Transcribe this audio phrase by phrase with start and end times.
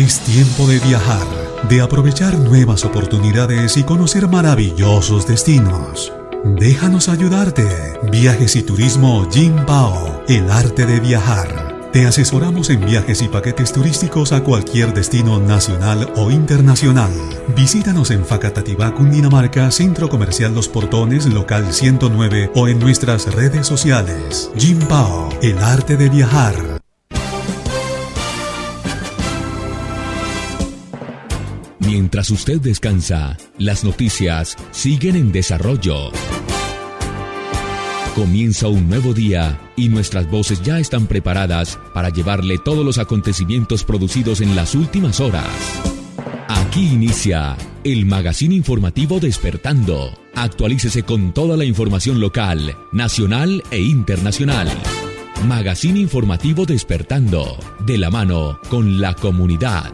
[0.00, 1.26] Es tiempo de viajar,
[1.68, 6.10] de aprovechar nuevas oportunidades y conocer maravillosos destinos.
[6.42, 7.68] Déjanos ayudarte.
[8.10, 11.90] Viajes y Turismo Jin Pao, el arte de viajar.
[11.92, 17.12] Te asesoramos en viajes y paquetes turísticos a cualquier destino nacional o internacional.
[17.54, 24.50] Visítanos en Facatativá, Cundinamarca, Centro Comercial Los Portones, local 109 o en nuestras redes sociales.
[24.56, 26.69] Jim Pao, el arte de viajar.
[31.90, 36.12] Mientras usted descansa, las noticias siguen en desarrollo.
[38.14, 43.82] Comienza un nuevo día y nuestras voces ya están preparadas para llevarle todos los acontecimientos
[43.82, 45.48] producidos en las últimas horas.
[46.46, 50.16] Aquí inicia el magazine informativo Despertando.
[50.36, 54.68] Actualícese con toda la información local, nacional e internacional.
[55.48, 59.92] Magazine informativo Despertando, de la mano con la comunidad.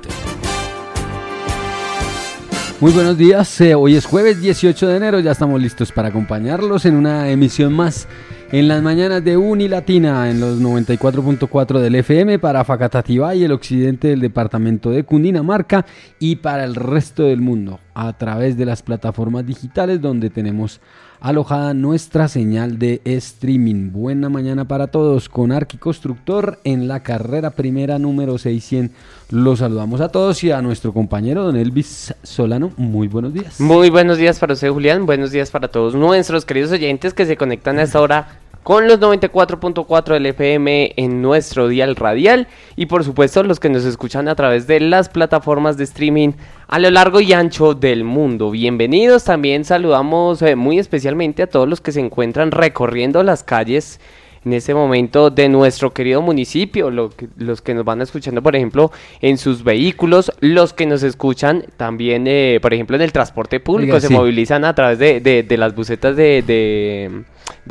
[2.78, 6.84] Muy buenos días, eh, hoy es jueves 18 de enero, ya estamos listos para acompañarlos
[6.84, 8.06] en una emisión más
[8.52, 14.08] en las mañanas de Unilatina en los 94.4 del FM para Facatativá y el occidente
[14.08, 15.86] del departamento de Cundinamarca
[16.18, 20.82] y para el resto del mundo a través de las plataformas digitales donde tenemos
[21.20, 23.90] alojada nuestra señal de streaming.
[23.92, 28.96] Buena mañana para todos con Arqui Constructor en la carrera primera número 600.
[29.30, 32.72] Los saludamos a todos y a nuestro compañero don Elvis Solano.
[32.76, 33.60] Muy buenos días.
[33.60, 35.06] Muy buenos días para usted, Julián.
[35.06, 38.98] Buenos días para todos nuestros queridos oyentes que se conectan a esta hora con los
[38.98, 44.34] 94.4 del FM en nuestro dial radial y por supuesto los que nos escuchan a
[44.34, 46.30] través de las plataformas de streaming
[46.66, 48.50] a lo largo y ancho del mundo.
[48.50, 54.00] Bienvenidos, también saludamos eh, muy especialmente a todos los que se encuentran recorriendo las calles
[54.44, 59.38] en este momento de nuestro querido municipio, los que nos van escuchando, por ejemplo, en
[59.38, 64.08] sus vehículos, los que nos escuchan también, eh, por ejemplo, en el transporte público, se
[64.08, 67.24] movilizan a través de, las bucetas de,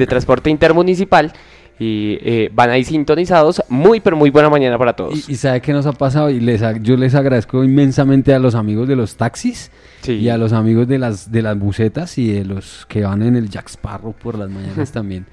[0.07, 1.33] transporte intermunicipal
[1.77, 3.63] y eh, van ahí sintonizados.
[3.69, 5.29] Muy, pero muy buena mañana para todos.
[5.29, 8.87] Y, sabe qué nos ha pasado y les, yo les agradezco inmensamente a los amigos
[8.87, 9.71] de los taxis
[10.07, 13.35] y a los amigos de las, de las bucetas y de los que van en
[13.35, 15.25] el Jack Sparrow por las mañanas también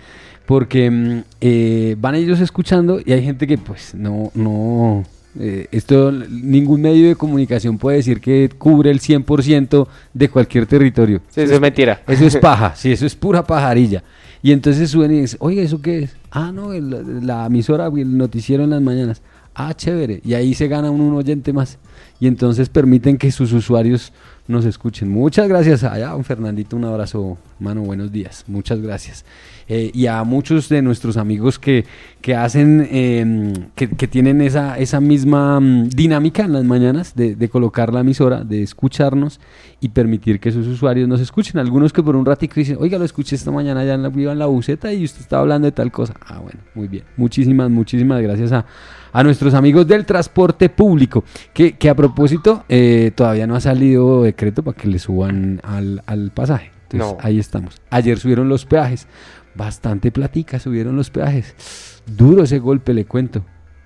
[0.47, 5.05] porque mm, eh, van ellos escuchando y hay gente que pues no, no,
[5.39, 11.21] eh, esto ningún medio de comunicación puede decir que cubre el 100% de cualquier territorio.
[11.31, 12.03] Sí, eso es mentira.
[12.07, 14.03] Eso es paja, sí, eso es pura pajarilla.
[14.43, 16.17] Y entonces suben y dicen, oiga, ¿eso qué es?
[16.31, 19.23] Ah, no, la emisora, el noticiero en las mañanas.
[19.55, 20.21] Ah, chévere.
[20.25, 21.79] Y ahí se gana un oyente más.
[22.19, 24.13] Y entonces permiten que sus usuarios
[24.49, 25.09] nos escuchen.
[25.09, 28.45] Muchas gracias allá, don Fernandito, un abrazo, mano, buenos días.
[28.47, 29.25] Muchas gracias.
[29.75, 31.87] Eh, y a muchos de nuestros amigos que,
[32.21, 37.37] que hacen, em, que, que, tienen esa, esa misma mm, dinámica en las mañanas de,
[37.37, 39.41] de, colocar la emisora, de escucharnos
[39.81, 41.59] y permitir que sus usuarios nos escuchen.
[41.59, 44.39] Algunos que por un ratico dicen, oiga, lo escuché esta mañana ya en la, en
[44.39, 46.13] la buceta y usted estaba hablando de tal cosa.
[46.21, 47.05] Ah, bueno, muy bien.
[47.17, 48.67] Muchísimas, muchísimas gracias a,
[49.11, 54.25] a nuestros amigos del transporte público, que, que a propósito eh, todavía no ha salido
[54.25, 56.73] decreto para que le suban al, al pasaje.
[56.91, 57.81] Entonces, ahí estamos.
[57.89, 59.07] Ayer subieron los peajes
[59.55, 62.03] bastante platica, subieron los peajes.
[62.07, 63.45] Duro ese golpe, le cuento.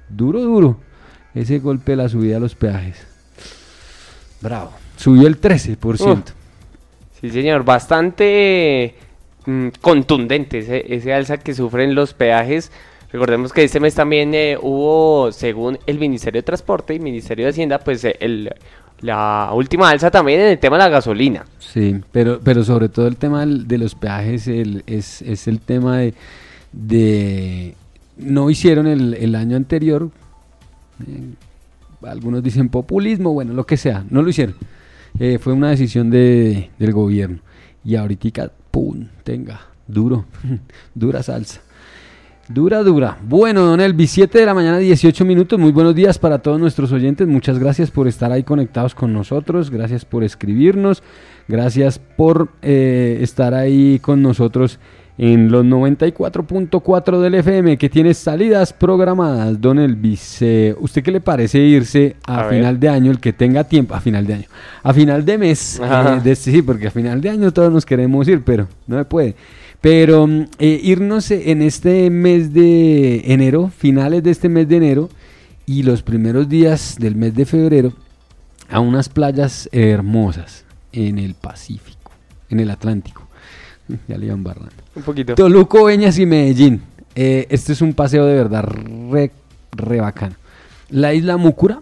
[0.09, 0.81] Duro, duro.
[1.35, 3.07] Ese golpe de la subida a los peajes.
[4.41, 4.73] Bravo.
[4.97, 6.23] Subió el 13%.
[7.21, 7.65] sí, señor.
[7.65, 8.95] Bastante
[9.45, 12.73] mm, contundente ese, alza que sufren los peajes.
[13.13, 17.51] Recordemos que este mes también eh, hubo, según el Ministerio de Transporte y Ministerio de
[17.51, 18.53] Hacienda, pues eh, el
[19.01, 21.45] la última alza también en el tema de la gasolina.
[21.59, 26.01] Sí, pero, pero sobre todo el tema de los peajes es, es, el tema
[26.73, 27.75] de,
[28.17, 30.11] no hicieron el, el año anterior,
[31.07, 31.35] eh,
[32.03, 34.55] algunos dicen populismo, bueno, lo que sea, no lo hicieron.
[35.19, 37.39] Eh, fue una decisión de, del gobierno.
[37.85, 39.07] Y ahorita, ¡pum!
[39.25, 40.27] Tenga, duro,
[40.95, 41.61] dura salsa.
[42.49, 43.19] Dura, dura.
[43.23, 45.59] Bueno, don Elvis, 7 de la mañana, 18 minutos.
[45.59, 47.27] Muy buenos días para todos nuestros oyentes.
[47.27, 49.69] Muchas gracias por estar ahí conectados con nosotros.
[49.69, 51.03] Gracias por escribirnos.
[51.49, 54.79] Gracias por eh, estar ahí con nosotros
[55.19, 59.61] en los 94.4 del FM que tiene salidas programadas.
[59.61, 63.65] Don Elvis, eh, ¿usted qué le parece irse a, final de año, el que tenga
[63.65, 64.47] tiempo, a final de año,
[64.85, 65.81] a final de mes?
[65.83, 69.05] Eh, de, sí, porque a final de año todos nos queremos ir, pero no se
[69.05, 69.35] puede.
[69.87, 75.09] Pero mm, eh, irnos en este mes de enero, finales de este mes de enero
[75.65, 77.93] y los primeros días del mes de febrero,
[78.69, 82.11] a unas playas hermosas en el Pacífico,
[82.51, 83.29] en el Atlántico.
[84.09, 84.73] Ya le iban barrando.
[84.97, 85.37] Un poquito.
[85.37, 86.83] Toluco, Beñas y Medellín.
[87.15, 89.31] Eh, este es un paseo de verdad re,
[89.71, 90.35] re bacano.
[90.91, 91.81] La isla Mucura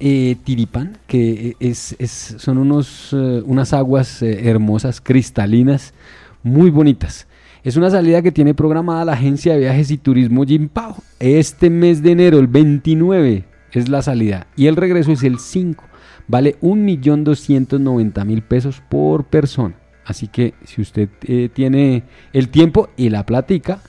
[0.00, 5.94] eh, Tiripán, que es, es- son unos, eh, unas aguas eh, hermosas, cristalinas,
[6.42, 7.26] muy bonitas.
[7.68, 10.96] Es una salida que tiene programada la agencia de viajes y turismo Jimpao.
[11.18, 14.46] Este mes de enero, el 29, es la salida.
[14.56, 15.84] Y el regreso es el 5.
[16.28, 19.74] Vale 1.290.000 pesos por persona.
[20.06, 23.80] Así que si usted eh, tiene el tiempo y la platica,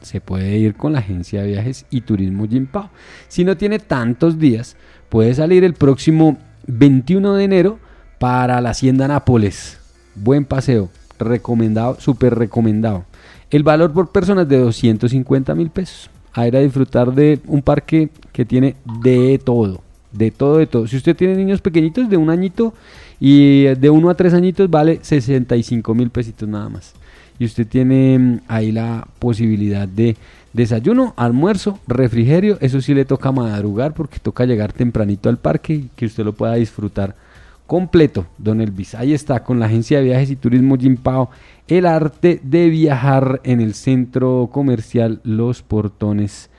[0.00, 2.90] se puede ir con la agencia de viajes y turismo Jimpao.
[3.28, 4.76] Si no tiene tantos días,
[5.08, 6.36] puede salir el próximo
[6.66, 7.78] 21 de enero
[8.18, 9.78] para la Hacienda Nápoles.
[10.16, 10.90] Buen paseo,
[11.20, 13.04] recomendado, súper recomendado.
[13.50, 16.10] El valor por persona es de 250 mil pesos.
[16.32, 19.80] A ir a disfrutar de un parque que tiene de todo,
[20.12, 20.86] de todo, de todo.
[20.86, 22.72] Si usted tiene niños pequeñitos de un añito
[23.18, 26.94] y de uno a tres añitos, vale 65 mil pesitos nada más
[27.40, 30.16] y usted tiene mm, ahí la posibilidad de
[30.52, 35.90] desayuno, almuerzo, refrigerio, eso sí le toca madrugar porque toca llegar tempranito al parque y
[35.96, 37.16] que usted lo pueda disfrutar
[37.66, 38.94] completo, don Elvis.
[38.94, 41.30] Ahí está, con la agencia de viajes y turismo Jimpao,
[41.70, 46.50] el arte de viajar en el centro comercial Los Portones.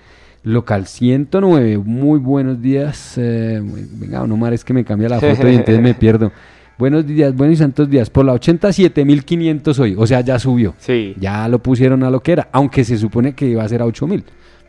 [0.44, 3.16] Local 109, muy buenos días.
[3.18, 6.32] eh, venga, no es que me cambia la foto y entonces me pierdo.
[6.80, 8.10] Buenos días, buenos y santos días.
[8.10, 10.74] Por la 87.500 hoy, o sea, ya subió.
[10.80, 11.14] Sí.
[11.20, 13.86] Ya lo pusieron a lo que era, aunque se supone que iba a ser a
[13.86, 14.24] 8000,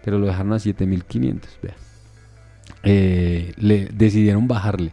[0.04, 1.58] pero lo dejaron a 7500.
[1.62, 1.74] Vea.
[2.82, 4.92] Eh, le decidieron bajarle.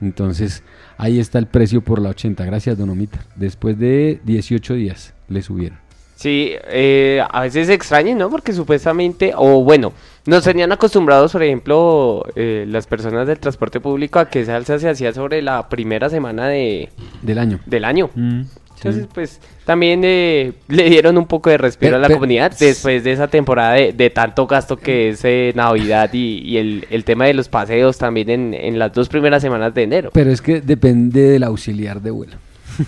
[0.00, 0.64] Entonces,
[0.98, 2.44] ahí está el precio por la 80.
[2.44, 3.18] Gracias, Don Omita.
[3.36, 5.78] Después de 18 días le subieron.
[6.16, 8.30] Sí, eh, a veces extrañan, ¿no?
[8.30, 9.92] Porque supuestamente, o bueno,
[10.24, 14.78] nos tenían acostumbrados, por ejemplo, eh, las personas del transporte público a que esa alza
[14.78, 16.88] se hacía sobre la primera semana de,
[17.20, 17.60] Del año.
[17.66, 18.08] del año.
[18.14, 18.40] Mm,
[18.76, 19.08] Entonces, sí.
[19.12, 23.02] pues, también eh, le dieron un poco de respiro Pero- a la pero- comunidad después
[23.04, 27.04] de esa temporada de, de tanto gasto que es eh, Navidad y, y el, el
[27.04, 30.10] tema de los paseos también en, en las dos primeras semanas de enero.
[30.12, 32.36] Pero es que depende del auxiliar de vuelo.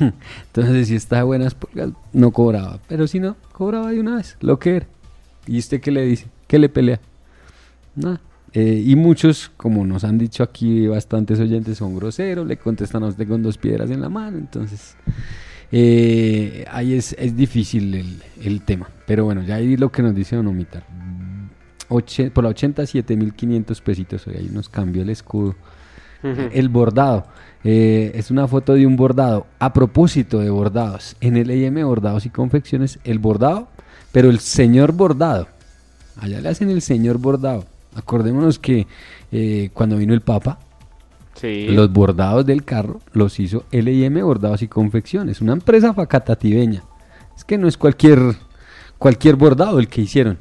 [0.49, 2.79] Entonces, si está de buenas pulgas, no cobraba.
[2.89, 4.87] Pero si no, cobraba de una vez, lo que era.
[5.47, 6.27] ¿Y usted qué le dice?
[6.47, 7.01] ¿Qué le pelea?
[7.97, 8.21] Nada.
[8.55, 13.07] Eh, y muchos, como nos han dicho aquí bastantes oyentes, son groseros, le contestan a
[13.09, 14.39] usted con dos piedras en la mano.
[14.39, 14.97] Entonces,
[15.73, 18.89] eh, ahí es, es difícil el, el tema.
[19.07, 20.85] Pero bueno, ya ahí lo que nos dice Don Omitar.
[21.89, 25.55] Oche- por la 87.500 pesitos, hoy ahí nos cambió el escudo.
[26.23, 27.27] El bordado.
[27.65, 29.47] eh, es una foto de un bordado.
[29.61, 33.69] A propósito de bordados, en el EM Bordados y Confecciones, el bordado,
[34.13, 35.47] pero el señor bordado.
[36.21, 37.67] Allá le hacen el señor bordado.
[37.95, 38.87] Acordémonos que
[39.33, 40.59] eh, cuando vino el Papa,
[41.43, 46.83] Los bordados del carro los hizo LIM Bordados y Confecciones, una empresa facatativeña.
[47.37, 48.19] Es que no es cualquier,
[48.99, 50.39] cualquier bordado el que hicieron,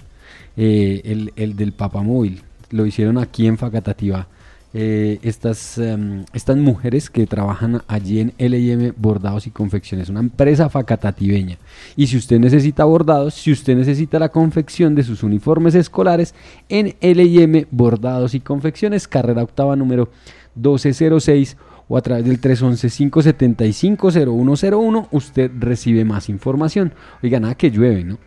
[0.55, 2.41] eh, el, el del Papamóvil.
[2.71, 4.27] Lo hicieron aquí en Facatativá.
[4.73, 10.69] Eh, estas, em, estas mujeres que trabajan allí en LIM Bordados y Confecciones, una empresa
[10.69, 11.57] facatativeña.
[11.95, 16.35] Y si usted necesita bordados, si usted necesita la confección de sus uniformes escolares,
[16.67, 20.09] en LIM Bordados y Confecciones, carrera octava número
[20.57, 21.57] 1206
[21.87, 26.93] o a través del 311-575-0101, usted recibe más información.
[27.23, 28.17] Oiga, nada que llueve, ¿no?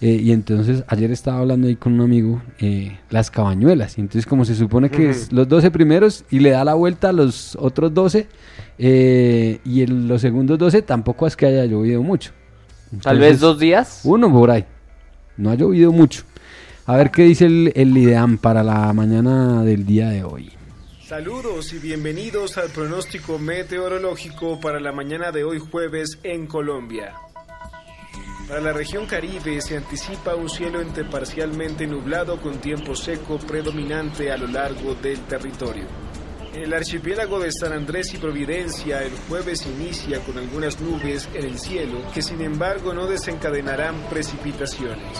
[0.00, 3.96] Eh, y entonces ayer estaba hablando ahí con un amigo, eh, las cabañuelas.
[3.96, 7.10] Y entonces como se supone que es los 12 primeros y le da la vuelta
[7.10, 8.26] a los otros 12,
[8.78, 12.32] eh, y en los segundos 12 tampoco es que haya llovido mucho.
[13.02, 14.00] Tal vez Entonces, dos días.
[14.04, 14.64] Uno por ahí.
[15.36, 16.22] No ha llovido mucho.
[16.86, 20.52] A ver qué dice el, el IDEAM para la mañana del día de hoy.
[21.06, 27.14] Saludos y bienvenidos al pronóstico meteorológico para la mañana de hoy jueves en Colombia.
[28.48, 34.32] Para la región Caribe se anticipa un cielo entre parcialmente nublado con tiempo seco predominante
[34.32, 35.84] a lo largo del territorio.
[36.54, 41.44] En el archipiélago de San Andrés y Providencia el jueves inicia con algunas nubes en
[41.44, 45.18] el cielo que sin embargo no desencadenarán precipitaciones.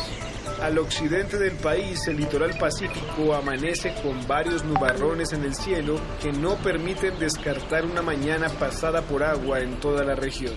[0.62, 6.32] Al occidente del país, el litoral pacífico amanece con varios nubarrones en el cielo que
[6.32, 10.54] no permiten descartar una mañana pasada por agua en toda la región.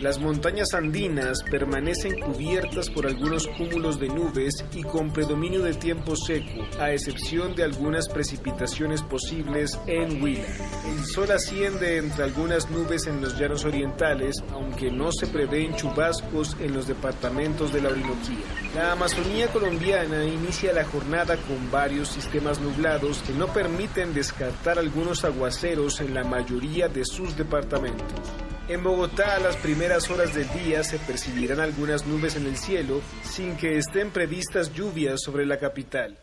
[0.00, 6.14] Las montañas andinas permanecen cubiertas por algunos cúmulos de nubes y con predominio de tiempo
[6.16, 10.46] seco, a excepción de algunas precipitaciones posibles en Huila.
[10.86, 16.56] El sol asciende entre algunas nubes en los llanos orientales, aunque no se prevén chubascos
[16.60, 18.44] en los departamentos de la Orinoquía.
[18.74, 25.24] La Amazonía colombiana inicia la jornada con varios sistemas nublados que no permiten descartar algunos
[25.24, 28.20] aguaceros en la mayoría de sus departamentos.
[28.68, 33.00] En Bogotá a las primeras horas del día se percibirán algunas nubes en el cielo
[33.22, 36.18] sin que estén previstas lluvias sobre la capital.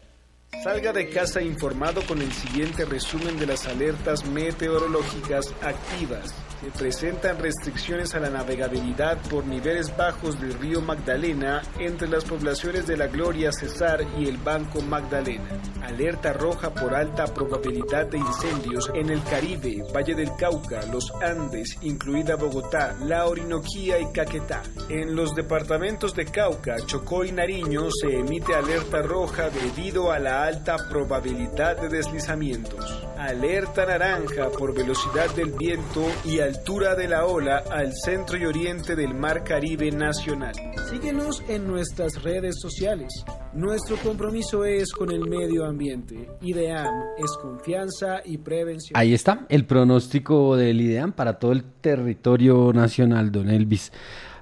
[0.64, 6.34] Salga de casa informado con el siguiente resumen de las alertas meteorológicas activas.
[6.62, 12.88] Se presentan restricciones a la navegabilidad por niveles bajos del río Magdalena entre las poblaciones
[12.88, 15.62] de La Gloria, Cesar y el Banco Magdalena.
[15.84, 21.78] Alerta roja por alta probabilidad de incendios en el Caribe, Valle del Cauca, los Andes,
[21.82, 24.64] incluida Bogotá, La Orinoquía y Caquetá.
[24.90, 30.45] En los departamentos de Cauca, Chocó y Nariño se emite alerta roja debido a la
[30.46, 33.04] alta probabilidad de deslizamientos.
[33.18, 38.96] Alerta naranja por velocidad del viento y altura de la ola al centro y oriente
[38.96, 40.54] del Mar Caribe Nacional.
[40.90, 43.26] Síguenos en nuestras redes sociales.
[43.54, 46.30] Nuestro compromiso es con el medio ambiente.
[46.42, 49.00] IDEAM es confianza y prevención.
[49.00, 53.92] Ahí está el pronóstico del IDEAM para todo el territorio nacional, don Elvis.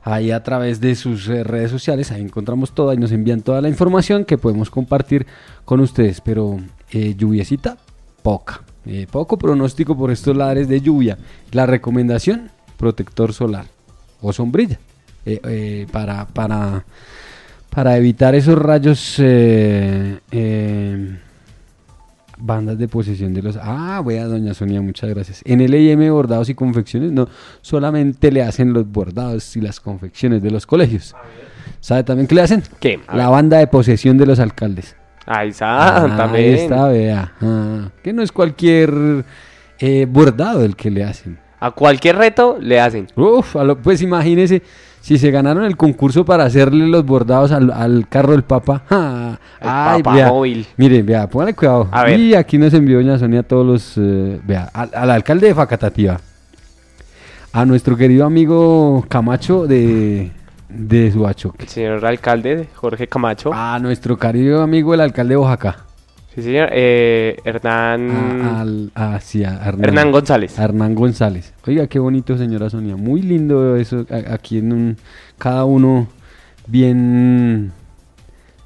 [0.04, 3.62] Ahí a través de sus eh, redes sociales, ahí encontramos todo y nos envían toda
[3.62, 5.26] la información que podemos compartir
[5.64, 6.20] con ustedes.
[6.22, 6.60] Pero
[6.92, 7.78] eh, lluviecita,
[8.22, 8.62] poca.
[8.86, 11.18] Eh, poco pronóstico por estos lares de lluvia.
[11.52, 13.66] La recomendación, protector solar
[14.22, 14.78] o sombrilla.
[15.26, 16.84] eh, para, para,
[17.70, 19.18] para evitar esos rayos
[22.46, 25.42] bandas de posesión de los ah vea doña Sonia muchas gracias.
[25.46, 27.30] En EIM bordados y confecciones no
[27.62, 31.16] solamente le hacen los bordados y las confecciones de los colegios.
[31.80, 33.00] Sabe también qué le hacen ¿Qué?
[33.14, 34.96] La banda de posesión de los alcaldes.
[35.26, 36.44] Ahí está, Ah, también.
[36.46, 37.34] ahí está vea.
[37.42, 39.24] Ah, que no es cualquier
[39.80, 41.40] eh, bordado el que le hacen.
[41.62, 43.08] A cualquier reto le hacen.
[43.16, 44.62] Uf, a lo- pues imagínese
[45.04, 48.84] si se ganaron el concurso para hacerle los bordados al, al carro del Papa.
[48.88, 49.38] ¡ja!
[49.98, 50.66] El papamóvil.
[50.78, 51.90] Mire, vea, póngale cuidado.
[51.92, 52.18] A ver.
[52.20, 53.94] Y aquí nos envió doña Sonia todos los.
[53.98, 56.20] eh, vea, al, al alcalde de Facatativa.
[57.52, 60.32] A nuestro querido amigo Camacho de,
[60.70, 61.64] de Suachoque.
[61.64, 63.52] El señor alcalde, Jorge Camacho.
[63.54, 65.80] A nuestro querido amigo el alcalde de Oaxaca.
[66.36, 66.70] Sí, señor.
[66.72, 68.10] Eh, Hernán.
[68.42, 70.58] A, al- a- sí, a Hernán, Hernán González.
[70.58, 71.54] Hernán González.
[71.68, 72.96] Oiga, qué bonito, señora Sonia.
[72.96, 74.06] Muy lindo eso.
[74.30, 74.98] Aquí en un.
[75.38, 76.08] Cada uno
[76.68, 77.72] bien.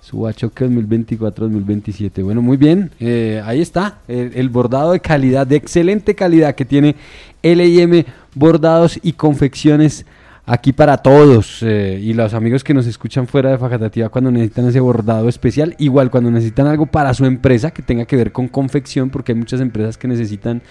[0.02, 2.24] Subachoque 2024-2027.
[2.24, 2.92] Bueno, muy bien.
[3.02, 3.98] eh, ahí está.
[4.08, 6.96] El, el bordado de calidad, de excelente calidad que tiene
[7.44, 10.06] LIM Bordados y Confecciones
[10.48, 11.62] aquí para todos.
[11.62, 15.76] eh, y los amigos que nos escuchan fuera de Facatativa cuando necesitan ese bordado especial.
[15.78, 19.38] Igual cuando necesitan algo para su empresa que tenga que ver con confección, porque hay
[19.38, 20.64] muchas empresas que necesitan.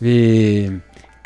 [0.00, 0.80] eh,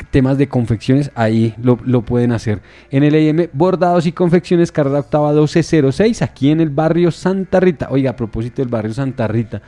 [0.09, 2.59] temas de confecciones, ahí lo, lo pueden hacer.
[2.89, 7.87] En el EM, bordados y confecciones, carrera octava 1206, aquí en el barrio Santa Rita.
[7.91, 9.61] Oiga, a propósito del barrio Santa Rita,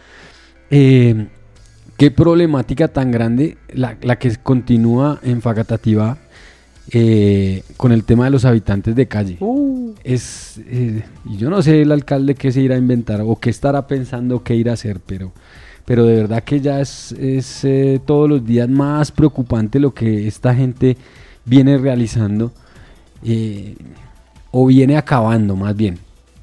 [0.71, 1.27] eh,
[1.97, 6.17] qué problemática tan grande la, la que continúa en Facatativa
[6.91, 9.37] eh, con el tema de los habitantes de calle.
[10.03, 11.03] Es, eh,
[11.37, 14.55] yo no sé el alcalde qué se irá a inventar o qué estará pensando qué
[14.55, 15.31] ir a hacer, pero,
[15.85, 20.27] pero de verdad que ya es, es eh, todos los días más preocupante lo que
[20.27, 20.97] esta gente
[21.45, 22.51] viene realizando
[24.51, 25.97] o viene acabando más bien.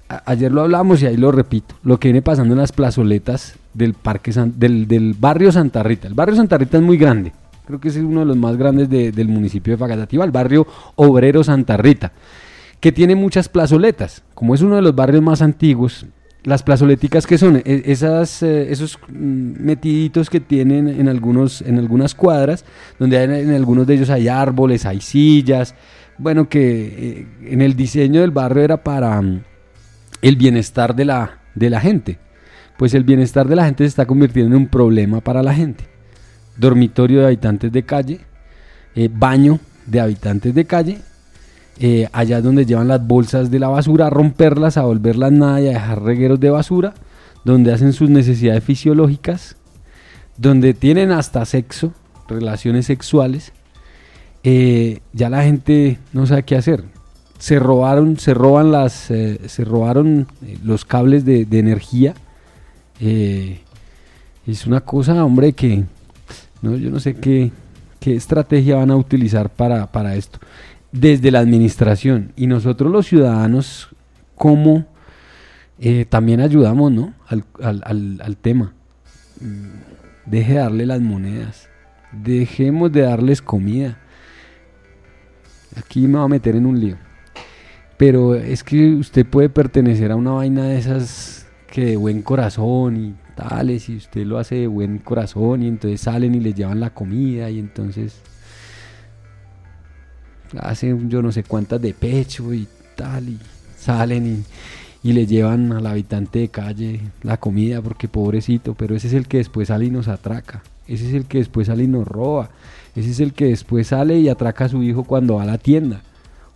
[0.09, 3.55] A- ayer lo hablamos y ahí lo repito, lo que viene pasando en las plazoletas
[3.75, 6.09] del parque San- del, del barrio Santa Rita.
[6.09, 7.33] El barrio Santa Rita es muy grande,
[7.71, 10.67] creo que es uno de los más grandes de- del municipio de Facatativa, el barrio
[10.97, 12.13] obrero Santa Rita,
[12.81, 14.23] que tiene muchas plazoletas.
[14.35, 16.07] Como es uno de los barrios más antiguos,
[16.43, 21.79] las plazoleticas que son E- esas, eh, esos mm, metiditos que tienen en, algunos, en
[21.79, 22.65] algunas cuadras,
[22.99, 25.75] donde hay- en algunos de ellos hay árboles, hay sillas,
[26.17, 26.87] bueno, que
[27.21, 29.43] eh, en el diseño del barrio era para mm,
[30.23, 32.19] el bienestar de la, de la gente.
[32.79, 35.85] Pues el bienestar de la gente se está convirtiendo en un problema para la gente.
[36.57, 38.21] Dormitorio de habitantes de calle,
[38.95, 40.99] eh, baño de habitantes de calle,
[41.79, 45.69] eh, allá donde llevan las bolsas de la basura, a romperlas, a volverlas nada y
[45.69, 46.95] a dejar regueros de basura,
[47.45, 49.57] donde hacen sus necesidades fisiológicas,
[50.37, 51.93] donde tienen hasta sexo,
[52.29, 53.53] relaciones sexuales,
[54.43, 56.85] eh, ya la gente no sabe qué hacer.
[57.39, 60.27] Se robaron, se roban las, se robaron
[60.63, 62.15] los cables de, de energía.
[64.47, 65.85] Es una cosa, hombre, que
[66.63, 67.51] no, yo no sé qué,
[68.01, 70.39] qué estrategia van a utilizar para, para esto.
[70.93, 73.89] Desde la administración y nosotros los ciudadanos,
[74.35, 74.87] ¿cómo
[75.79, 77.15] eh, también ayudamos ¿no?
[77.29, 78.73] al, al- al- al tema?
[79.41, 79.91] Mm,
[80.27, 81.69] Deje de darle las monedas.
[82.13, 83.99] Dejemos de darles comida.
[85.77, 86.97] Aquí me va a meter en un lío.
[87.97, 92.97] Pero es que usted puede pertenecer a una vaina de esas que de buen corazón
[92.97, 96.81] y tales, y usted lo hace de buen corazón, y entonces salen y les llevan
[96.81, 98.21] la comida, y entonces
[100.59, 103.39] hacen yo no sé cuántas de pecho y tal, y
[103.79, 104.45] salen
[105.03, 109.15] y, y le llevan al habitante de calle la comida porque pobrecito, pero ese es
[109.15, 112.07] el que después sale y nos atraca, ese es el que después sale y nos
[112.07, 112.51] roba,
[112.95, 115.59] ese es el que después sale y atraca a su hijo cuando va a la
[115.59, 116.03] tienda.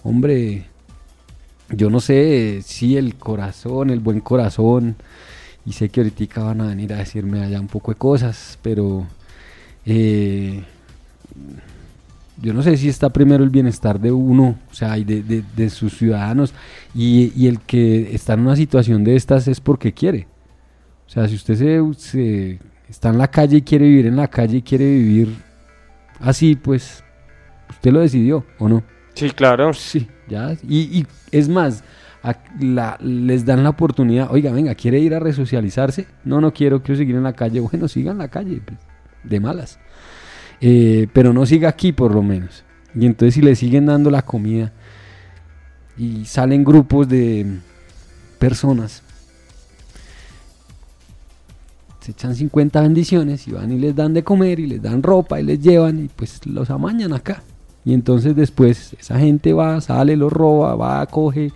[0.02, 0.66] Hombre,
[1.70, 4.96] yo no sé si el corazón, el buen corazón,
[5.66, 9.06] y sé que ahorita van a venir a decirme allá un poco de cosas, pero
[9.86, 10.62] eh,
[12.40, 15.96] yo no sé si está primero el bienestar de uno, o sea, y de, sus
[15.96, 16.52] ciudadanos,
[16.94, 20.26] y, el que está en una situación de estas es porque quiere.
[21.06, 21.54] O sea, si usted
[21.96, 25.34] se, está en la calle y quiere vivir en la calle y quiere vivir
[26.20, 27.04] así, pues
[27.70, 28.82] usted lo decidió, ¿o no?
[29.14, 29.72] Sí, claro.
[29.72, 30.56] Sí, ya.
[30.68, 31.84] Y, es más,
[33.00, 36.06] les dan la oportunidad, oiga, venga, ¿quiere ir a resocializarse?
[36.24, 37.60] No, no quiero, quiero seguir en la calle.
[37.60, 38.78] Bueno, siga en la calle, pues,
[39.24, 39.78] de malas.
[40.60, 42.64] Eh, pero no siga aquí por lo menos.
[42.94, 44.72] Y entonces si le siguen dando la comida
[45.98, 47.58] y salen grupos de
[48.38, 49.02] personas,
[52.00, 55.40] se echan 50 bendiciones y van y les dan de comer y les dan ropa
[55.40, 57.42] y les llevan y pues los amañan acá.
[57.84, 61.52] Y entonces después esa gente va, sale, los roba, va, coge,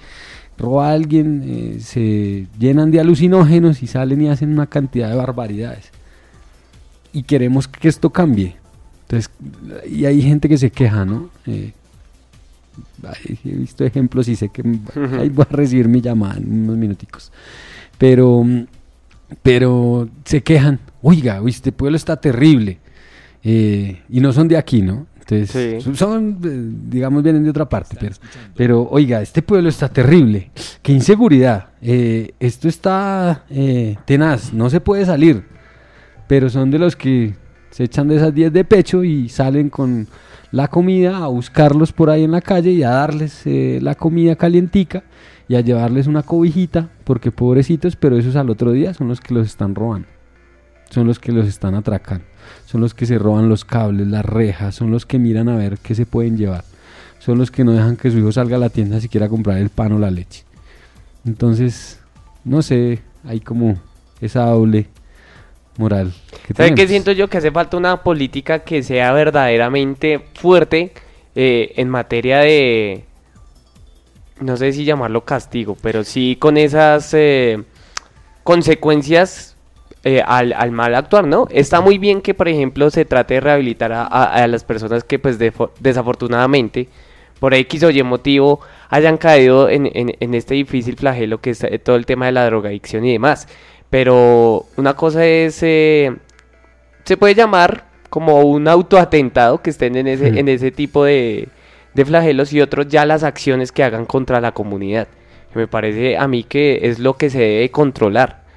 [0.58, 5.16] roba a alguien, eh, se llenan de alucinógenos y salen y hacen una cantidad de
[5.16, 5.90] barbaridades.
[7.12, 8.56] Y queremos que esto cambie.
[9.02, 9.30] Entonces,
[9.90, 11.30] y hay gente que se queja, ¿no?
[11.46, 11.72] Eh,
[13.44, 14.62] he visto ejemplos y sé que
[15.18, 17.32] ahí voy a recibir mi llamada en unos minuticos.
[17.96, 18.44] Pero,
[19.42, 22.78] pero se quejan, oiga, este pueblo está terrible.
[23.42, 25.06] Eh, y no son de aquí, ¿no?
[25.30, 27.97] Entonces, son, eh, digamos, vienen de otra parte.
[28.00, 28.16] Pero,
[28.56, 30.50] pero, oiga, este pueblo está terrible.
[30.82, 31.68] Qué inseguridad.
[31.80, 33.44] esto está
[34.04, 35.44] tenaz, no se puede salir.
[36.26, 37.35] Pero son de los que
[37.70, 40.08] se echan de esas 10 de pecho y salen con
[40.50, 44.37] la comida a buscarlos por ahí en la calle y a darles eh, la comida
[44.37, 45.04] calientica
[45.47, 49.35] y a llevarles una cobijita, porque pobrecitos, pero esos al otro día son los que
[49.35, 50.08] los están robando,
[50.90, 52.25] son los que los están atracando,
[52.68, 55.78] son los que se roban los cables, las rejas, son los que miran a ver
[55.78, 56.64] qué se pueden llevar,
[57.18, 59.57] son los que no dejan que su hijo salga a la tienda si quiera comprar
[59.57, 60.44] el pan o la leche.
[61.24, 61.98] Entonces,
[62.44, 63.78] no sé, hay como
[64.20, 64.87] esa doble
[65.78, 66.12] moral.
[66.54, 67.28] ¿Sabe qué siento yo?
[67.28, 70.92] Que hace falta una política que sea verdaderamente fuerte
[71.35, 73.04] eh, en materia de,
[74.40, 77.64] no sé si llamarlo castigo, pero sí con esas eh,
[78.44, 79.57] consecuencias
[80.04, 81.48] eh, al, mal actuar, ¿no?
[81.50, 85.38] Está muy bien que, por ejemplo, se trate de rehabilitar a, las personas que, pues,
[85.80, 86.88] desafortunadamente,
[87.40, 91.96] por X o Y motivo, hayan caído en, en este difícil flagelo que es todo
[91.96, 93.48] el tema de la drogadicción y demás.
[93.90, 96.14] Pero una cosa es, eh,
[97.04, 101.48] se puede llamar como un autoatentado que estén en ese, en ese tipo de,
[101.94, 105.08] de flagelos y otros ya las acciones que hagan contra la comunidad.
[105.54, 108.47] me parece a mí que es lo que se debe controlar.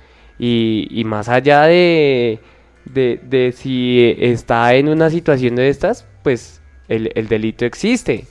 [0.44, 2.40] Y, y más allá de,
[2.86, 8.26] de, de, si está en una situación de estas, pues el, el delito existe.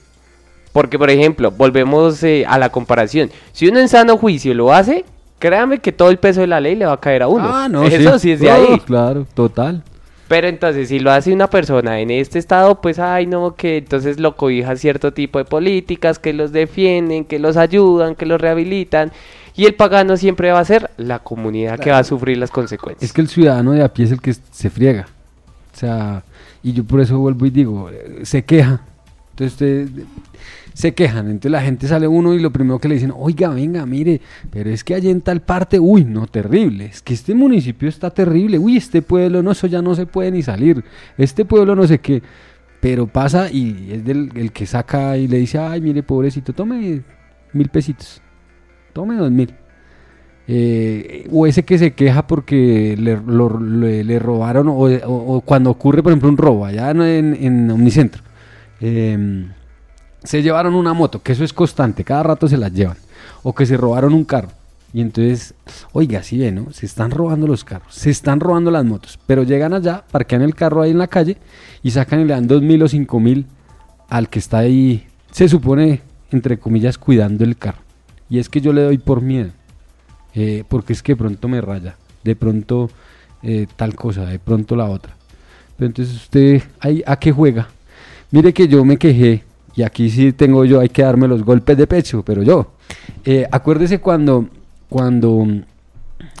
[0.73, 3.31] Porque, por ejemplo, volvemos eh, a la comparación.
[3.53, 5.05] Si uno en sano juicio lo hace,
[5.39, 7.45] créame que todo el peso de la ley le va a caer a uno.
[7.47, 8.77] Ah, no, Eso sí, es de ahí.
[8.85, 9.81] Claro, total.
[10.27, 14.19] Pero entonces, si lo hace una persona en este estado, pues, ay, no, que entonces
[14.19, 19.13] lo cobija cierto tipo de políticas que los defienden, que los ayudan, que los rehabilitan.
[19.55, 23.03] Y el pagano siempre va a ser la comunidad que va a sufrir las consecuencias.
[23.03, 25.07] Es que el ciudadano de a pie es el que se friega.
[25.73, 26.23] O sea,
[26.63, 27.89] y yo por eso vuelvo y digo,
[28.23, 28.81] se queja.
[29.31, 29.89] Entonces,
[30.73, 31.27] se quejan.
[31.27, 34.69] Entonces la gente sale uno y lo primero que le dicen, oiga, venga, mire, pero
[34.69, 38.57] es que allá en tal parte, uy, no, terrible, es que este municipio está terrible,
[38.57, 40.83] uy, este pueblo, no, eso ya no se puede ni salir,
[41.17, 42.21] este pueblo no sé qué,
[42.79, 47.01] pero pasa y es del el que saca y le dice, ay, mire, pobrecito, tome
[47.53, 48.21] mil pesitos,
[48.91, 49.53] tome dos mil.
[50.47, 56.29] Eh, o ese que se queja porque le, le, robaron, o, cuando ocurre, por ejemplo,
[56.29, 58.21] un robo allá en, en Omnicentro.
[58.81, 59.45] Eh,
[60.23, 62.97] se llevaron una moto, que eso es constante, cada rato se las llevan.
[63.43, 64.49] O que se robaron un carro.
[64.93, 65.53] Y entonces,
[65.93, 66.71] oiga, sí ve, ¿no?
[66.73, 69.17] Se están robando los carros, se están robando las motos.
[69.25, 71.37] Pero llegan allá, parquean el carro ahí en la calle
[71.81, 73.45] y sacan y le dan dos mil o cinco mil
[74.09, 76.01] al que está ahí, se supone,
[76.31, 77.79] entre comillas, cuidando el carro.
[78.31, 79.51] Y es que yo le doy por miedo.
[80.33, 82.89] Eh, porque es que de pronto me raya, de pronto
[83.43, 85.13] eh, tal cosa, de pronto la otra.
[85.75, 87.67] Pero entonces usted, ahí, ¿a qué juega?
[88.31, 89.43] Mire que yo me quejé
[89.75, 92.71] y aquí sí tengo yo, hay que darme los golpes de pecho, pero yo.
[93.25, 94.47] Eh, acuérdese cuando,
[94.87, 95.45] cuando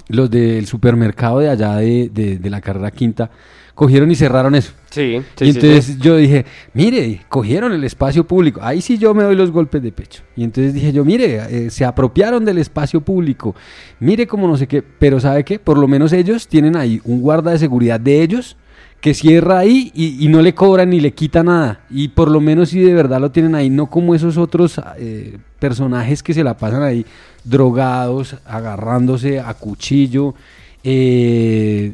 [0.07, 3.29] los del supermercado de allá de, de, la carrera quinta,
[3.75, 4.73] cogieron y cerraron eso.
[4.89, 8.59] Sí, sí, y entonces yo dije, mire, cogieron el espacio público.
[8.61, 10.23] Ahí sí yo me doy los golpes de pecho.
[10.35, 13.55] Y entonces dije yo, mire, eh, se apropiaron del espacio público.
[13.99, 14.81] Mire cómo no sé qué.
[14.81, 15.59] Pero ¿sabe qué?
[15.59, 18.57] Por lo menos ellos tienen ahí un guarda de seguridad de ellos
[19.01, 21.81] que cierra ahí y, no le cobran ni le quita nada.
[21.89, 25.39] Y por lo menos si de verdad lo tienen ahí, no como esos otros eh,
[25.57, 27.05] personajes que se la pasan ahí
[27.43, 30.35] drogados, agarrándose a cuchillo,
[30.83, 31.93] eh,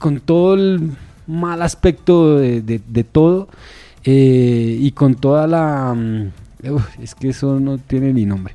[0.00, 0.90] con todo el
[1.28, 3.48] mal aspecto de, todo
[4.02, 5.94] eh, y con toda la...
[5.94, 6.32] Mm,
[7.00, 8.54] es que eso no tiene ni nombre.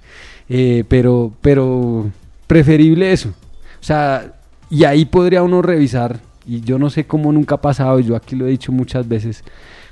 [0.90, 2.12] pero, pero
[2.48, 3.30] preferible eso.
[3.30, 4.34] O sea,
[4.70, 8.16] y ahí podría uno revisar y yo no sé cómo nunca ha pasado, y yo
[8.16, 9.44] aquí lo he dicho muchas veces,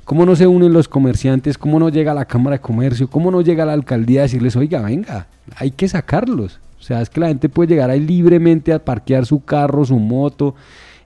[0.04, 3.30] cómo no se unen los comerciantes, cómo no llega a la Cámara de Comercio, cómo
[3.30, 6.60] no llega a la alcaldía a decirles, oiga, venga, hay que sacarlos.
[6.78, 9.98] O sea, es que la gente puede llegar ahí libremente a parquear su carro, su
[9.98, 10.54] moto,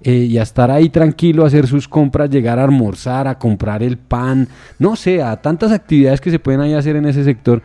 [0.03, 3.83] eh, y a estar ahí tranquilo, a hacer sus compras, llegar a almorzar, a comprar
[3.83, 7.63] el pan, no sé, a tantas actividades que se pueden ahí hacer en ese sector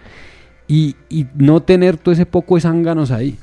[0.67, 3.37] y, y no tener todo ese poco de zánganos ahí.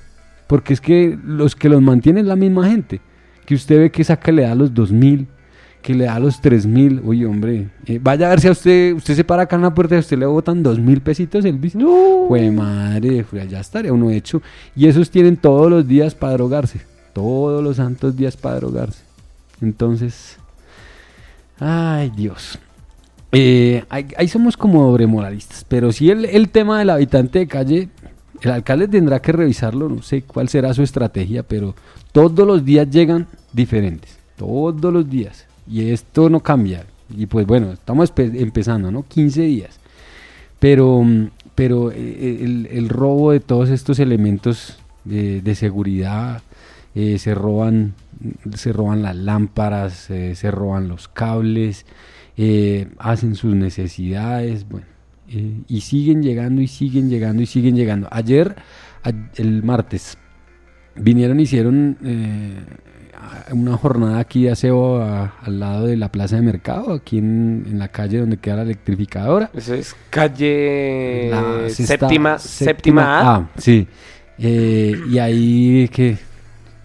[0.47, 3.01] Porque es que los que los mantienen es la misma gente
[3.51, 5.27] que usted ve que saca le da los 2000,
[5.83, 9.17] que le da los 3000, oye hombre, eh, vaya a ver si a usted, usted
[9.17, 11.77] se para acá en la puerta y a usted le botan 2000 pesitos el bici.
[11.77, 12.27] No.
[12.29, 14.41] Pues madre, ya estaría uno hecho.
[14.77, 16.81] Y esos tienen todos los días para drogarse,
[17.13, 19.03] todos los santos días para drogarse.
[19.61, 20.37] Entonces,
[21.59, 22.59] ay Dios.
[23.33, 27.89] Eh, ahí, somos como obremoralistas, pero si el, el tema del habitante de calle,
[28.41, 31.77] el alcalde tendrá que revisarlo, no sé cuál será su estrategia, pero
[32.13, 35.47] todos los días llegan diferentes, todos los días.
[35.69, 36.85] Y esto no cambia.
[37.17, 39.05] Y pues bueno, estamos empezando, ¿no?
[39.07, 39.79] 15 días.
[40.59, 41.05] Pero,
[41.55, 46.43] pero eh, el, robo de todos estos elementos de, seguridad,
[46.95, 47.95] eh, se roban
[48.55, 51.87] se roban las lámparas, eh, se roban los cables,
[52.99, 54.87] hacen sus necesidades, bueno,
[55.27, 58.09] y siguen llegando y siguen llegando y siguen llegando.
[58.11, 58.57] Ayer,
[59.37, 60.19] el martes,
[60.97, 66.43] vinieron y hicieron eh, una jornada aquí de aseo al lado de la plaza de
[66.43, 69.51] mercado, aquí en, la calle donde queda la electrificadora.
[69.55, 71.31] Eso es calle
[71.69, 73.51] séptima, séptima, A.
[73.57, 73.87] sí.
[74.43, 76.17] Eh, y ahí que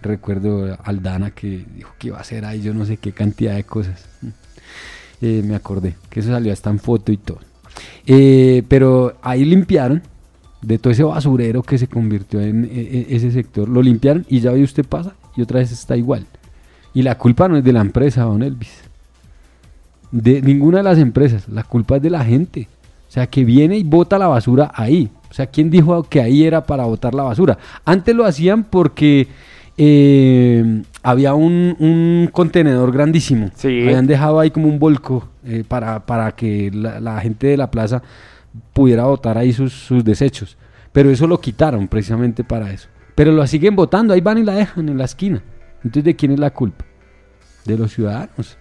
[0.02, 3.64] recuerdo Aldana que dijo que iba a hacer ahí yo no sé qué cantidad de
[3.64, 4.06] cosas.
[5.22, 7.40] Eh, me acordé que eso salió hasta en foto y todo.
[8.68, 10.02] pero ahí limpiaron
[10.62, 14.40] de todo ese basurero que se convirtió en, e, e, ese sector, lo limpiaron y
[14.40, 16.26] ya ve usted pasa y otra vez está igual.
[16.94, 18.82] Y la culpa no es de la empresa, don Elvis.
[20.10, 22.68] De ninguna de las empresas, la culpa es de la gente.
[23.08, 25.10] O sea, que viene y bota la basura ahí.
[25.30, 27.58] O sea, ¿quién dijo que ahí era para botar la basura?
[27.84, 29.28] Antes lo hacían porque
[29.78, 33.50] eh, había un, contenedor grandísimo.
[33.54, 33.82] Sí.
[33.82, 37.70] Habían dejado ahí como un volco eh, para, para que la, la gente de la
[37.70, 38.02] plaza
[38.72, 40.56] pudiera votar ahí sus, desechos.
[40.92, 42.88] Pero eso lo quitaron precisamente para eso.
[43.14, 45.42] Pero lo siguen votando, ahí van y la dejan en la esquina.
[45.78, 46.84] Entonces, ¿de quién es la culpa?
[47.64, 48.58] De los ciudadanos.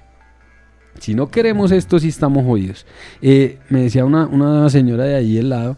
[1.00, 2.86] Si no queremos esto, sí estamos jodidos.
[3.22, 5.78] Eh, me decía una, una señora de ahí al lado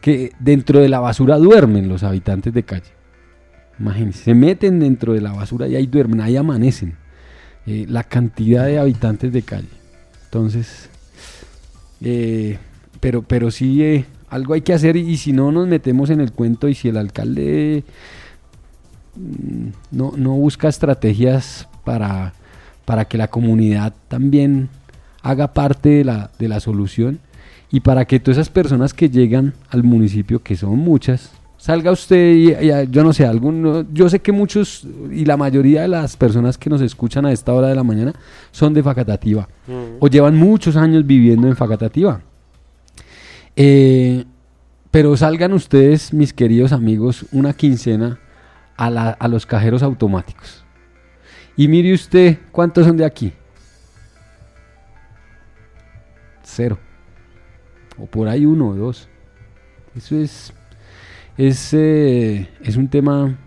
[0.00, 2.97] que dentro de la basura duermen los habitantes de calle.
[3.78, 6.96] Imagínense, se meten dentro de la basura y ahí duermen, ahí amanecen.
[7.66, 9.68] Eh, la cantidad de habitantes de calle.
[10.24, 10.88] Entonces,
[12.00, 12.58] eh,
[13.00, 16.32] pero, pero sí eh, algo hay que hacer y, si no nos metemos en el
[16.32, 17.84] cuento y si el alcalde
[19.16, 22.32] mm, no, no busca estrategias para,
[22.84, 24.70] para que la comunidad también
[25.22, 27.20] haga parte de la, de la solución
[27.70, 32.34] y para que todas esas personas que llegan al municipio, que son muchas, salga usted
[32.34, 36.56] y, yo no sé, alguno, yo sé que muchos y la mayoría de las personas
[36.56, 38.14] que nos escuchan a esta hora de la mañana
[38.50, 39.96] son de Facatativa mm.
[40.00, 42.22] o llevan muchos años viviendo en Facatativa.
[43.56, 44.24] Eh,
[44.90, 48.18] pero salgan ustedes, mis queridos amigos, una quincena
[48.76, 50.64] a, los cajeros automáticos.
[51.56, 53.32] Y mire usted cuántos son de aquí.
[56.44, 56.78] Cero.
[57.98, 59.08] O por ahí uno o dos.
[59.96, 60.52] Eso es,
[61.38, 63.38] es, eh, es un tema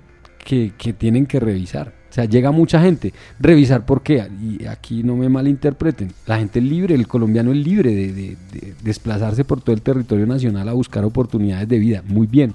[0.44, 2.02] que, que tienen que revisar.
[2.12, 3.14] O sea, llega mucha gente.
[3.40, 4.28] Revisar por qué.
[4.42, 6.12] Y aquí no me malinterpreten.
[6.28, 8.38] La gente es libre, el colombiano es libre de,
[8.84, 12.04] desplazarse por todo el territorio nacional a buscar oportunidades de vida.
[12.06, 12.54] Muy bien.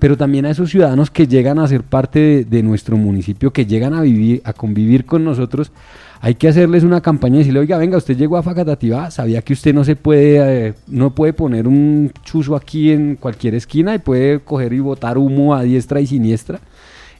[0.00, 3.94] Pero también a esos ciudadanos que llegan a ser parte de, nuestro municipio, que llegan
[3.94, 5.70] a vivir, a convivir con nosotros,
[6.20, 9.52] hay que hacerles una campaña y decirle, oiga, venga, usted llegó a Facatativá, sabía que
[9.52, 13.98] usted no se puede, eh, no puede poner un chuzo aquí en cualquier esquina y
[13.98, 16.60] puede coger y botar humo a diestra y siniestra.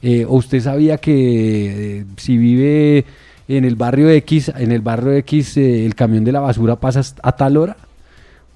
[0.01, 3.05] Eh, ¿O usted sabía que eh, si vive
[3.49, 7.01] en el barrio X, en el barrio X eh, el camión de la basura pasa
[7.23, 7.77] a tal hora.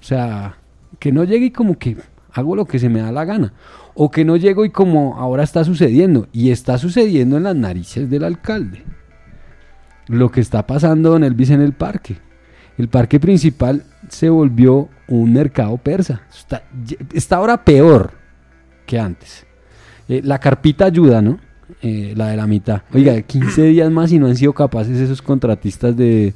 [0.00, 0.56] O sea,
[1.00, 1.96] que no llegue y como que
[2.32, 3.52] hago lo que se me da la gana.
[3.94, 6.28] O que no llego y como ahora está sucediendo.
[6.32, 8.84] Y está sucediendo en las narices del alcalde.
[10.08, 12.16] Lo que está pasando en Elvis en el parque.
[12.76, 16.22] El parque principal se volvió un mercado persa.
[16.36, 16.64] Está,
[17.12, 18.12] está ahora peor
[18.86, 19.46] que antes.
[20.08, 21.38] Eh, la carpita ayuda, ¿no?
[21.82, 22.82] Eh, la de la mitad.
[22.92, 26.34] Oiga, 15 días más y no han sido capaces esos contratistas de,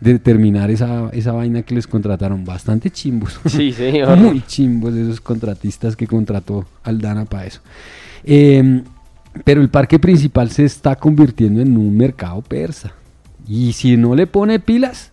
[0.00, 2.44] de terminar esa, esa vaina que les contrataron.
[2.44, 3.40] Bastante chimbos.
[3.46, 4.16] Sí, señor.
[4.16, 7.60] Muy chimbos esos contratistas que contrató Aldana para eso.
[8.24, 8.82] Em,
[9.44, 12.92] pero el parque principal se está convirtiendo en un mercado persa.
[13.48, 15.12] Y si no le pone pilas,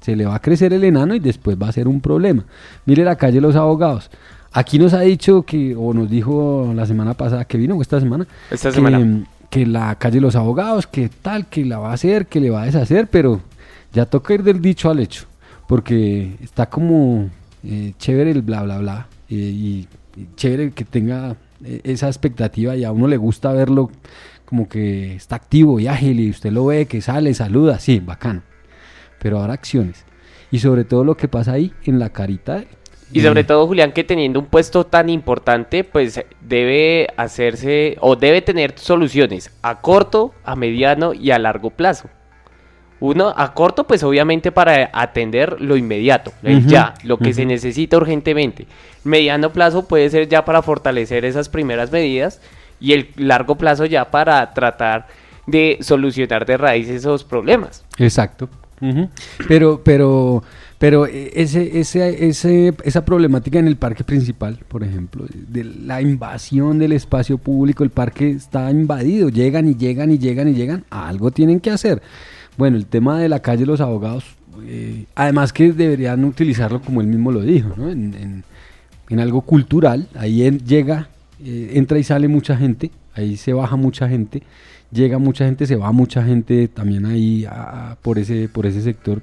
[0.00, 2.44] se le va a crecer el enano y después va a ser un problema.
[2.86, 4.10] Mire la calle Los Abogados.
[4.52, 7.98] Aquí nos ha dicho que, o nos dijo la semana pasada que vino, o esta
[7.98, 9.26] semana, Esta que, semana.
[9.50, 12.62] que la calle Los Abogados, que tal, que la va a hacer, que le va
[12.62, 13.40] a deshacer, pero
[13.92, 15.24] ya toca ir del dicho al hecho,
[15.66, 17.30] porque está como
[17.64, 22.76] eh, chévere el bla, bla, bla, eh, y, y chévere que tenga eh, esa expectativa
[22.76, 23.90] y a uno le gusta verlo
[24.44, 28.42] como que está activo y ágil y usted lo ve que sale, saluda, sí, bacano.
[29.18, 30.04] Pero ahora acciones.
[30.50, 32.68] Y sobre todo lo que pasa ahí en la carita de.
[33.12, 38.42] Y sobre todo, Julián, que teniendo un puesto tan importante, pues debe hacerse o debe
[38.42, 42.08] tener soluciones a corto, a mediano y a largo plazo.
[43.00, 46.32] Uno, a corto, pues obviamente para atender lo inmediato,
[46.66, 48.66] ya, lo que se necesita urgentemente.
[49.04, 52.40] Mediano plazo puede ser ya para fortalecer esas primeras medidas
[52.84, 55.06] y el largo plazo ya para tratar
[55.46, 57.84] de solucionar de raíz esos problemas.
[57.98, 58.48] Exacto.
[59.48, 60.42] Pero, pero,
[60.78, 66.78] pero ese, ese, ese, esa problemática en el parque principal, por ejemplo, de la invasión
[66.78, 71.30] del espacio público, el parque está invadido, llegan y llegan y llegan y llegan, algo
[71.30, 72.02] tienen que hacer.
[72.58, 74.24] Bueno, el tema de la calle Los Abogados,
[74.66, 77.90] eh, además que deberían utilizarlo como él mismo lo dijo, ¿no?
[77.90, 78.44] en, en-
[79.10, 81.08] en algo cultural, ahí en- llega,
[81.44, 84.42] eh, entra y sale mucha gente, ahí se baja mucha gente,
[84.90, 87.46] llega mucha gente, se va mucha gente también ahí
[88.02, 89.22] por, ese, por ese sector.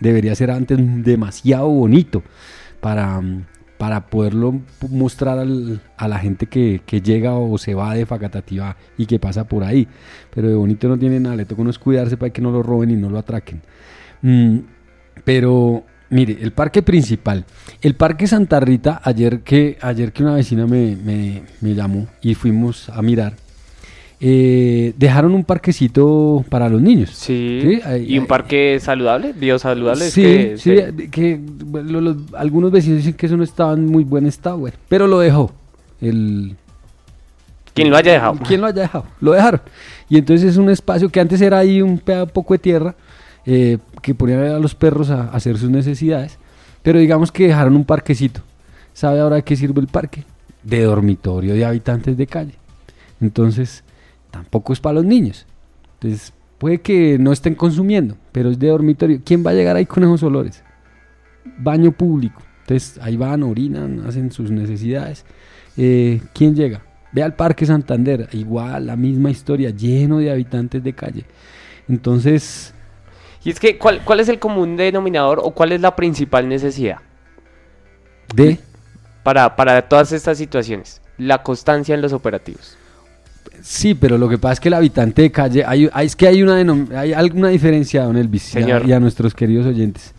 [0.00, 2.22] Debería ser antes demasiado bonito
[2.80, 3.20] para,
[3.80, 9.18] para poderlo mostrar a la gente que, llega o se va de Facatativá y que
[9.18, 9.88] pasa por ahí.
[10.34, 12.50] Pero de bonito no tiene nada, le toca a uno es cuidarse para que no
[12.50, 13.62] lo roben y no lo atraquen.
[14.22, 14.58] Mm,
[15.24, 17.44] pero mire, el parque principal,
[17.80, 22.34] el parque Santa Rita, ayer que, ayer que una vecina me, me- me llamó y
[22.34, 23.34] fuimos a mirar,
[24.22, 27.10] eh, dejaron un parquecito para los niños.
[27.14, 27.80] Sí.
[28.06, 30.10] Y un parque saludable, biosaludable.
[30.10, 33.86] Sí, que sí, se- que bueno, los- algunos vecinos dicen que eso no estaba en
[33.86, 35.52] muy buen estado, güey, pero lo dejó.
[36.02, 36.56] El,
[37.72, 38.38] Quien lo haya dejado.
[38.46, 39.04] ¿Quién lo haya dejado?
[39.20, 39.60] Lo dejaron.
[40.08, 41.98] Y entonces es un espacio que antes era ahí un
[42.32, 42.94] poco de tierra,
[43.46, 46.38] eh, que ponían a los perros a, hacer sus necesidades,
[46.82, 48.40] pero digamos que dejaron un parquecito.
[48.92, 50.24] ¿Sabe ahora qué sirve el parque?
[50.62, 52.54] De dormitorio de habitantes de calle.
[53.20, 53.84] Entonces,
[54.30, 55.46] tampoco es para los niños.
[55.94, 59.20] Entonces, puede que no estén consumiendo, pero es de dormitorio.
[59.24, 60.62] ¿Quién va a llegar ahí con esos olores?
[61.58, 62.42] Baño público.
[62.62, 65.24] Entonces, ahí van, orinan, hacen sus necesidades.
[65.76, 66.82] Eh, ¿Quién llega?
[67.12, 71.24] Ve al Parque Santander, igual, la misma historia, lleno de habitantes de calle.
[71.88, 72.72] Entonces,
[73.44, 76.98] Y es que, ¿cuál, ¿cuál es el común denominador o cuál es la principal necesidad
[78.34, 78.58] de...
[79.22, 81.00] para, para todas estas situaciones?
[81.18, 82.76] La constancia en los operativos.
[83.62, 86.26] Sí, pero lo que pasa es que el habitante de calle, hay, hay- es que
[86.26, 86.56] hay una,
[86.98, 88.86] hay alguna diferencia, don Elvis, y a- Señor.
[88.86, 90.14] y a nuestros queridos oyentes.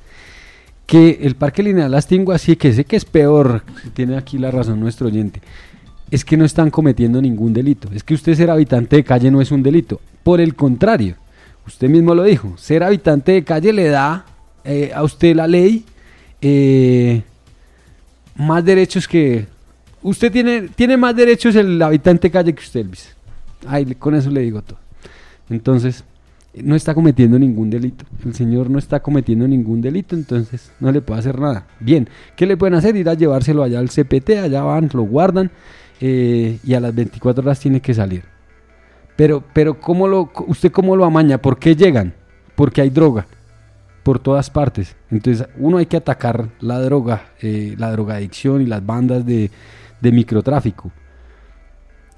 [0.86, 4.52] Que el Parque Lineal Las Tinguas, sí, que sé que es peor, tiene aquí la
[4.52, 5.42] razón nuestro oyente,
[6.12, 7.88] es que no están cometiendo ningún delito.
[7.94, 10.02] Es que usted ser habitante de calle no es un delito.
[10.24, 11.16] Por el contrario,
[11.68, 14.26] usted mismo lo dijo, ser habitante de calle le da
[14.64, 15.86] eh, a usted la ley
[16.42, 17.24] eh,
[18.36, 19.48] más derechos que...
[20.04, 23.16] Usted tiene, tiene más derechos el habitante de calle que usted, Elvis.
[23.68, 24.80] Ay, con eso le digo todo.
[25.50, 26.04] Entonces,
[26.56, 28.06] no está cometiendo ningún delito.
[28.26, 31.68] El señor no está cometiendo ningún delito, entonces no le puede hacer nada.
[31.80, 32.96] Bien, ¿qué le pueden hacer?
[32.96, 35.52] Ir a llevárselo allá al CPT, allá van, lo guardan
[36.00, 38.24] eh, y a las 24 horas tiene que salir.
[39.22, 41.38] Pero, pero ¿cómo lo, ¿usted cómo lo amaña?
[41.38, 42.16] ¿Por qué llegan?
[42.56, 43.28] Porque hay droga
[44.02, 44.96] por todas partes.
[45.12, 49.52] Entonces, uno hay que atacar la droga, eh, la drogadicción y las bandas de,
[50.02, 50.92] de microtráfico.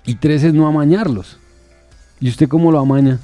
[0.06, 1.40] Y tres es no amañarlos.
[2.22, 3.20] ¿Y usted cómo lo amaña?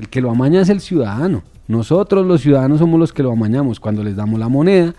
[0.00, 1.44] El que lo amaña es el ciudadano.
[1.68, 4.92] Nosotros los ciudadanos somos los que lo amañamos cuando les damos la moneda,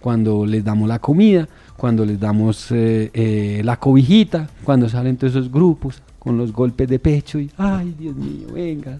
[0.00, 1.50] cuando les damos la comida,
[1.80, 6.86] cuando les damos eh, eh, la cobijita, cuando salen todos esos grupos con los golpes
[6.86, 8.98] de pecho y, ay, Dios mío, venga.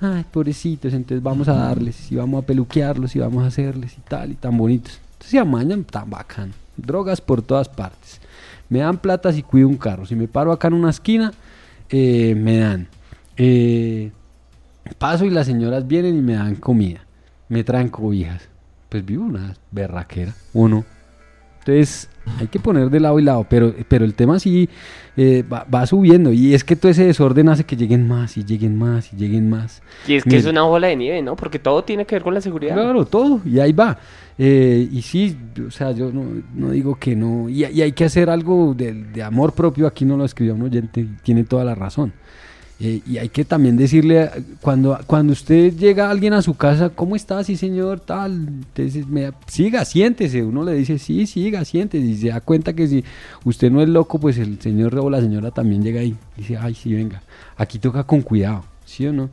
[0.00, 4.00] ay, pobrecitos, entonces vamos a darles, y vamos a peluquearlos, y vamos a hacerles, y
[4.00, 4.98] tal, y tan bonitos.
[5.12, 6.54] Entonces se amañan tan bacán.
[6.74, 8.18] Drogas por todas partes.
[8.70, 10.06] Me dan plata si cuido un carro.
[10.06, 11.34] Si me paro acá en una esquina,
[11.90, 12.88] eh, me dan.
[13.36, 14.10] Eh,
[14.96, 17.04] paso y las señoras vienen y me dan comida.
[17.50, 18.48] Me traen cobijas.
[18.88, 20.86] Pues vivo una berraquera, uno.
[21.66, 24.68] Entonces, hay que poner de lado y lado, pero, pero el tema sí
[25.16, 28.76] eh, va, subiendo y es que todo ese desorden hace que lleguen más y lleguen
[28.76, 29.82] más y lleguen más.
[30.06, 31.36] Y es que es una bola de nieve, ¿no?
[31.36, 32.74] Porque todo tiene que ver con la seguridad.
[32.74, 33.98] Claro, todo, y ahí va.
[34.36, 38.74] Eh, y sí, o sea, yo no, digo que no, y, hay que hacer algo
[38.74, 42.12] de, de, amor propio, aquí no lo escribió un oyente, tiene toda la razón.
[42.80, 47.14] Eh, y hay que también decirle, cuando, cuando usted llega alguien a su casa, ¿cómo
[47.14, 47.42] está?
[47.44, 48.32] Sí, señor, tal.
[48.32, 50.42] Entonces, me, siga, siéntese.
[50.42, 52.04] Uno le dice, sí, siga, siéntese.
[52.04, 53.04] Y se da cuenta que si
[53.44, 56.16] usted no es loco, pues el señor o la señora también llega ahí.
[56.36, 57.22] Dice, ay, sí, venga.
[57.56, 59.30] Aquí toca con cuidado, ¿sí o no?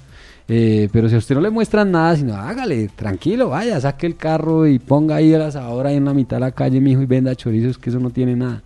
[0.47, 4.17] Eh, pero si a usted no le muestran nada, sino hágale, tranquilo, vaya, saque el
[4.17, 7.35] carro y ponga ahí a ahora en la mitad de la calle, mijo, y venda
[7.35, 8.61] chorizos, que eso no tiene nada.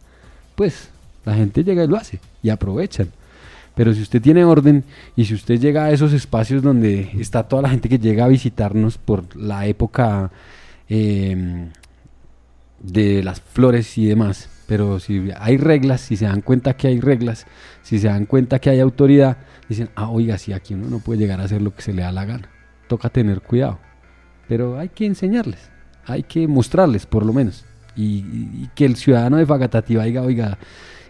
[0.56, 0.90] Pues
[1.26, 3.10] la gente llega y lo hace, y aprovechan.
[3.76, 4.84] Pero si usted tiene orden
[5.16, 8.30] y si usted llega a esos espacios donde está toda la gente que llega a
[8.30, 10.32] visitarnos por la época
[10.88, 11.70] em,
[12.80, 17.00] de las flores y demás, pero si hay reglas, si se dan cuenta que hay
[17.00, 17.46] reglas,
[17.84, 19.38] si se dan cuenta que hay autoridad,
[19.70, 22.02] dicen, ah, oiga, si aquí uno no puede llegar a hacer lo que se le
[22.02, 22.50] da la gana,
[22.88, 23.80] toca tener cuidado.
[24.48, 25.70] Pero hay que enseñarles,
[26.06, 27.66] hay que mostrarles por lo menos.
[27.96, 30.58] Y, que el ciudadano de Fagatativa diga, oiga,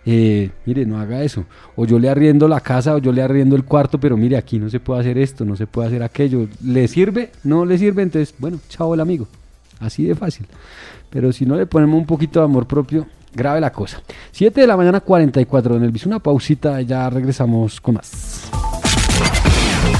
[0.05, 1.45] eh, mire, no haga eso.
[1.75, 4.59] O yo le arriendo la casa o yo le arriendo el cuarto, pero mire, aquí
[4.59, 6.47] no se puede hacer esto, no se puede hacer aquello.
[6.63, 7.31] ¿Le sirve?
[7.43, 9.27] No le sirve, entonces, bueno, chao el amigo.
[9.79, 10.45] Así de fácil.
[11.09, 14.01] Pero si no le ponemos un poquito de amor propio, grave la cosa.
[14.31, 18.49] 7 de la mañana 44 en el Una pausita, ya regresamos con más.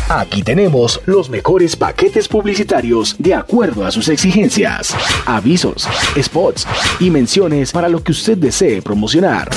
[0.09, 5.87] Aquí tenemos los mejores paquetes publicitarios de acuerdo a sus exigencias, avisos,
[6.21, 6.67] spots
[6.99, 9.49] y menciones para lo que usted desee promocionar.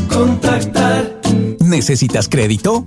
[0.09, 1.21] Contactar.
[1.61, 2.85] ¿Necesitas crédito?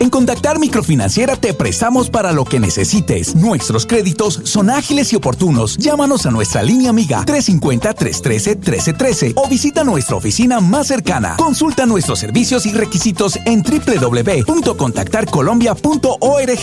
[0.00, 3.34] En Contactar Microfinanciera te prestamos para lo que necesites.
[3.34, 5.76] Nuestros créditos son ágiles y oportunos.
[5.76, 11.36] Llámanos a nuestra línea amiga 350-313-1313 o visita nuestra oficina más cercana.
[11.36, 16.60] Consulta nuestros servicios y requisitos en www.contactarcolombia.org.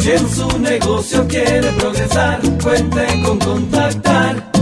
[0.00, 4.55] Si en su negocio quiere progresar, cuente con Contactar.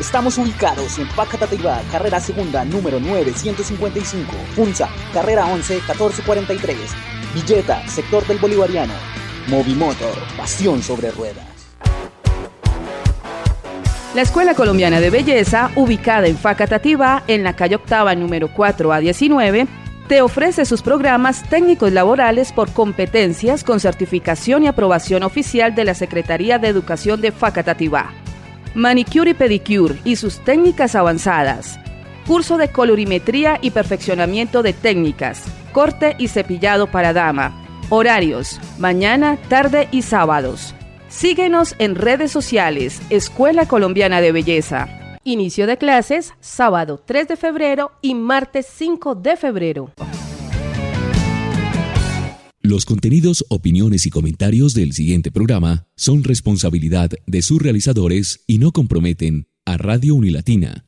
[0.00, 6.76] Estamos ubicados en Pacatativá, carrera segunda, número 955, Funza, carrera 11, 1443,
[7.32, 8.94] Villeta, sector del Bolivariano.
[9.46, 11.53] Movimoto, pasión sobre ruedas.
[14.14, 19.00] La Escuela Colombiana de Belleza, ubicada en Facatativá, en la calle octava número 4 a
[19.00, 19.66] 19,
[20.06, 25.94] te ofrece sus programas técnicos laborales por competencias con certificación y aprobación oficial de la
[25.94, 28.12] Secretaría de Educación de Facatativá.
[28.76, 31.80] Manicure y pedicure y sus técnicas avanzadas.
[32.24, 35.42] Curso de colorimetría y perfeccionamiento de técnicas.
[35.72, 37.52] Corte y cepillado para dama.
[37.88, 40.72] Horarios: mañana, tarde y sábados.
[41.08, 45.18] Síguenos en redes sociales, Escuela Colombiana de Belleza.
[45.22, 49.92] Inicio de clases, sábado 3 de febrero y martes 5 de febrero.
[52.60, 58.72] Los contenidos, opiniones y comentarios del siguiente programa son responsabilidad de sus realizadores y no
[58.72, 60.86] comprometen a Radio Unilatina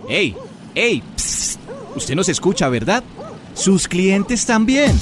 [0.10, 0.36] ¡Ey!
[0.74, 1.04] ¡Ey!
[1.16, 1.60] Psst.
[1.96, 3.04] Usted nos escucha, ¿verdad?
[3.56, 5.00] Sus clientes también.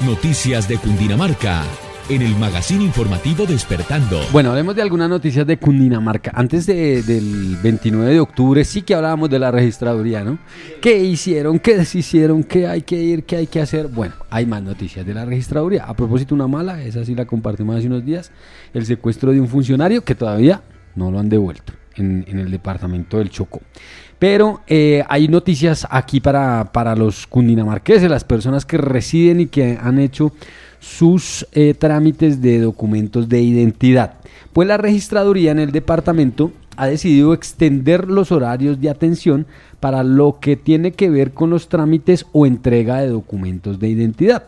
[0.00, 1.62] Noticias de Cundinamarca
[2.10, 4.20] en el magazine informativo Despertando.
[4.32, 6.32] Bueno, hablemos de algunas noticias de Cundinamarca.
[6.34, 10.38] Antes del 29 de octubre sí que hablábamos de la registraduría, ¿no?
[10.82, 11.60] ¿Qué hicieron?
[11.60, 12.42] ¿Qué deshicieron?
[12.42, 13.22] ¿Qué hay que ir?
[13.22, 13.86] ¿Qué hay que hacer?
[13.86, 15.84] Bueno, hay más noticias de la registraduría.
[15.84, 18.32] A propósito, una mala, esa sí la compartimos hace unos días,
[18.74, 20.62] el secuestro de un funcionario que todavía
[20.96, 23.60] no lo han devuelto en, el departamento del Chocó.
[24.20, 29.78] Pero eh, hay noticias aquí para, para los cundinamarqueses, las personas que residen y que
[29.82, 30.30] han hecho
[30.78, 34.14] sus eh, trámites de documentos de identidad.
[34.52, 39.46] Pues la registraduría en el departamento ha decidido extender los horarios de atención
[39.80, 44.44] para lo que tiene que ver con los trámites o entrega de documentos de identidad.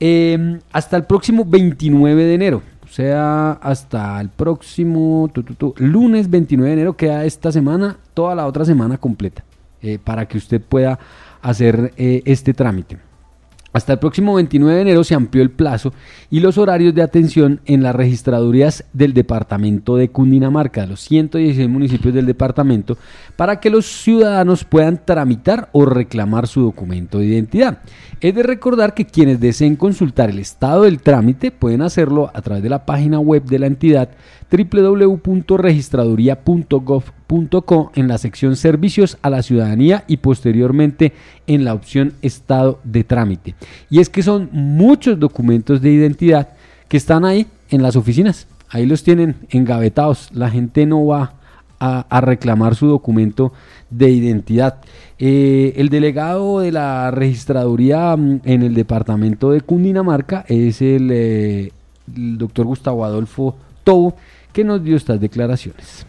[0.00, 5.30] Em, hasta el próximo 29 de enero, sea, hasta el próximo
[5.76, 9.44] lunes 29 de enero, queda esta semana, toda la otra semana completa,
[9.82, 10.98] eh, para que usted pueda
[11.42, 13.07] hacer eh, este trámite.
[13.72, 15.92] Hasta el próximo 29 de enero se amplió el plazo
[16.30, 22.14] y los horarios de atención en las registradurías del departamento de Cundinamarca, los 116 municipios
[22.14, 22.96] del departamento,
[23.36, 27.80] para que los ciudadanos puedan tramitar o reclamar su documento de identidad.
[28.20, 32.62] Es de recordar que quienes deseen consultar el estado del trámite pueden hacerlo a través
[32.62, 34.08] de la página web de la entidad
[37.28, 41.12] www.registraduría.gov.co en la sección Servicios a la Ciudadanía y posteriormente
[41.46, 43.54] en la opción Estado de trámite.
[43.90, 46.48] Y es que son muchos documentos de identidad
[46.88, 48.46] que están ahí en las oficinas.
[48.70, 50.30] Ahí los tienen engavetados.
[50.32, 51.34] La gente no va
[51.80, 53.52] a, reclamar su documento
[53.88, 54.78] de identidad.
[55.18, 61.72] Eh, el delegado de la registraduría mm, en el departamento de Cundinamarca es el, eh,
[62.16, 64.16] el doctor Gustavo Adolfo Tobo,
[64.52, 66.07] que nos dio estas declaraciones.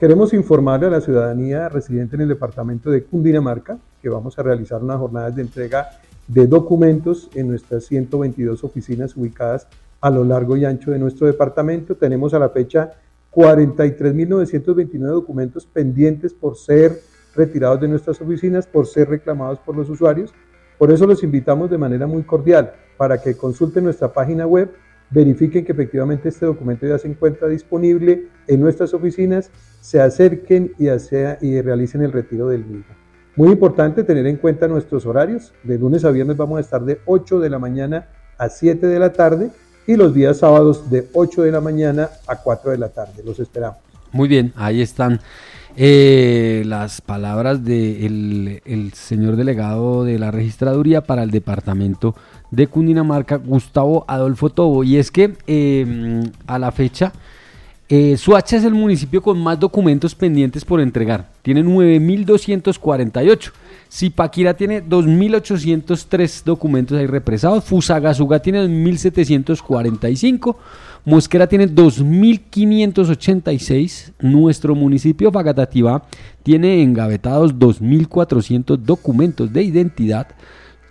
[0.00, 4.82] Queremos informarle a la ciudadanía residente en el departamento de Cundinamarca que vamos a realizar
[4.82, 5.90] unas jornadas de entrega
[6.26, 9.66] de documentos en nuestras 122 oficinas ubicadas
[10.00, 11.96] a lo largo y ancho de nuestro departamento.
[11.96, 12.94] Tenemos a la fecha
[13.30, 16.98] 43.929 documentos pendientes por ser
[17.36, 20.32] retirados de nuestras oficinas, por ser reclamados por los usuarios.
[20.78, 24.72] Por eso los invitamos de manera muy cordial para que consulten nuestra página web
[25.10, 29.50] verifiquen que efectivamente este documento ya se encuentra disponible en nuestras oficinas,
[29.80, 30.88] se acerquen y,
[31.60, 32.94] realicen el retiro del mismo.
[33.36, 35.52] Muy importante tener en cuenta nuestros horarios.
[35.62, 38.08] De lunes a viernes vamos a estar de 8 de la mañana
[38.38, 39.50] a 7 de la tarde
[39.86, 43.22] y los días sábados de 8 de la mañana a 4 de la tarde.
[43.24, 43.78] Los esperamos.
[44.12, 45.20] Muy bien, ahí están
[45.76, 52.16] eh, las palabras del el señor delegado de la registraduría para el departamento
[52.50, 54.84] de Cundinamarca, Gustavo Adolfo Tobo.
[54.84, 57.12] Y es que em, a la fecha,
[57.88, 61.28] eh, Suacha es el municipio con más documentos pendientes por entregar.
[61.42, 63.50] Tiene 9.248.
[63.92, 67.64] Zipaquira tiene 2.803 documentos ahí represados.
[67.64, 70.54] Fusagasugá tiene 2.745.
[71.04, 74.12] Mosquera tiene 2.586.
[74.20, 76.04] Nuestro municipio Fagatativá
[76.44, 80.28] tiene engavetados 2.400 documentos de identidad.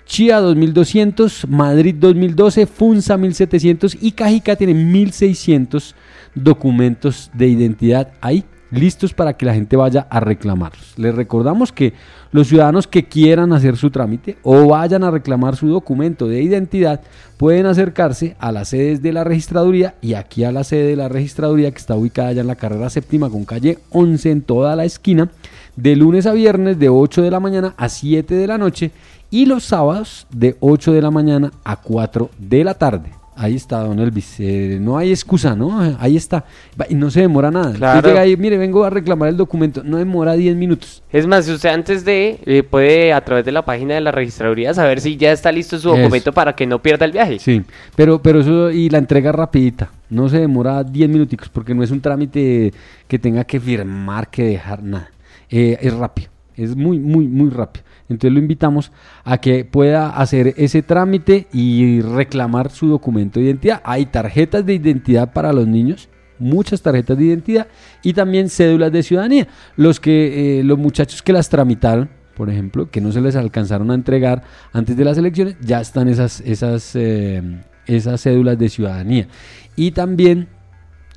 [0.09, 5.95] Chía 2200, Madrid 2012, Funza 1700 y Cajica tiene 1600
[6.33, 10.97] documentos de identidad ahí listos para que la gente vaya a reclamarlos.
[10.97, 11.93] Les recordamos que
[12.31, 17.01] los ciudadanos que quieran hacer su trámite o vayan a reclamar su documento de identidad
[17.37, 21.09] pueden acercarse a las sedes de la registraduría y aquí a la sede de la
[21.09, 24.85] registraduría que está ubicada allá en la carrera séptima con calle 11 en toda la
[24.85, 25.29] esquina
[25.75, 28.91] de lunes a viernes de 8 de la mañana a 7 de la noche
[29.31, 33.19] y los sábados de 8 de la mañana a 4 de la tarde.
[33.41, 34.35] Ahí está, don Elvis.
[34.39, 35.79] Eh, no hay excusa, ¿no?
[35.97, 36.43] Ahí está.
[36.89, 37.71] Y no se demora nada.
[37.71, 38.05] Claro.
[38.05, 39.81] llega ahí, mire, vengo a reclamar el documento.
[39.81, 41.01] No demora 10 minutos.
[41.09, 44.11] Es más, si usted antes de eh, puede a través de la página de la
[44.11, 47.39] registraduría saber si ya está listo su documento para que no pierda el viaje.
[47.39, 47.63] Sí,
[47.95, 49.89] pero, pero eso y la entrega rapidita.
[50.09, 52.73] No se demora 10 minuticos porque no es un trámite
[53.07, 55.11] que tenga que firmar, que dejar nada.
[55.49, 56.29] Eh, es rápido.
[56.57, 57.85] Es muy, muy, muy rápido.
[58.09, 58.91] Entonces lo invitamos
[59.23, 63.81] a que pueda hacer ese trámite y reclamar su documento de identidad.
[63.85, 67.67] Hay tarjetas de identidad para los niños, muchas tarjetas de identidad
[68.03, 69.47] y también cédulas de ciudadanía.
[69.75, 73.91] Los que eh, los muchachos que las tramitaron, por ejemplo, que no se les alcanzaron
[73.91, 74.43] a entregar
[74.73, 79.27] antes de las elecciones, ya están esas esas eh, esas cédulas de ciudadanía.
[79.75, 80.47] Y también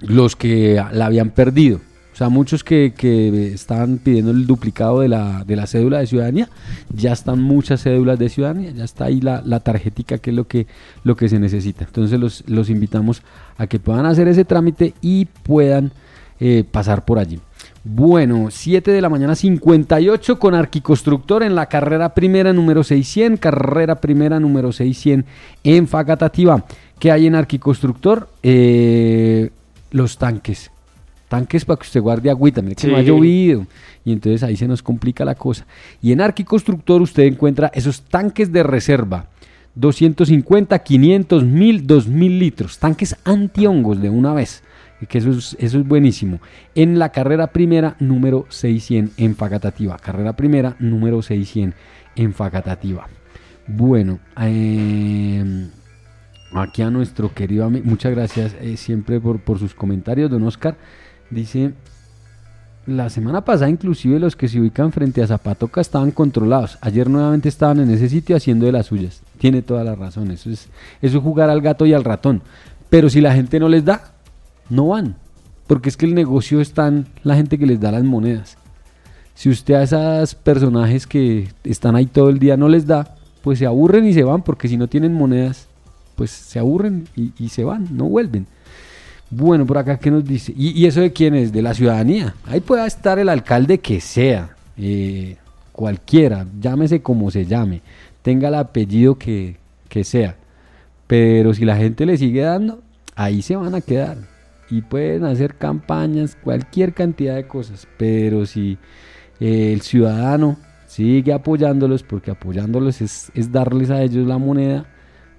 [0.00, 1.80] los que la habían perdido
[2.22, 6.48] sea, muchos que, que estaban pidiendo el duplicado de la, de la cédula de ciudadanía,
[6.94, 10.46] ya están muchas cédulas de ciudadanía, ya está ahí la, la tarjetica que es lo
[10.46, 10.66] que,
[11.04, 11.84] lo que se necesita.
[11.84, 13.22] Entonces los, los invitamos
[13.58, 15.92] a que puedan hacer ese trámite y puedan
[16.40, 17.40] eh, pasar por allí.
[17.84, 24.00] Bueno, 7 de la mañana 58 con Arquiconstructor en la carrera primera número 600, carrera
[24.00, 25.30] primera número 600
[25.62, 26.64] en Facatativa.
[26.98, 28.28] ¿Qué hay en Arquiconstructor?
[28.42, 29.50] Eh,
[29.90, 30.71] los tanques
[31.32, 33.66] tanques para que usted guarde agüita, mire que no ha llovido.
[34.04, 35.64] Y entonces ahí se nos complica la cosa.
[36.02, 39.28] Y en Arquiconstructor usted encuentra esos tanques de reserva.
[39.74, 42.78] 250, 500, 1000, 2000 litros.
[42.78, 44.62] Tanques antihongos de una vez.
[45.08, 46.38] Que eso es, eso es buenísimo.
[46.74, 49.96] En la carrera primera, número 600 en Facatativa.
[49.96, 51.80] Carrera primera, número 600
[52.14, 53.08] en Facatativa.
[53.66, 55.70] Bueno, eh,
[56.52, 60.76] aquí a nuestro querido amigo, muchas gracias eh, siempre por, por sus comentarios, don Oscar.
[61.32, 61.72] Dice,
[62.86, 66.78] la semana pasada inclusive los que se ubican frente a Zapatoca estaban controlados.
[66.80, 69.22] Ayer nuevamente estaban en ese sitio haciendo de las suyas.
[69.38, 70.30] Tiene toda la razón.
[70.30, 70.68] Eso es,
[71.00, 72.42] eso es jugar al gato y al ratón.
[72.90, 74.12] Pero si la gente no les da,
[74.68, 75.16] no van.
[75.66, 78.58] Porque es que el negocio está en la gente que les da las monedas.
[79.34, 83.58] Si usted a esos personajes que están ahí todo el día no les da, pues
[83.58, 85.68] se aburren y se van, porque si no tienen monedas,
[86.16, 88.46] pues se aburren y, se van, no vuelven.
[89.34, 90.52] Bueno, por acá, ¿qué nos dice?
[90.54, 91.52] ¿Y, eso de quién es?
[91.52, 92.34] De la ciudadanía.
[92.44, 95.38] Ahí puede estar el alcalde que sea, eh,
[95.72, 97.80] cualquiera, llámese como se llame,
[98.20, 99.56] tenga el apellido que,
[99.88, 100.36] que sea.
[101.06, 102.82] Pero si la gente le sigue dando,
[103.16, 104.18] ahí se van a quedar.
[104.68, 107.88] Y pueden hacer campañas, cualquier cantidad de cosas.
[107.96, 108.76] Pero si
[109.40, 114.84] eh, el ciudadano sigue apoyándolos, porque apoyándolos es, es darles a ellos la moneda,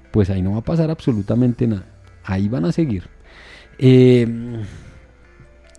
[0.09, 1.85] pues ahí no va a pasar absolutamente nada.
[2.23, 3.12] Ahí van a seguir.
[3.78, 4.28] Eh,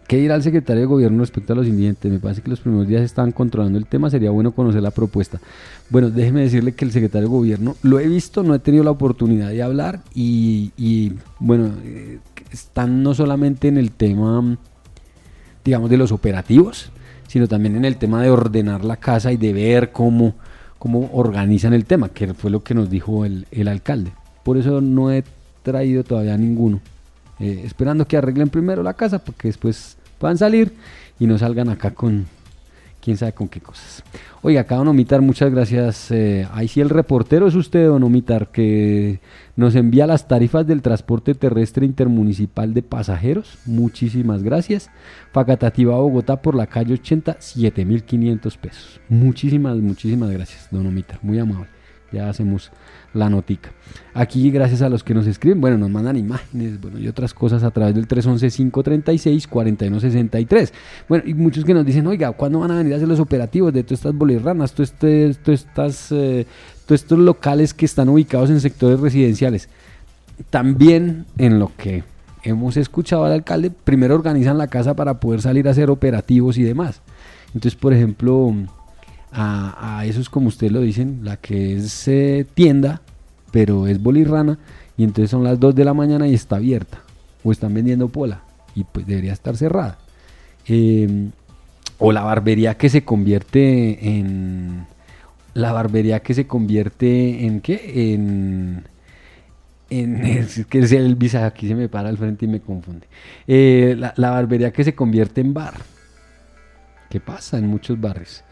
[0.06, 2.12] ¿Qué dirá el secretario de gobierno respecto a los incidentes?
[2.12, 5.40] Me parece que los primeros días están controlando el tema, sería bueno conocer la propuesta.
[5.88, 8.90] Bueno, déjeme decirle que el secretario de gobierno lo he visto, no he tenido la
[8.90, 12.18] oportunidad de hablar y, bueno, eh,
[12.52, 14.58] están no solamente en el tema,
[15.64, 16.90] digamos, de los operativos,
[17.26, 20.34] sino también en el tema de ordenar la casa y de ver cómo,
[20.78, 24.12] cómo organizan el tema, que fue lo que nos dijo el, alcalde.
[24.42, 25.24] Por eso no he
[25.62, 26.82] traído todavía ninguno.
[27.40, 30.72] Eh, esperando que arreglen primero la casa porque después puedan salir
[31.18, 32.26] y no salgan acá con
[33.04, 34.02] quién sabe con qué cosas.
[34.40, 36.10] Oiga, acá Don Omitar, muchas gracias.
[36.10, 39.20] Eh, ahí sí el reportero es usted, Don Omitar, que
[39.56, 43.58] nos envía las tarifas del transporte terrestre intermunicipal de pasajeros.
[43.66, 44.90] Muchísimas gracias.
[45.32, 49.00] Facatativa Bogotá por la calle 80, 7.500 pesos.
[49.10, 51.18] Muchísimas, muchísimas gracias, Don Omitar.
[51.22, 51.73] Muy amable.
[52.14, 52.70] Ya hacemos
[53.12, 53.72] la notica.
[54.14, 57.64] Aquí, gracias a los que nos escriben, bueno, nos mandan imágenes, bueno, y otras cosas
[57.64, 60.72] a través del 311-536-4163.
[61.08, 63.72] Bueno, y muchos que nos dicen, oiga, ¿cuándo van a venir a hacer los operativos
[63.72, 66.46] de todas estas bolirranas, todas este, estas, eh,
[66.86, 69.68] todos estos locales que están ubicados en sectores residenciales?
[70.50, 72.04] También en lo que
[72.44, 76.62] hemos escuchado al alcalde, primero organizan la casa para poder salir a hacer operativos y
[76.62, 77.00] demás.
[77.48, 78.54] Entonces, por ejemplo,
[79.34, 83.02] a, esos, como ustedes lo dicen, la que es eh, tienda,
[83.50, 84.58] pero es bolirrana,
[84.96, 87.00] y entonces son las 2 de la mañana y está abierta,
[87.42, 88.42] o están vendiendo pola,
[88.74, 89.98] y pues debería estar cerrada.
[90.66, 91.32] Em,
[91.98, 94.86] o la barbería que se convierte en...
[95.54, 98.14] La barbería que se convierte en qué?
[98.14, 98.84] En...
[99.90, 103.06] En, es que el visa aquí se me para al frente y me confunde.
[103.46, 105.74] Eh, la, la barbería que se convierte en bar.
[107.10, 108.43] ¿Qué pasa en muchos barrios?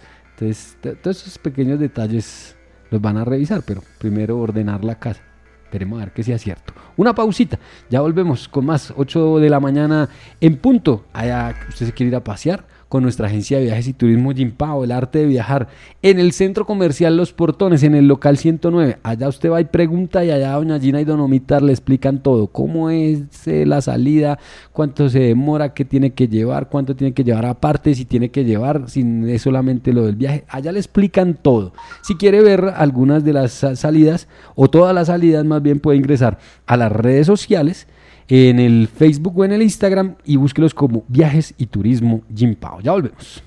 [0.43, 2.57] Entonces, todos esos pequeños detalles
[2.91, 5.23] los van a revisar, pero primero ordenar la casa.
[5.65, 6.75] Esperemos a ver que sea cierto.
[6.97, 8.93] Una pausita, ya volvemos con más.
[8.97, 10.09] 8 de la mañana
[10.41, 11.07] en punto.
[11.13, 14.85] Allá usted se quiere ir a pasear con nuestra agencia de viajes y turismo Jimpao,
[14.85, 15.69] el arte de viajar,
[16.03, 18.99] en el centro comercial Los Portones, en el local 109.
[19.03, 22.49] Allá usted va y pregunta y allá doña Gina y don Omitar le explican todo,
[22.49, 24.39] cómo es eh, la salida,
[24.73, 28.45] cuánto se demora, qué tiene que llevar, cuánto tiene que llevar aparte, si tiene que
[28.45, 30.45] llevar, si es solamente lo del viaje.
[30.49, 31.73] Allá le explican todo.
[32.03, 36.37] Si quiere ver algunas de las salidas o todas las salidas, más bien puede ingresar
[36.67, 37.87] a las redes sociales
[38.29, 42.81] en el Facebook o en el Instagram y búsquelos como Viajes y Turismo Jimpao.
[42.81, 43.43] Ya volvemos.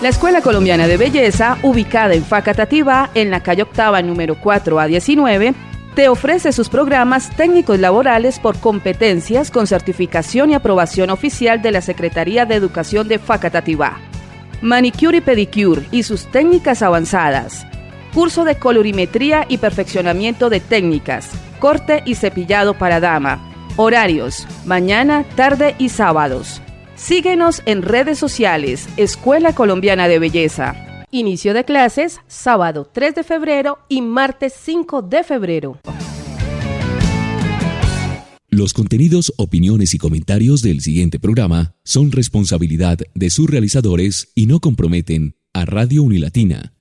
[0.01, 4.87] La Escuela Colombiana de Belleza, ubicada en Facatativá, en la calle Octava número 4 a
[4.87, 5.55] 19,
[5.97, 11.81] te ofrece sus programas técnicos laborales por competencias con certificación y aprobación oficial de la
[11.81, 13.99] Secretaría de Educación de Facatativá.
[14.63, 17.67] Manicure y pedicure y sus técnicas avanzadas.
[18.15, 21.29] curso de colorimetría y perfeccionamiento de técnicas,
[21.59, 23.41] corte y cepillado para dama.
[23.77, 26.63] Horarios, mañana, tarde y sábados.
[26.99, 31.05] Síguenos en redes sociales, Escuela Colombiana de Belleza.
[31.13, 35.79] Inicio de clases, sábado 3 de febrero y martes 5 de febrero.
[38.49, 44.59] Los contenidos, opiniones y comentarios del siguiente programa son responsabilidad de sus realizadores y no
[44.59, 46.78] comprometen a Radio Unilatina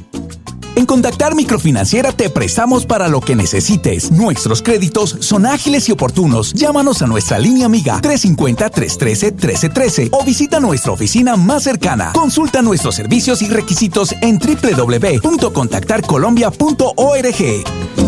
[0.73, 4.09] En Contactar Microfinanciera te prestamos para lo que necesites.
[4.09, 6.53] Nuestros créditos son ágiles y oportunos.
[6.53, 12.13] Llámanos a nuestra línea amiga 350-313-1313 o visita nuestra oficina más cercana.
[12.13, 17.35] Consulta nuestros servicios y requisitos en www.contactarcolombia.org.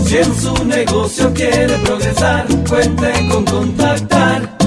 [0.06, 4.58] Si en su negocio quiere progresar, cuente con Contactar.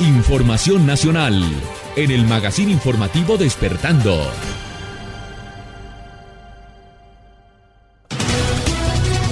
[0.01, 1.41] Información nacional
[1.95, 4.27] en el magazine informativo Despertando.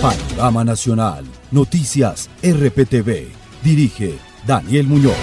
[0.00, 3.26] Panorama Nacional, Noticias RPTV.
[3.64, 4.14] Dirige
[4.46, 5.16] Daniel Muñoz.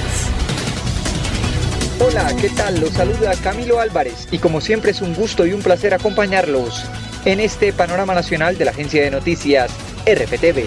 [2.05, 2.81] Hola, ¿qué tal?
[2.81, 6.85] Los saluda Camilo Álvarez y como siempre es un gusto y un placer acompañarlos
[7.25, 9.71] en este panorama nacional de la agencia de noticias
[10.05, 10.65] RPTV.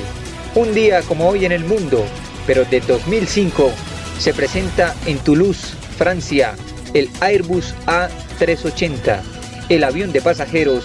[0.56, 2.04] Un día como hoy en el mundo,
[2.46, 3.70] pero de 2005,
[4.18, 6.54] se presenta en Toulouse, Francia,
[6.94, 9.20] el Airbus A380,
[9.68, 10.84] el avión de pasajeros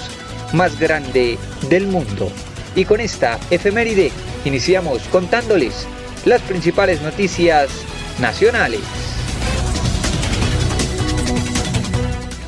[0.54, 2.32] más grande del mundo.
[2.76, 4.12] Y con esta efeméride
[4.46, 5.88] iniciamos contándoles
[6.26, 7.70] las principales noticias
[8.20, 8.82] nacionales.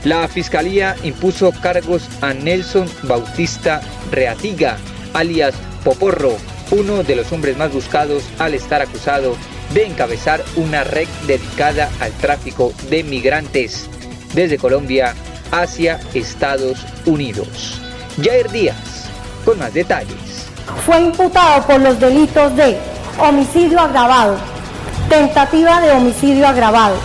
[0.06, 3.82] La fiscalía impuso cargos a Nelson Bautista
[4.12, 4.78] Reatiga,
[5.16, 6.38] alias Poporro,
[6.70, 9.36] uno de los hombres más buscados al estar acusado
[9.74, 13.90] de encabezar una red dedicada al tráfico de migrantes
[14.36, 15.16] desde Colombia
[15.52, 17.82] hacia Estados Unidos.
[18.24, 19.10] Jair Díaz,
[19.44, 20.46] con más detalles.
[20.86, 22.78] Fue imputado por los delitos de
[23.18, 24.38] homicidio agravado,
[25.10, 26.96] tentativa de homicidio agravado,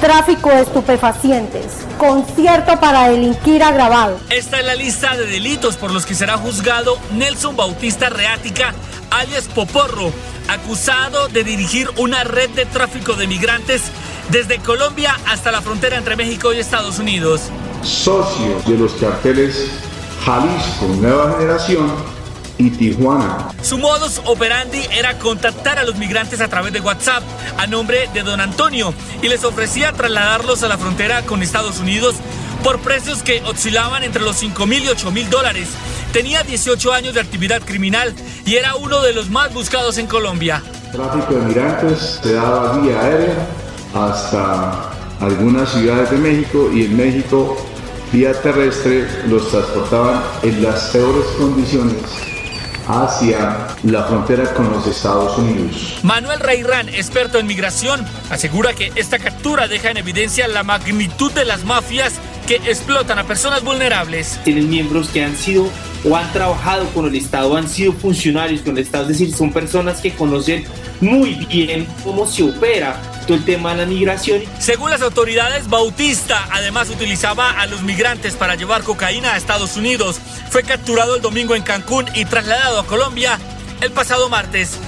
[0.00, 4.18] tráfico de estupefacientes, concierto para delinquir agravado.
[4.30, 8.72] Esta es la lista de delitos por los que será juzgado Nelson Bautista Reática,
[9.10, 10.12] alias Poporro,
[10.48, 13.82] acusado de dirigir una red de tráfico de migrantes
[14.30, 17.42] desde Colombia hasta la frontera entre México y Estados Unidos.
[17.82, 19.70] Socio de los carteles
[20.24, 22.17] Jalisco Nueva Generación
[22.58, 23.48] y Tijuana.
[23.62, 27.22] Su modus operandi era contactar a los migrantes a través de WhatsApp
[27.56, 28.92] a nombre de don Antonio
[29.22, 32.16] y les ofrecía trasladarlos a la frontera con Estados Unidos
[32.62, 35.68] por precios que oscilaban entre los 5 mil y 8 mil dólares.
[36.12, 40.62] Tenía 18 años de actividad criminal y era uno de los más buscados en Colombia.
[40.92, 43.46] Tráfico de migrantes se daba vía aérea
[43.94, 44.90] hasta
[45.20, 47.56] algunas ciudades de México y en México
[48.12, 52.27] vía terrestre los transportaban en las peores condiciones
[52.88, 55.98] hacia la frontera con los Estados Unidos.
[56.02, 61.44] Manuel Reirán, experto en migración, asegura que esta captura deja en evidencia la magnitud de
[61.44, 62.14] las mafias
[62.48, 64.40] que explotan a personas vulnerables.
[64.42, 65.70] Tienen miembros que han sido
[66.02, 69.52] o han trabajado con el Estado, han sido funcionarios con el Estado, es decir, son
[69.52, 70.64] personas que conocen
[71.02, 74.40] muy bien cómo se opera todo el tema de la migración.
[74.58, 80.18] Según las autoridades, Bautista además utilizaba a los migrantes para llevar cocaína a Estados Unidos.
[80.48, 83.38] Fue capturado el domingo en Cancún y trasladado a Colombia
[83.82, 84.78] el pasado martes.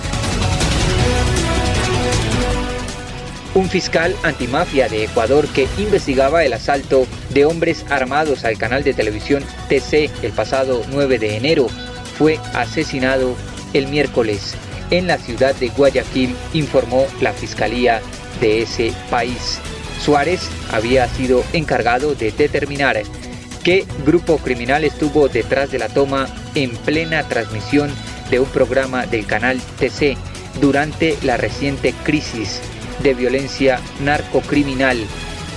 [3.53, 8.94] Un fiscal antimafia de Ecuador que investigaba el asalto de hombres armados al canal de
[8.94, 11.66] televisión TC el pasado 9 de enero
[12.16, 13.34] fue asesinado
[13.74, 14.55] el miércoles
[14.92, 18.01] en la ciudad de Guayaquil, informó la Fiscalía
[18.40, 19.59] de ese país.
[20.01, 23.03] Suárez había sido encargado de determinar
[23.64, 27.90] qué grupo criminal estuvo detrás de la toma en plena transmisión
[28.30, 30.16] de un programa del canal TC
[30.61, 32.61] durante la reciente crisis
[33.03, 34.98] de violencia narcocriminal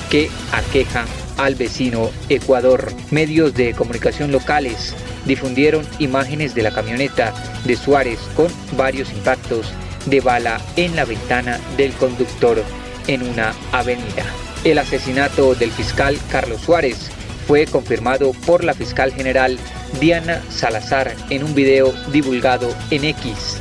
[0.09, 1.05] que aqueja
[1.37, 2.91] al vecino Ecuador.
[3.11, 7.33] Medios de comunicación locales difundieron imágenes de la camioneta
[7.65, 9.73] de Suárez con varios impactos
[10.05, 12.63] de bala en la ventana del conductor
[13.07, 14.25] en una avenida.
[14.63, 17.09] El asesinato del fiscal Carlos Suárez
[17.47, 19.57] fue confirmado por la fiscal general
[19.99, 23.57] Diana Salazar en un video divulgado en X,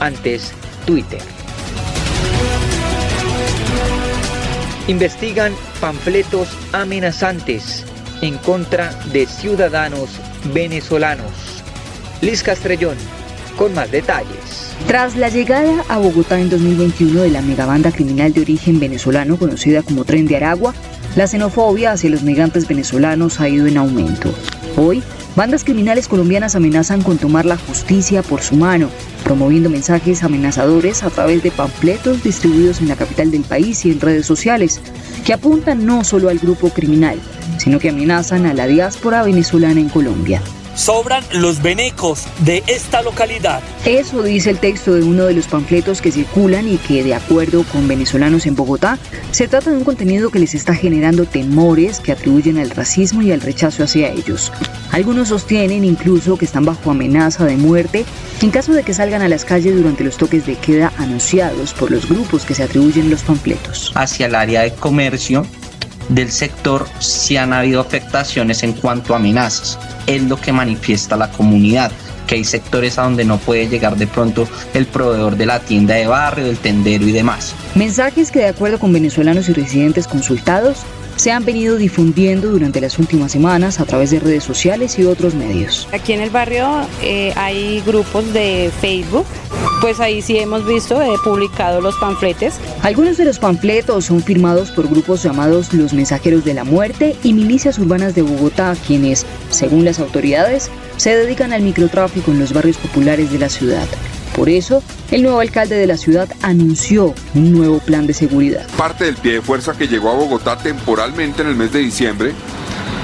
[0.00, 0.52] antes
[0.86, 1.35] Twitter.
[4.88, 7.84] Investigan panfletos amenazantes
[8.22, 10.10] en contra de ciudadanos
[10.54, 11.64] venezolanos.
[12.20, 12.96] Liz Castrellón,
[13.58, 14.74] con más detalles.
[14.86, 19.82] Tras la llegada a Bogotá en 2021 de la megabanda criminal de origen venezolano conocida
[19.82, 20.72] como Tren de Aragua,
[21.16, 24.32] la xenofobia hacia los migrantes venezolanos ha ido en aumento.
[24.76, 25.02] Hoy,
[25.36, 28.88] bandas criminales colombianas amenazan con tomar la justicia por su mano,
[29.22, 34.00] promoviendo mensajes amenazadores a través de panfletos distribuidos en la capital del país y en
[34.00, 34.80] redes sociales,
[35.24, 37.20] que apuntan no solo al grupo criminal,
[37.58, 40.40] sino que amenazan a la diáspora venezolana en Colombia
[40.76, 43.62] sobran los venecos de esta localidad.
[43.84, 47.64] Eso dice el texto de uno de los panfletos que circulan y que, de acuerdo
[47.64, 48.98] con venezolanos en Bogotá,
[49.32, 53.32] se trata de un contenido que les está generando temores que atribuyen al racismo y
[53.32, 54.52] al rechazo hacia ellos.
[54.92, 58.04] Algunos sostienen incluso que están bajo amenaza de muerte
[58.42, 61.90] en caso de que salgan a las calles durante los toques de queda anunciados por
[61.90, 63.92] los grupos que se atribuyen los panfletos.
[63.94, 65.46] Hacia el área de comercio
[66.08, 69.78] del sector si han habido afectaciones en cuanto a amenazas.
[70.06, 71.90] Es lo que manifiesta la comunidad
[72.26, 75.94] que hay sectores a donde no puede llegar de pronto el proveedor de la tienda
[75.94, 77.54] de barrio, del tendero y demás.
[77.74, 80.84] Mensajes que de acuerdo con venezolanos y residentes consultados
[81.16, 85.34] se han venido difundiendo durante las últimas semanas a través de redes sociales y otros
[85.34, 85.88] medios.
[85.92, 86.68] Aquí en el barrio
[87.02, 89.26] eh, hay grupos de Facebook,
[89.80, 92.60] pues ahí sí hemos visto eh, publicado los panfletes.
[92.82, 97.32] Algunos de los panfletos son firmados por grupos llamados los Mensajeros de la Muerte y
[97.32, 102.76] milicias urbanas de Bogotá, quienes, según las autoridades, se dedican al microtráfico en los barrios
[102.76, 103.86] populares de la ciudad.
[104.34, 108.66] Por eso, el nuevo alcalde de la ciudad anunció un nuevo plan de seguridad.
[108.76, 112.32] Parte del pie de fuerza que llegó a Bogotá temporalmente en el mes de diciembre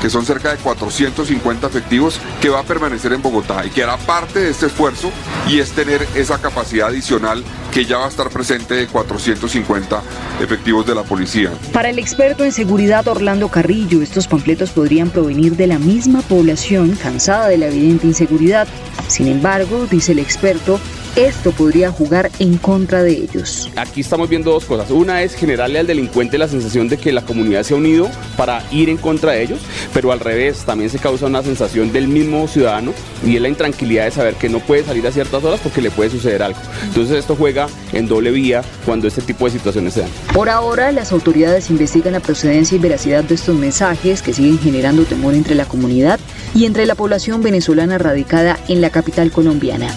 [0.01, 3.97] que son cerca de 450 efectivos, que va a permanecer en Bogotá y que hará
[3.97, 5.11] parte de este esfuerzo
[5.49, 10.03] y es tener esa capacidad adicional que ya va a estar presente de 450
[10.41, 11.51] efectivos de la policía.
[11.73, 16.97] Para el experto en seguridad Orlando Carrillo, estos panfletos podrían provenir de la misma población
[17.03, 18.69] cansada de la evidente inseguridad.
[19.09, 20.79] Sin embargo, dice el experto,
[21.17, 23.71] esto podría jugar en contra de ellos.
[23.77, 24.91] Aquí estamos viendo dos cosas.
[24.91, 28.63] Una es generarle al delincuente la sensación de que la comunidad se ha unido para
[28.71, 29.61] ir en contra de ellos,
[29.93, 32.93] pero al revés, también se causa una sensación del mismo ciudadano
[33.25, 35.91] y es la intranquilidad de saber que no puede salir a ciertas horas porque le
[35.91, 36.59] puede suceder algo.
[36.85, 40.11] Entonces esto juega en doble vía cuando este tipo de situaciones se dan.
[40.33, 45.05] Por ahora, las autoridades investigan la procedencia y veracidad de estos mensajes que siguen generando
[45.05, 46.19] temor entre la comunidad
[46.55, 49.89] y entre la población venezolana radicada en la capital colombiana.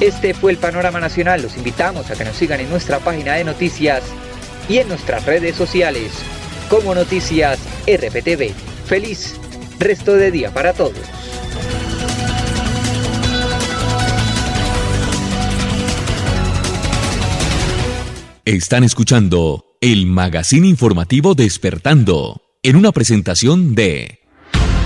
[0.00, 1.40] Este fue el panorama nacional.
[1.40, 4.02] Los invitamos a que nos sigan en nuestra página de noticias
[4.68, 6.12] y en nuestras redes sociales
[6.68, 8.52] como Noticias RPTV.
[8.84, 9.36] Feliz
[9.78, 10.98] resto de día para todos.
[18.44, 24.25] Están escuchando el magazine informativo Despertando en una presentación de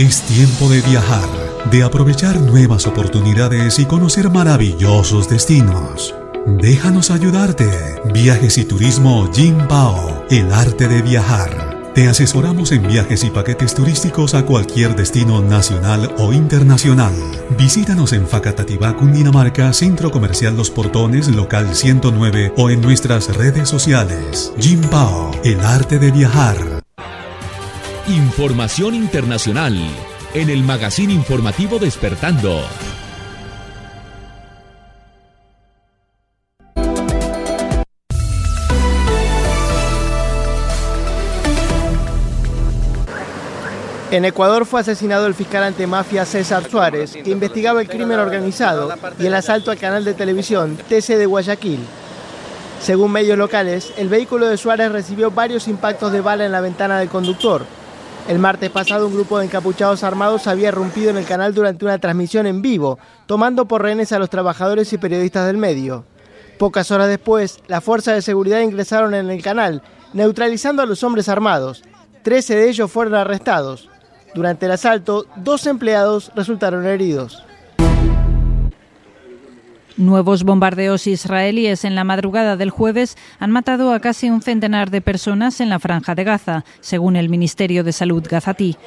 [0.00, 1.28] Es tiempo de viajar,
[1.70, 6.14] de aprovechar nuevas oportunidades y conocer maravillosos destinos.
[6.46, 7.68] Déjanos ayudarte.
[8.14, 11.92] Viajes y Turismo Jim Pao, el arte de viajar.
[11.94, 17.12] Te asesoramos en viajes y paquetes turísticos a cualquier destino nacional o internacional.
[17.58, 24.50] Visítanos en Facatativá, Cundinamarca, Centro Comercial Los Portones, local 109 o en nuestras redes sociales.
[24.58, 26.79] Jim Pao, el arte de viajar.
[28.10, 29.78] Información internacional
[30.34, 32.60] en el magazine informativo Despertando.
[44.10, 49.26] En Ecuador fue asesinado el fiscal antimafia César Suárez, que investigaba el crimen organizado y
[49.26, 51.78] el asalto al canal de televisión TC de Guayaquil.
[52.82, 56.98] Según medios locales, el vehículo de Suárez recibió varios impactos de bala en la ventana
[56.98, 57.64] del conductor.
[58.30, 61.98] El martes pasado un grupo de encapuchados armados había irrumpido en el canal durante una
[61.98, 66.04] transmisión en vivo, tomando por rehenes a los trabajadores y periodistas del medio.
[66.56, 71.28] Pocas horas después, las fuerzas de seguridad ingresaron en el canal, neutralizando a los hombres
[71.28, 71.82] armados.
[72.22, 73.88] Trece de ellos fueron arrestados.
[74.32, 77.42] Durante el asalto, dos empleados resultaron heridos.
[80.00, 85.02] Nuevos bombardeos israelíes en la madrugada del jueves han matado a casi un centenar de
[85.02, 88.78] personas en la franja de Gaza, según el Ministerio de Salud gazatí.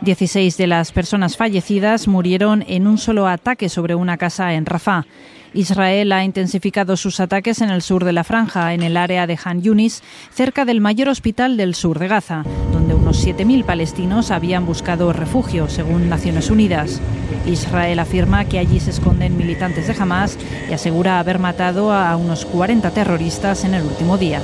[0.00, 5.06] Dieciséis de las personas fallecidas murieron en un solo ataque sobre una casa en Rafah.
[5.54, 9.38] Israel ha intensificado sus ataques en el sur de la franja, en el área de
[9.44, 14.66] Han Yunis, cerca del mayor hospital del sur de Gaza, donde unos 7.000 palestinos habían
[14.66, 17.00] buscado refugio, según Naciones Unidas.
[17.46, 20.38] Israel afirma que allí se esconden militantes de Hamas
[20.68, 24.40] y asegura haber matado a unos 40 terroristas en el último día.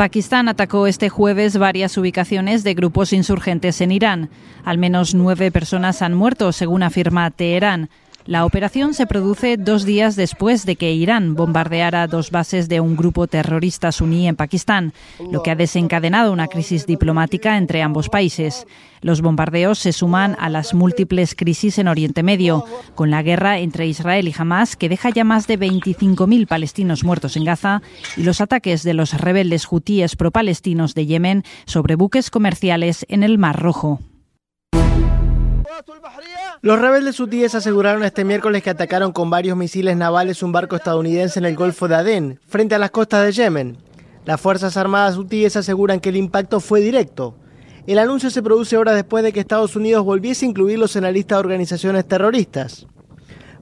[0.00, 4.30] Pakistán atacó este jueves varias ubicaciones de grupos insurgentes en Irán.
[4.64, 7.90] Al menos nueve personas han muerto, según afirma Teherán.
[8.30, 12.94] La operación se produce dos días después de que Irán bombardeara dos bases de un
[12.94, 14.92] grupo terrorista suní en Pakistán,
[15.32, 18.68] lo que ha desencadenado una crisis diplomática entre ambos países.
[19.00, 22.64] Los bombardeos se suman a las múltiples crisis en Oriente Medio,
[22.94, 27.36] con la guerra entre Israel y Hamas, que deja ya más de 25.000 palestinos muertos
[27.36, 27.82] en Gaza,
[28.16, 33.38] y los ataques de los rebeldes hutíes pro-palestinos de Yemen sobre buques comerciales en el
[33.38, 33.98] Mar Rojo.
[36.62, 41.38] Los rebeldes hutíes aseguraron este miércoles que atacaron con varios misiles navales un barco estadounidense
[41.38, 43.78] en el Golfo de Adén, frente a las costas de Yemen.
[44.24, 47.34] Las Fuerzas Armadas hutíes aseguran que el impacto fue directo.
[47.86, 51.12] El anuncio se produce horas después de que Estados Unidos volviese a incluirlos en la
[51.12, 52.86] lista de organizaciones terroristas.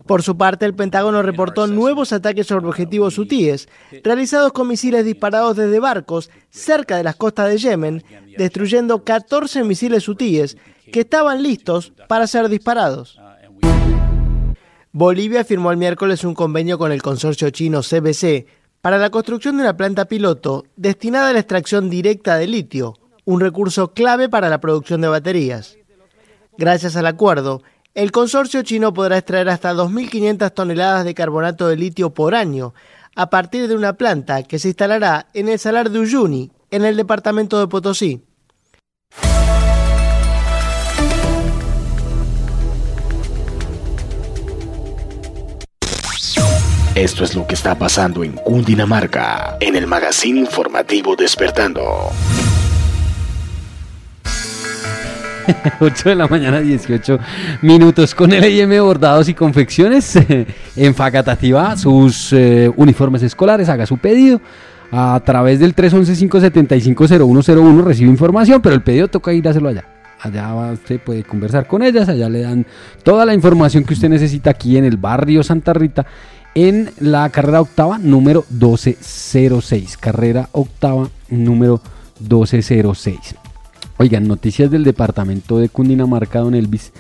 [0.09, 3.69] Por su parte, el Pentágono reportó nuevos ataques sobre objetivos hutíes,
[4.03, 8.03] realizados con misiles disparados desde barcos cerca de las costas de Yemen,
[8.39, 10.57] destruyendo 14 misiles hutíes
[10.91, 13.21] que estaban listos para ser disparados.
[14.93, 18.47] Bolivia firmó el miércoles un convenio con el consorcio chino CBC
[18.81, 22.95] para la construcción de una planta piloto destinada a la extracción directa de litio,
[23.27, 25.77] un recurso clave para la producción de baterías.
[26.57, 27.63] Gracias al acuerdo,
[27.99, 32.73] el consorcio chino podrá extraer hasta 2.500 toneladas de carbonato de litio por año
[33.17, 36.97] a partir de una planta que se instalará en el salar de Uyuni, en el
[36.97, 38.23] departamento de Potosí.
[46.95, 52.13] Esto es lo que está pasando en Cundinamarca, en el magazine informativo Despertando.
[55.81, 57.19] 8 de la mañana, 18
[57.63, 60.17] minutos con el IM Bordados y Confecciones
[60.77, 60.95] en
[61.77, 64.41] sus eh, uniformes escolares, haga su pedido.
[64.91, 69.85] A través del 311-575-0101 recibe información, pero el pedido toca ir a hacerlo allá.
[70.21, 72.67] Allá usted puede conversar con ellas, allá le dan
[73.03, 76.07] toda la información que usted necesita aquí en el barrio Santa Rita
[76.55, 79.97] en la carrera octava número 1206.
[79.99, 81.81] Carrera octava número
[82.21, 83.48] 1206.
[83.99, 86.93] Oigan, noticias del departamento de Cundinamarca, don Elvis.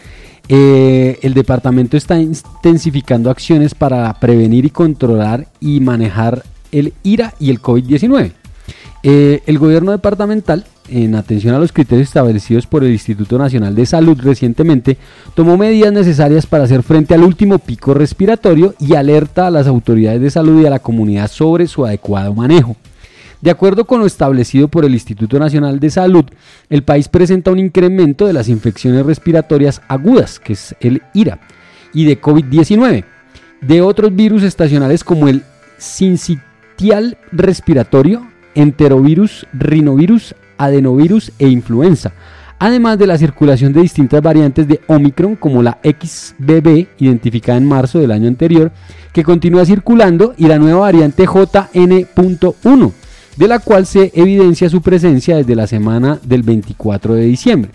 [0.49, 6.42] Eh, el departamento está intensificando acciones para prevenir y controlar y manejar
[6.72, 8.32] el IRA y el COVID-19.
[9.05, 13.86] Eh, el gobierno departamental en atención a los criterios establecidos por el Instituto Nacional de
[13.86, 14.96] Salud recientemente,
[15.34, 20.20] tomó medidas necesarias para hacer frente al último pico respiratorio y alerta a las autoridades
[20.20, 22.76] de salud y a la comunidad sobre su adecuado manejo.
[23.41, 26.24] De acuerdo con lo establecido por el Instituto Nacional de Salud,
[26.70, 31.39] el país presenta un incremento de las infecciones respiratorias agudas, que es el IRA,
[31.95, 33.05] y de COVID-19,
[33.61, 35.45] de otros virus estacionales como el
[35.78, 38.26] sincitial respiratorio,
[38.57, 42.12] enterovirus, rinovirus, adenovirus e influenza,
[42.59, 48.01] además de la circulación de distintas variantes de Omicron como la XBB identificada en marzo
[48.01, 48.72] del año anterior,
[49.12, 52.93] que continúa circulando, y la nueva variante JN.1,
[53.39, 57.70] de la cual se evidencia su presencia desde la semana del 24 de diciembre.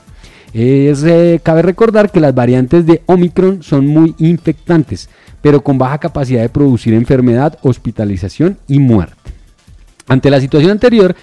[0.54, 5.10] Eh, cabe recordar que las variantes de Omicron son muy infectantes,
[5.42, 9.16] pero con baja capacidad de producir enfermedad, hospitalización y muerte.
[10.08, 11.16] Ante la situación anterior,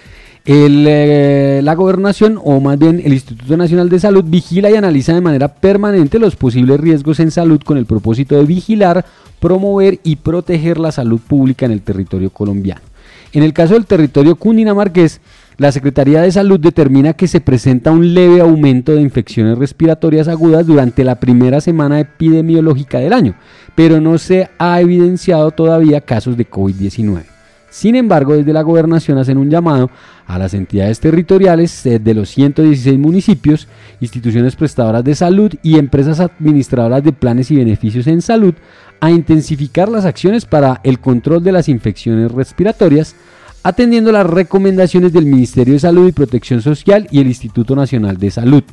[0.43, 5.21] eh, la gobernación, o más bien el Instituto Nacional de Salud, vigila y analiza de
[5.21, 9.05] manera permanente los posibles riesgos en salud con el propósito de vigilar,
[9.39, 12.90] promover y proteger la salud pública en el territorio colombiano.
[13.33, 15.21] En el caso del territorio cundinamarqués,
[15.57, 20.65] la Secretaría de Salud determina que se presenta un leve aumento de infecciones respiratorias agudas
[20.65, 23.35] durante la primera semana epidemiológica del año,
[23.75, 27.23] pero no se ha evidenciado todavía casos de COVID-19.
[27.69, 29.89] Sin embargo, desde la gobernación hacen un llamado
[30.27, 33.69] a las entidades territoriales eh, de los 116 municipios,
[34.01, 38.55] instituciones prestadoras de salud y empresas administradoras de planes y beneficios en salud
[39.01, 43.15] a intensificar las acciones para el control de las infecciones respiratorias,
[43.63, 48.31] atendiendo las recomendaciones del Ministerio de Salud y Protección Social y el Instituto Nacional de
[48.31, 48.63] Salud.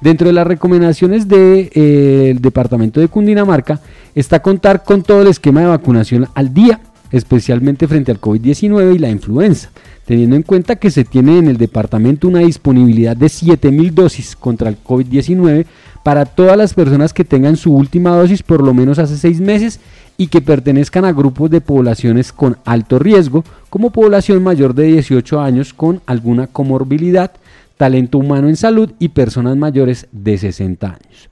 [0.00, 3.80] Dentro de las recomendaciones del de, eh, Departamento de Cundinamarca
[4.14, 8.98] está contar con todo el esquema de vacunación al día especialmente frente al COVID-19 y
[8.98, 9.70] la influenza,
[10.04, 14.68] teniendo en cuenta que se tiene en el departamento una disponibilidad de 7.000 dosis contra
[14.68, 15.66] el COVID-19
[16.08, 19.78] para todas las personas que tengan su última dosis por lo menos hace seis meses
[20.16, 25.38] y que pertenezcan a grupos de poblaciones con alto riesgo, como población mayor de 18
[25.38, 27.32] años con alguna comorbilidad,
[27.76, 31.28] talento humano en salud y personas mayores de 60 años.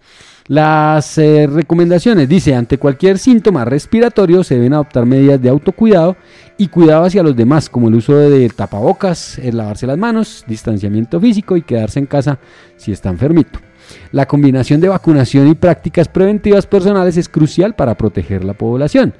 [0.46, 6.18] Las eh, recomendaciones, dice, ante cualquier síntoma respiratorio se deben adoptar medidas de autocuidado
[6.58, 11.18] y cuidado hacia los demás, como el uso de tapabocas, el lavarse las manos, distanciamiento
[11.18, 12.38] físico y quedarse en casa
[12.76, 13.65] si está enfermito.
[14.12, 19.14] La combinación de vacunación y prácticas preventivas personales es crucial para proteger la población.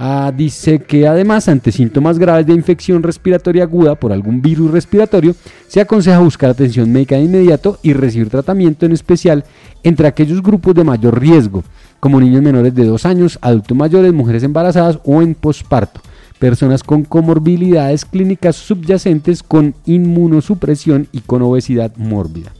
[0.00, 5.34] Ah, dice que además ante síntomas graves de infección respiratoria aguda por algún virus respiratorio,
[5.66, 9.44] se aconseja buscar atención médica de inmediato y recibir tratamiento en especial
[9.82, 11.64] entre aquellos grupos de mayor riesgo,
[11.98, 16.00] como niños menores de 2 años, adultos mayores, mujeres embarazadas o en posparto,
[16.38, 22.52] personas con comorbilidades clínicas subyacentes con inmunosupresión y con obesidad mórbida.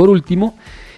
[0.00, 0.54] Por último,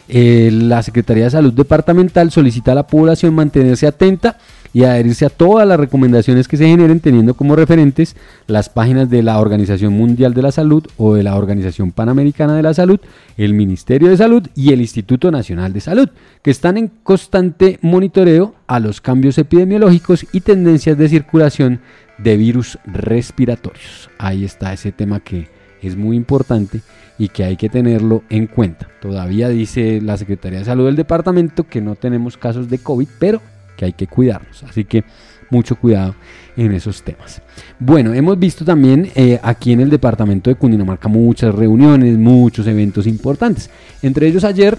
[0.09, 4.39] eh, la Secretaría de Salud Departamental solicita a la población mantenerse atenta
[4.73, 8.15] y adherirse a todas las recomendaciones que se generen teniendo como referentes
[8.47, 12.63] las páginas de la Organización Mundial de la Salud o de la Organización Panamericana de
[12.63, 13.01] la Salud,
[13.37, 16.09] el Ministerio de Salud y el Instituto Nacional de Salud,
[16.43, 21.81] que están en constante monitoreo a los cambios epidemiológicos y tendencias de circulación
[22.19, 24.11] de virus respiratorios.
[24.19, 25.49] Ahí está ese tema que
[25.83, 26.83] es muy importante
[27.19, 28.89] y que hay que tenerlo en cuenta.
[29.01, 33.41] Todavía dice la Secretaría de Salud del departamento que no tenemos casos de COVID, pero
[33.77, 34.63] que hay que cuidarnos.
[34.65, 35.05] Así que
[35.51, 36.15] mucho cuidado
[36.57, 37.43] en esos temas.
[37.79, 43.07] Bueno, hemos visto también eh, aquí en el departamento de Cundinamarca muchas reuniones, muchos eventos
[43.07, 43.71] importantes.
[44.01, 44.79] Entre ellos ayer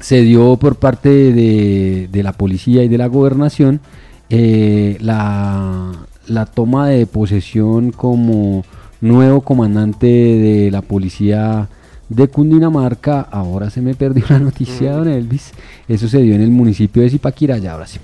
[0.00, 3.80] se dio por parte de, la policía y de la gobernación
[4.28, 5.92] eh, la,
[6.26, 8.64] la toma de posesión como
[9.00, 11.68] nuevo comandante de la policía
[12.08, 13.20] de Cundinamarca.
[13.20, 15.52] Ahora se me perdió la noticia, don Elvis.
[15.88, 17.98] Eso se dio en el municipio de Zipaquirá, ya ahora sí.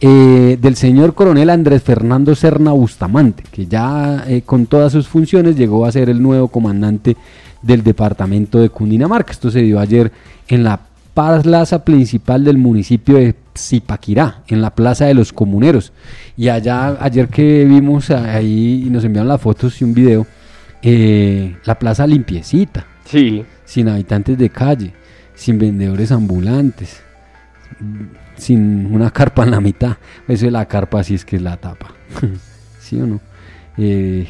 [0.00, 5.56] Eh, del señor coronel Andrés Fernando Serna Bustamante, que ya eh, con todas sus funciones
[5.56, 7.16] llegó a ser el nuevo comandante
[7.62, 9.32] del departamento de Cundinamarca.
[9.32, 10.12] Esto se dio ayer
[10.48, 10.80] en la
[11.42, 15.92] plaza principal del municipio de Zipaquirá, en la plaza de los comuneros.
[16.36, 20.26] Y allá, ayer que vimos ahí y nos enviaron las fotos y un video,
[20.82, 22.86] eh, la plaza limpiecita.
[23.04, 23.44] Sí.
[23.64, 24.92] Sin habitantes de calle,
[25.34, 27.02] sin vendedores ambulantes,
[28.36, 29.96] sin una carpa en la mitad.
[30.26, 31.94] Eso es la carpa, así es que es la tapa.
[32.80, 33.20] ¿Sí o no?
[33.76, 34.26] Eh,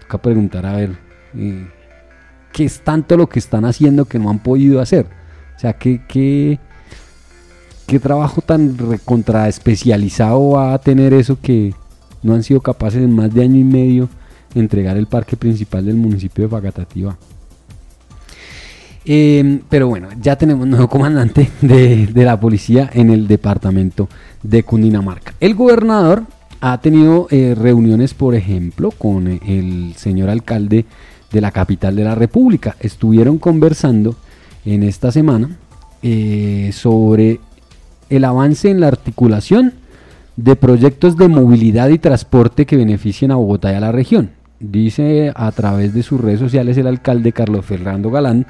[0.00, 0.90] toca preguntar a ver
[1.36, 1.66] eh,
[2.52, 5.06] qué es tanto lo que están haciendo que no han podido hacer.
[5.56, 6.58] O sea, qué, qué,
[7.86, 11.74] qué trabajo tan contra especializado va a tener eso que
[12.22, 14.23] no han sido capaces en más de año y medio de
[14.54, 17.16] entregar el parque principal del municipio de Fagatativa.
[19.04, 24.08] Em, pero bueno, ya tenemos nuevo comandante de, la policía en el departamento
[24.42, 25.34] de Cundinamarca.
[25.40, 26.24] El gobernador
[26.60, 30.86] ha tenido eh, reuniones, por ejemplo, con el señor alcalde
[31.30, 32.76] de la capital de la República.
[32.80, 34.16] Estuvieron conversando
[34.64, 35.50] en esta semana
[36.02, 37.40] eh, sobre
[38.08, 39.74] el avance en la articulación
[40.36, 44.30] de proyectos de movilidad y transporte que beneficien a Bogotá y a la región.
[44.70, 48.46] Dice a través de sus redes sociales el alcalde Carlos Fernando Galán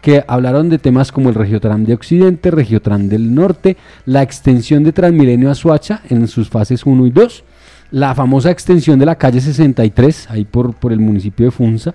[0.00, 3.76] que hablaron de temas como el Regiotram de Occidente, Regiotram del Norte,
[4.06, 7.44] la extensión de Transmilenio a Suacha en sus fases 1 y 2,
[7.90, 11.94] la famosa extensión de la calle 63, ahí por, por el municipio de Funza,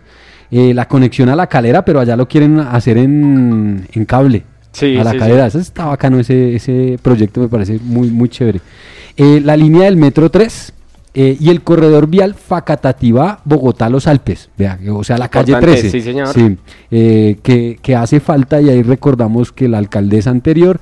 [0.51, 4.43] eh, la conexión a la calera, pero allá lo quieren hacer en, cable.
[4.81, 8.59] a la calera, eso está bacano ese, ese proyecto, me parece muy, muy chévere.
[9.15, 10.73] Eh, la línea del metro 3,
[11.15, 15.89] eh, y el corredor vial Facatativá, Bogotá, Los Alpes, vea, o sea, la calle 13.
[15.91, 16.29] Sí, señor.
[16.89, 20.79] Eh, que, hace falta y ahí recordamos que la alcaldesa anterior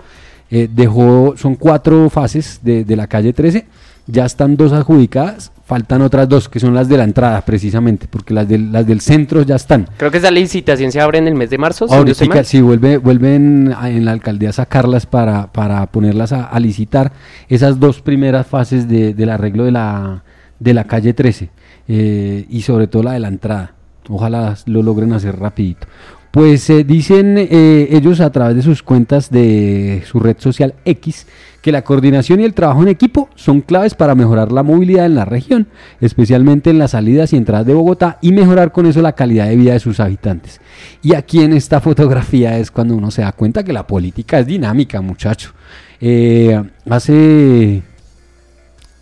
[0.49, 3.65] eh, dejó, son cuatro fases de, de, la calle 13,
[4.07, 8.33] ya están dos adjudicadas, faltan otras dos que son las de la entrada precisamente, porque
[8.33, 9.87] las del, las del centro ya están.
[9.97, 11.85] Creo que esa licitación se abre en el mes de marzo.
[11.89, 17.13] Ahorita sí, vuelve, vuelven en la alcaldía a sacarlas para, para ponerlas a, licitar
[17.47, 20.23] esas dos primeras fases de, del arreglo de la,
[20.59, 21.49] de la calle 13
[21.87, 23.73] eh, y sobre todo la de la entrada.
[24.09, 25.87] Ojalá lo logren hacer rapidito.
[26.31, 31.27] Pues eh, dicen eh, ellos a través de sus cuentas de su red social X
[31.61, 35.15] que la coordinación y el trabajo en equipo son claves para mejorar la movilidad en
[35.15, 35.67] la región,
[35.99, 39.55] especialmente en las salidas y entradas de Bogotá y mejorar con eso la calidad de
[39.55, 40.59] vida de sus habitantes.
[41.03, 44.47] Y aquí en esta fotografía es cuando uno se da cuenta que la política es
[44.47, 45.53] dinámica, muchacho.
[45.99, 47.83] Eh, hace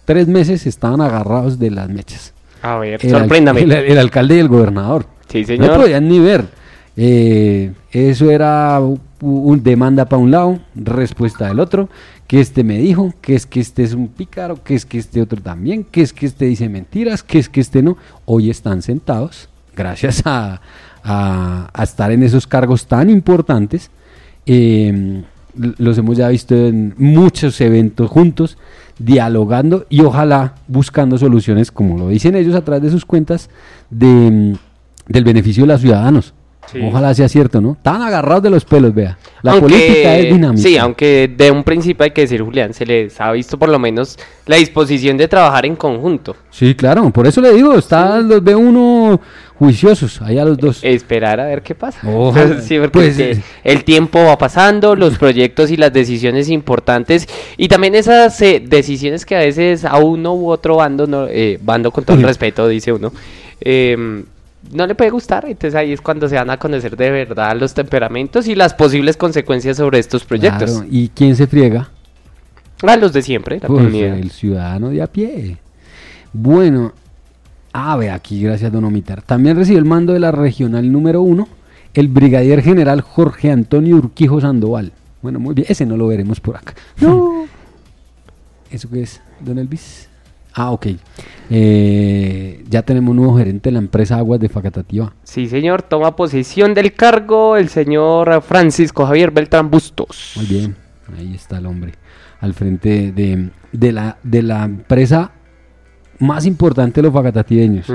[0.06, 2.34] tres meses estaban agarrados de las mechas.
[2.61, 3.61] A ver, sorpréndame.
[3.61, 5.06] El, alcalde y el gobernador.
[5.30, 5.68] Sí, señor.
[5.68, 6.45] No podían ni ver.
[6.98, 8.81] Eh, eso era
[9.22, 11.90] un, demanda para un lado, respuesta del otro,
[12.30, 15.19] que este me dijo, que es que este es un pícaro, que es que este
[15.19, 17.97] otro también, que es que este dice mentiras, que es que este no.
[18.26, 20.61] Hoy están sentados, gracias a,
[21.81, 23.89] estar en esos cargos tan importantes.
[24.45, 25.23] Em,
[25.56, 28.60] los hemos ya visto en muchos eventos juntos,
[28.99, 33.49] dialogando y ojalá buscando soluciones, como lo dicen ellos a través de sus cuentas,
[33.89, 34.56] de,
[35.07, 36.35] del beneficio de los ciudadanos.
[36.84, 37.74] Ojalá sea cierto, ¿no?
[37.74, 39.18] Están agarrados de los pelos, vea.
[39.41, 40.62] La política es dinámica.
[40.62, 43.80] Sí, aunque de un principio hay que decir, Julián, se les ha visto por lo
[43.80, 46.36] menos la disposición de trabajar en conjunto.
[46.50, 49.20] Sí, claro, por eso le digo, está, los ve uno
[49.56, 50.80] juiciosos, allá los dos.
[50.84, 52.00] Esperar a ver qué pasa.
[52.62, 57.28] sí, porque pues, el tiempo va pasando, los proyectos y las decisiones importantes,
[57.58, 61.60] y también esas eh, decisiones que a veces a uno u otro bando, no, eh,
[61.62, 63.12] bando con todo el respeto, dice uno,
[63.62, 64.24] eh,
[64.72, 65.45] no le puede gustar.
[65.45, 69.18] Entonces ahí es cuando se van a conocer de verdad los temperamentos y las posibles
[69.18, 70.84] consecuencias sobre estos proyectos.
[70.90, 71.90] ¿Y quién se friega?
[72.81, 75.57] A los de siempre, la Pues, el ciudadano de a pie.
[76.31, 76.94] Bueno,
[77.73, 79.22] a ver, aquí gracias don Omitar.
[79.22, 81.48] También recibió el mando de la regional número uno
[81.94, 84.91] el brigadier general Jorge Antonio Urquijo Sandoval.
[85.22, 86.73] Bueno, muy bien, ese no lo veremos por acá.
[86.99, 87.45] No.
[88.72, 90.09] ¿Eso qué es, don Elvis?
[90.60, 90.88] Ah, ok.
[91.49, 95.14] Eh, ya tenemos un nuevo gerente de la empresa Aguas de Facatativa.
[95.23, 100.34] Sí, señor, toma posesión del cargo el señor Francisco Javier Beltrán Bustos.
[100.36, 100.76] Muy bien,
[101.18, 101.94] ahí está el hombre.
[102.41, 105.31] Al frente de, de la, de la empresa
[106.19, 107.88] más importante de los facatativeños,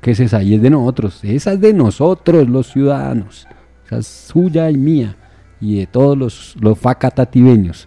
[0.00, 1.20] que es esa, y es de nosotros.
[1.22, 3.46] Esa es de nosotros, los ciudadanos.
[3.86, 5.14] Esa es suya y mía,
[5.60, 7.86] y de todos los, los facatativeños.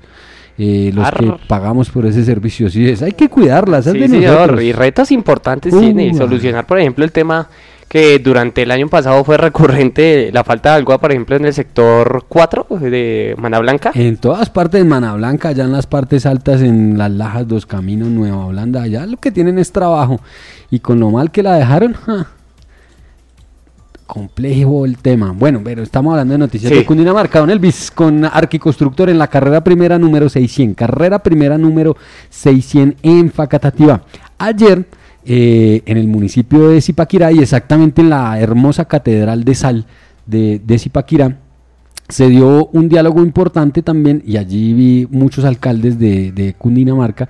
[0.64, 2.70] Eh, los que pagamos por ese servicio.
[2.70, 6.14] Sí, es, hay que cuidarla, esa es Sí, señor, y retos importantes Uh, tiene.
[6.14, 7.50] Solucionar, por ejemplo, el tema
[7.88, 11.54] que durante el año pasado fue recurrente, la falta de agua, por ejemplo, en el
[11.54, 13.92] sector 4 de Mana Blanca.
[13.96, 17.66] En todas partes de Mana Blanca, allá en las partes altas, en las Lajas, Dos
[17.66, 20.22] Caminos, Nueva Holanda, allá lo que tienen es trabajo.
[20.70, 22.28] Y con lo mal que la dejaron, ja,
[24.12, 25.32] complejo el tema.
[25.32, 26.80] Bueno, pero estamos hablando de noticias Sí.
[26.80, 27.40] de Cundinamarca.
[27.40, 30.76] Don Elvis, con Arquiconstructor en la carrera primera número 600.
[30.76, 31.96] Carrera primera número
[32.30, 34.02] 600 en Facatativa.
[34.38, 34.86] Ayer,
[35.24, 39.86] eh, en el municipio de Zipaquirá y exactamente en la hermosa catedral de sal
[40.26, 41.38] de, de Zipaquirá,
[42.10, 47.30] se dio un diálogo importante también y allí vi muchos alcaldes de, de Cundinamarca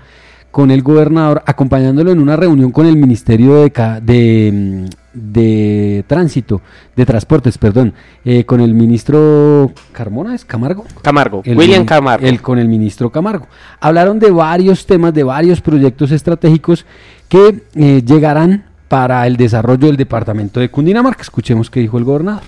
[0.52, 6.04] con el gobernador acompañándolo en una reunión con el Ministerio de, Ca- de, mm, de
[6.08, 6.62] Tránsito,
[6.96, 7.94] de Transportes, perdón,
[8.26, 10.86] eh, con el ministro Carmona, ¿es Camargo?
[11.02, 12.26] Camargo, El William Camargo.
[12.26, 13.48] el- con el ministro Camargo.
[13.80, 16.86] Hablaron de varios temas, de varios proyectos estratégicos
[17.30, 21.22] que eh, llegarán para el desarrollo del departamento de Cundinamarca.
[21.22, 22.44] Escuchemos qué dijo el gobernador.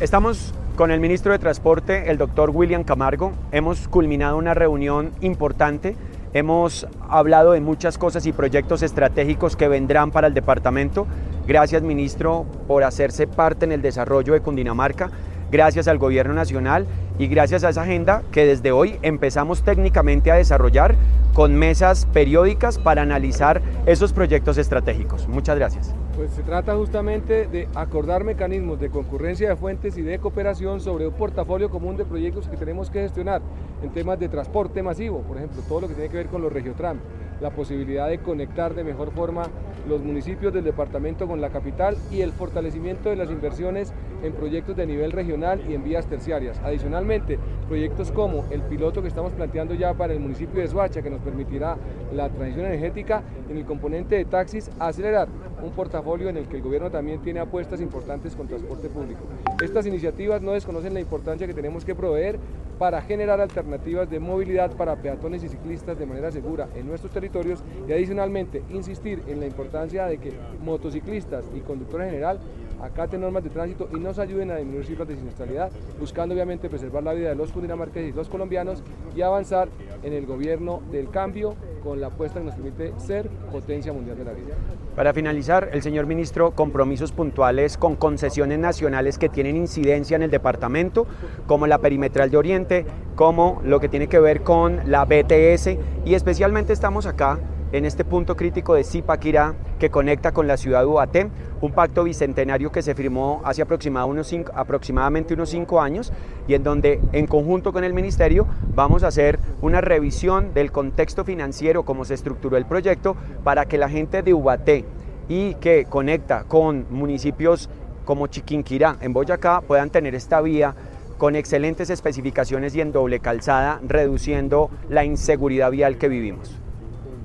[0.00, 3.32] Estamos con el ministro de Transporte, el doctor William Camargo.
[3.52, 5.96] Hemos culminado una reunión importante.
[6.32, 11.06] Hemos hablado de muchas cosas y proyectos estratégicos que vendrán para el departamento.
[11.46, 15.10] Gracias, ministro, por hacerse parte en el desarrollo de Cundinamarca.
[15.50, 16.86] Gracias al gobierno nacional
[17.18, 20.96] y gracias a esa agenda que desde hoy empezamos técnicamente a desarrollar
[21.32, 25.28] con mesas periódicas para analizar esos proyectos estratégicos.
[25.28, 25.94] Muchas gracias.
[26.16, 31.06] Pues se trata justamente de acordar mecanismos de concurrencia de fuentes y de cooperación sobre
[31.06, 33.42] un portafolio común de proyectos que tenemos que gestionar
[33.82, 36.50] en temas de transporte masivo, por ejemplo, todo lo que tiene que ver con los
[36.50, 36.98] regiotram,
[37.40, 39.44] la posibilidad de conectar de mejor forma
[39.86, 43.92] los municipios del departamento con la capital y el fortalecimiento de las inversiones
[44.22, 46.60] en proyectos de nivel regional y en vías terciarias.
[46.64, 51.10] Adicionalmente, proyectos como el piloto que estamos planteando ya para el municipio de Suacha, que
[51.10, 51.76] nos permitirá
[52.12, 55.28] la transición energética en el componente de taxis, acelerar
[55.62, 59.20] un portafolio en el que el gobierno también tiene apuestas importantes con transporte público.
[59.60, 62.38] Estas iniciativas no desconocen la importancia que tenemos que proveer
[62.78, 67.64] para generar alternativas de movilidad para peatones y ciclistas de manera segura en nuestros territorios
[67.88, 70.32] y adicionalmente insistir en la importancia de que
[70.62, 72.38] motociclistas y conductores en general
[72.82, 77.02] acaten normas de tránsito y nos ayuden a disminuir cifras de siniestralidad, buscando obviamente preservar
[77.02, 78.82] la vida de los cundinamarqueses y los colombianos
[79.14, 79.68] y avanzar
[80.02, 84.24] en el gobierno del cambio con la apuesta que nos permite ser potencia mundial de
[84.24, 84.54] la vida.
[84.94, 90.30] Para finalizar, el señor ministro, compromisos puntuales con concesiones nacionales que tienen incidencia en el
[90.30, 91.06] departamento,
[91.46, 96.14] como la perimetral de Oriente, como lo que tiene que ver con la BTS y
[96.14, 97.38] especialmente estamos acá
[97.72, 101.28] en este punto crítico de Zipaquirá que conecta con la ciudad de Ubaté,
[101.60, 106.12] un pacto bicentenario que se firmó hace aproximadamente unos cinco años
[106.46, 111.24] y en donde en conjunto con el ministerio vamos a hacer una revisión del contexto
[111.24, 114.84] financiero, cómo se estructuró el proyecto, para que la gente de Ubaté
[115.28, 117.68] y que conecta con municipios
[118.04, 120.74] como Chiquinquirá en Boyacá puedan tener esta vía
[121.18, 126.60] con excelentes especificaciones y en doble calzada, reduciendo la inseguridad vial que vivimos.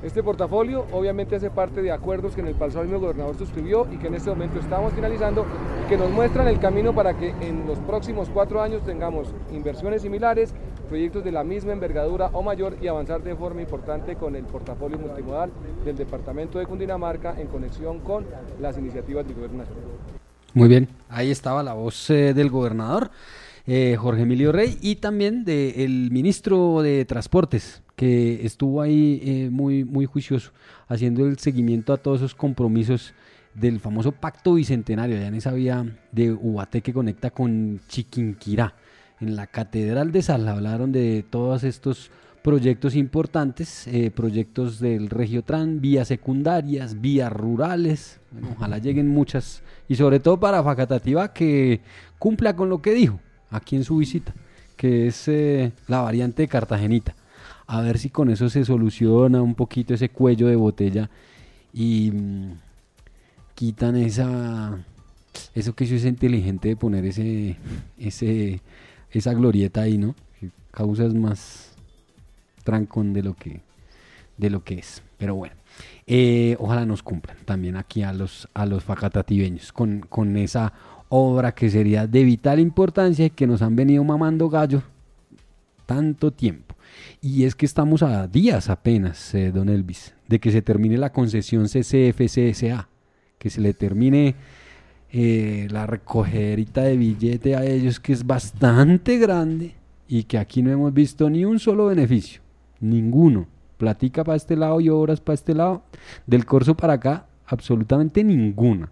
[0.03, 3.97] Este portafolio obviamente hace parte de acuerdos que en el pasado mismo gobernador suscribió y
[3.97, 5.45] que en este momento estamos finalizando
[5.87, 10.55] que nos muestran el camino para que en los próximos cuatro años tengamos inversiones similares,
[10.89, 14.97] proyectos de la misma envergadura o mayor y avanzar de forma importante con el portafolio
[14.97, 15.51] multimodal
[15.85, 18.25] del departamento de Cundinamarca en conexión con
[18.59, 19.83] las iniciativas del gobierno nacional.
[20.55, 23.11] Muy bien, ahí estaba la voz eh, del gobernador
[23.73, 29.85] eh, Jorge Emilio Rey y también del ministro de Transportes que estuvo ahí eh, muy,
[29.85, 30.51] muy juicioso
[30.89, 33.13] haciendo el seguimiento a todos esos compromisos
[33.53, 35.15] del famoso pacto bicentenario.
[35.15, 38.75] Allá en esa vía de Ubaté que conecta con Chiquinquirá.
[39.21, 40.49] En la Catedral de Sal.
[40.49, 42.11] Hablaron de todos estos
[42.43, 49.95] proyectos importantes, eh, proyectos del Regiotran, vías secundarias, vías rurales, bueno, ojalá lleguen muchas, y
[49.95, 51.79] sobre todo para Facatativa que
[52.19, 53.21] cumpla con lo que dijo
[53.51, 54.33] aquí en su visita,
[54.75, 57.15] que es eh, la variante de Cartagenita.
[57.67, 61.09] a ver si con eso se soluciona un poquito ese cuello de botella
[61.73, 62.51] y mm,
[63.55, 64.83] quitan esa
[65.55, 67.57] eso que es inteligente de poner ese
[67.97, 68.61] ese
[69.11, 70.15] esa glorieta ahí, ¿no?
[70.39, 71.75] Que causas más
[72.63, 73.61] trancón de lo que
[74.37, 75.03] de lo que es.
[75.17, 75.55] Pero bueno,
[76.07, 80.73] eh, ojalá nos cumplan también aquí a los a los facatativeños con, con esa
[81.13, 84.81] obra que sería de vital importancia y que nos han venido mamando gallo
[85.85, 86.73] tanto tiempo.
[87.21, 91.11] Y es que estamos a días apenas, eh, don Elvis, de que se termine la
[91.11, 92.87] concesión CCF-CSA,
[93.37, 94.35] que se le termine
[95.11, 99.75] eh, la recogerita de billete a ellos, que es bastante grande
[100.07, 102.41] y que aquí no hemos visto ni un solo beneficio,
[102.79, 103.47] ninguno.
[103.77, 105.83] Platica para este lado y obras para este lado,
[106.25, 108.91] del corso para acá, absolutamente ninguna.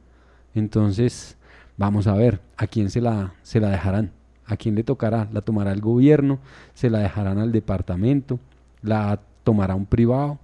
[0.54, 1.38] Entonces,
[1.80, 4.12] vamos a ver a quién se la, se la dejarán.
[4.46, 5.28] ¿A quién le tocará?
[5.32, 6.40] ¿La tomará el gobierno?
[6.74, 8.40] ¿Se la dejarán al departamento?
[8.82, 10.40] ¿La tomará un privado?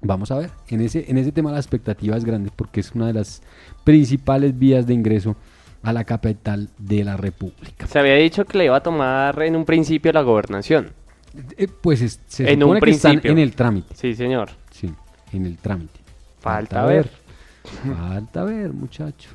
[0.00, 0.50] Vamos a ver.
[0.68, 3.42] En ese, en ese tema la expectativa es grande porque es una de las
[3.84, 5.36] principales vías de ingreso
[5.82, 7.86] a la capital de la República.
[7.86, 10.92] Se había dicho que le iba a tomar en un principio la gobernación.
[11.56, 13.94] Eh, pues se en un que están en el trámite.
[13.94, 14.50] Sí, señor.
[14.70, 14.90] Sí,
[15.32, 16.00] en el trámite.
[16.38, 17.10] Falta, ver.
[17.84, 19.30] Falta ver, muchacho.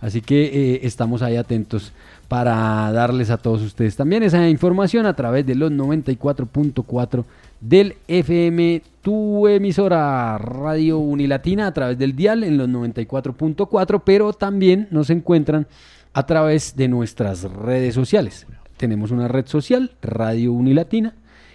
[0.00, 1.92] Así que eh, estamos ahí atentos
[2.28, 7.24] para darles a todos ustedes también esa información a través de los 94.4
[7.60, 14.86] del FM, tu emisora Radio Unilatina a través del dial en los 94.4, pero también
[14.90, 15.66] nos encuentran
[16.12, 18.46] a través de nuestras redes sociales.
[18.76, 21.14] Tenemos una red social, Radio Unilatina,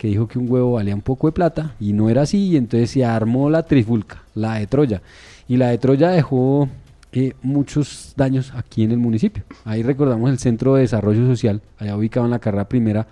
[0.02, 2.58] que dijo que un huevo valía un poco de plata y no era así, y
[2.58, 5.04] entonces se armó la trifulca, la de Troya.
[5.48, 6.68] Y la de Troya dejó
[7.12, 9.44] eh, muchos daños aquí en el municipio.
[9.64, 13.06] Ahí recordamos el Centro de Desarrollo Social, allá ubicado en la carrera primera,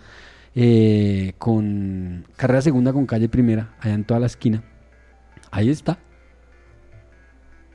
[0.56, 4.64] eh, con carrera segunda con calle primera, allá en toda la esquina.
[5.52, 6.00] Ahí está,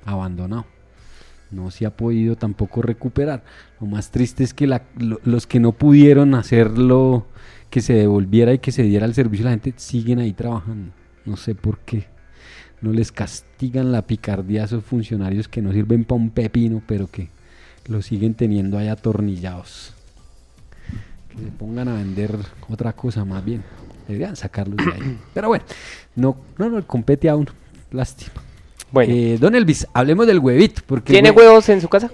[0.05, 0.67] abandonado
[1.55, 3.45] no se ha podido tampoco recuperar.
[3.81, 4.67] Lo más triste es que
[4.97, 7.27] los que no pudieron hacerlo,
[7.75, 10.93] que se devolviera y que se diera el servicio, la gente siguen ahí trabajando.
[11.25, 12.07] No sé por qué.
[12.81, 17.09] No les castigan la picardía a esos funcionarios que no sirven para un pepino, pero
[17.09, 17.31] que
[17.89, 19.93] lo siguen teniendo ahí atornillados.
[21.31, 22.39] Que se pongan a vender
[22.69, 23.65] otra cosa más bien.
[24.07, 25.19] Deberían sacarlos de ahí.
[25.35, 25.65] Pero bueno,
[26.15, 27.51] no, no, no compete a uno.
[27.91, 28.35] Lástima.
[28.93, 29.13] Bueno.
[29.13, 30.81] Eh, don Elvis, hablemos del huevito.
[30.87, 32.09] Porque ¿Tiene huevos en su casa?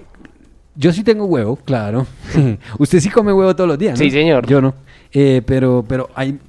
[0.75, 2.07] Yo sí tengo huevo, claro.
[2.79, 4.03] Usted sí come huevo todos los días, ¿no?
[4.03, 4.47] Sí, señor.
[4.47, 4.73] Yo no.
[5.13, 6.39] Eh, pero, pero hay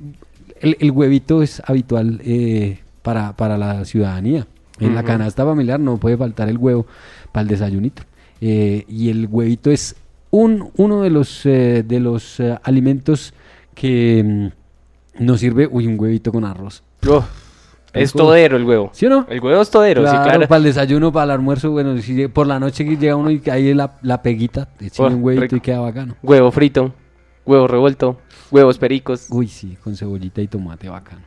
[0.61, 4.47] el, huevito es habitual eh, para, para la ciudadanía.
[4.79, 6.87] En la canasta familiar no puede faltar el huevo
[7.31, 8.03] para el desayunito.
[8.41, 9.95] y el huevito es
[10.31, 13.33] un, uno de los, de los alimentos
[13.75, 14.51] que
[15.19, 15.69] mm, nos sirve.
[15.71, 16.83] Uy, un huevito con arroz.
[17.93, 18.91] Es todero el huevo.
[18.93, 19.27] ¿Sí o no?
[19.29, 20.49] El huevo es todero, claro, sí, claro.
[20.49, 23.75] Para el desayuno, para el almuerzo, bueno, si por la noche llega uno y ahí
[23.75, 26.17] la, la peguita, te oh, un huevito y queda bacano.
[26.23, 26.95] Huevo frito,
[27.45, 28.19] huevo revuelto,
[28.51, 29.27] huevos pericos.
[29.31, 31.23] Uy, sí, con cebollita y tomate bacano.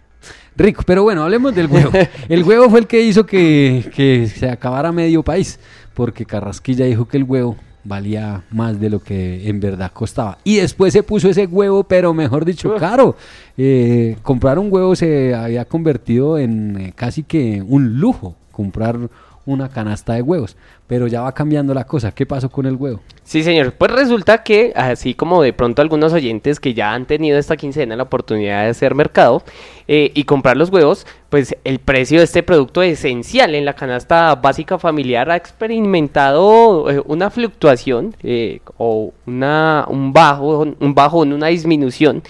[0.55, 1.91] Rico, pero bueno, hablemos del huevo.
[2.29, 5.59] el huevo fue el que hizo que, que se acabara medio país,
[5.93, 10.39] porque Carrasquilla dijo que el huevo valía más de lo que en verdad costaba.
[10.43, 13.15] Y después se puso ese huevo, pero mejor dicho, caro.
[13.57, 19.09] Eh, comprar un huevo se había convertido en eh, casi que un lujo, comprar
[19.45, 20.57] una canasta de huevos.
[20.87, 22.11] Pero ya va cambiando la cosa.
[22.11, 23.01] ¿Qué pasó con el huevo?
[23.23, 23.73] Sí, señor.
[23.73, 27.95] Pues resulta que, así como de pronto algunos oyentes que ya han tenido esta quincena
[27.95, 29.43] la oportunidad de hacer mercado
[29.87, 34.35] eh, y comprar los huevos, pues el precio de este producto esencial en la canasta
[34.35, 41.47] básica familiar ha experimentado eh, una fluctuación eh, o una, un bajo, un bajo, una
[41.47, 42.21] disminución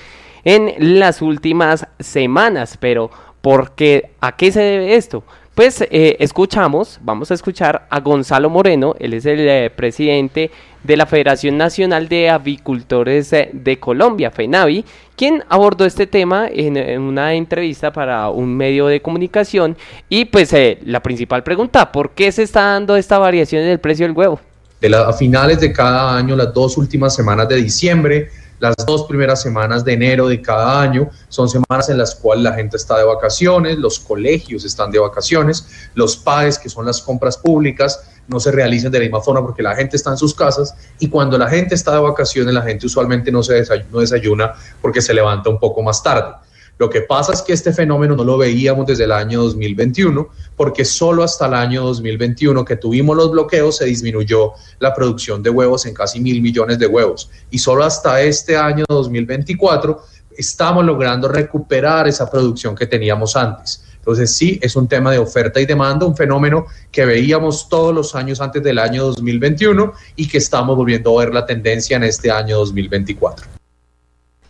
[0.45, 2.77] en las últimas semanas.
[2.79, 3.11] Pero,
[3.41, 4.11] ¿por qué?
[4.21, 5.23] ¿A qué se debe esto?
[5.55, 10.51] Pues eh, escuchamos, vamos a escuchar a Gonzalo Moreno, él es el eh, presidente
[10.83, 14.83] de la Federación Nacional de Avicultores eh, de Colombia, FENAVI,
[15.15, 19.77] quien abordó este tema en, una entrevista para un medio de comunicación
[20.09, 20.53] y pues
[20.83, 24.41] la principal pregunta, ¿por qué se está dando esta variación en el precio del huevo?
[24.81, 28.29] De a finales de cada año, las dos últimas semanas de diciembre,
[28.59, 32.53] las dos primeras semanas de enero de cada año son semanas en las cuales la
[32.53, 37.37] gente está de vacaciones, los colegios están de vacaciones, los padres, que son las compras
[37.37, 40.73] públicas, no se realizan de la misma forma porque la gente está en sus casas
[40.99, 45.01] y cuando la gente está de vacaciones, la gente usualmente no, se no desayuna porque
[45.01, 46.33] se levanta un poco más tarde.
[46.77, 50.27] Lo que pasa es que este fenómeno no lo veíamos desde el año 2021,
[50.57, 55.49] porque solo hasta el año 2021 que tuvimos los bloqueos se disminuyó la producción de
[55.49, 57.29] huevos en casi mil millones de huevos.
[57.49, 60.01] Y solo hasta este año 2024
[60.37, 63.81] estamos logrando recuperar esa producción que teníamos antes.
[63.99, 68.13] Entonces sí, es un tema de oferta y demanda, un fenómeno que veíamos todos los
[68.15, 72.29] años antes del año 2021 y que estamos volviendo a ver la tendencia en este
[72.29, 73.64] año 2024.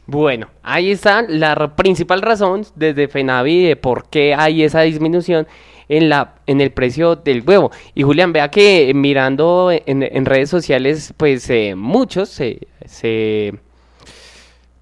[0.07, 5.47] Bueno, ahí está la principal razón desde FENAVI de por qué hay esa disminución
[5.89, 7.71] en, la, en el precio del huevo.
[7.93, 13.59] Y Julián, vea que mirando en, redes sociales, pues eh, muchos se,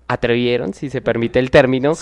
[0.08, 1.94] atrevieron, si se permite el término,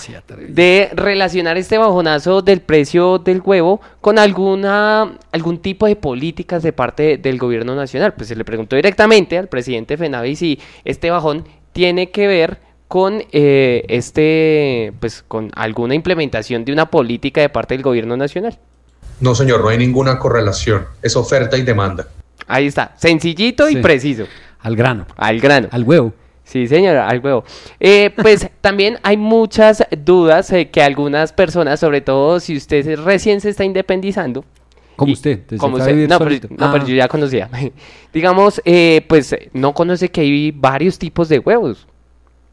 [0.48, 6.72] de relacionar este bajonazo del precio del huevo con alguna algún tipo de políticas de
[6.72, 8.14] parte del gobierno nacional.
[8.14, 13.24] Pues se le preguntó directamente al presidente FENAVI si este bajón tiene que ver con
[13.32, 18.58] eh, este, pues con alguna implementación de una política de parte del gobierno nacional.
[19.18, 20.84] No, señor, no hay ninguna correlación.
[21.00, 22.08] Es oferta y demanda.
[22.46, 24.24] Ahí está, sencillito y preciso.
[24.60, 25.06] Al grano.
[25.16, 25.68] Al grano.
[25.70, 26.12] Al huevo.
[26.44, 27.44] Sí, señor, al huevo.
[27.80, 33.40] Eh, pues también hay muchas dudas eh, que algunas personas, sobre todo si usted recién
[33.40, 34.44] se está independizando,
[34.96, 36.06] como usted, como usted.
[36.06, 37.48] No, pero, no pero, yo ya conocía.
[38.12, 38.60] Digamos,
[39.08, 41.86] pues no conoce que hay varios tipos de huevos.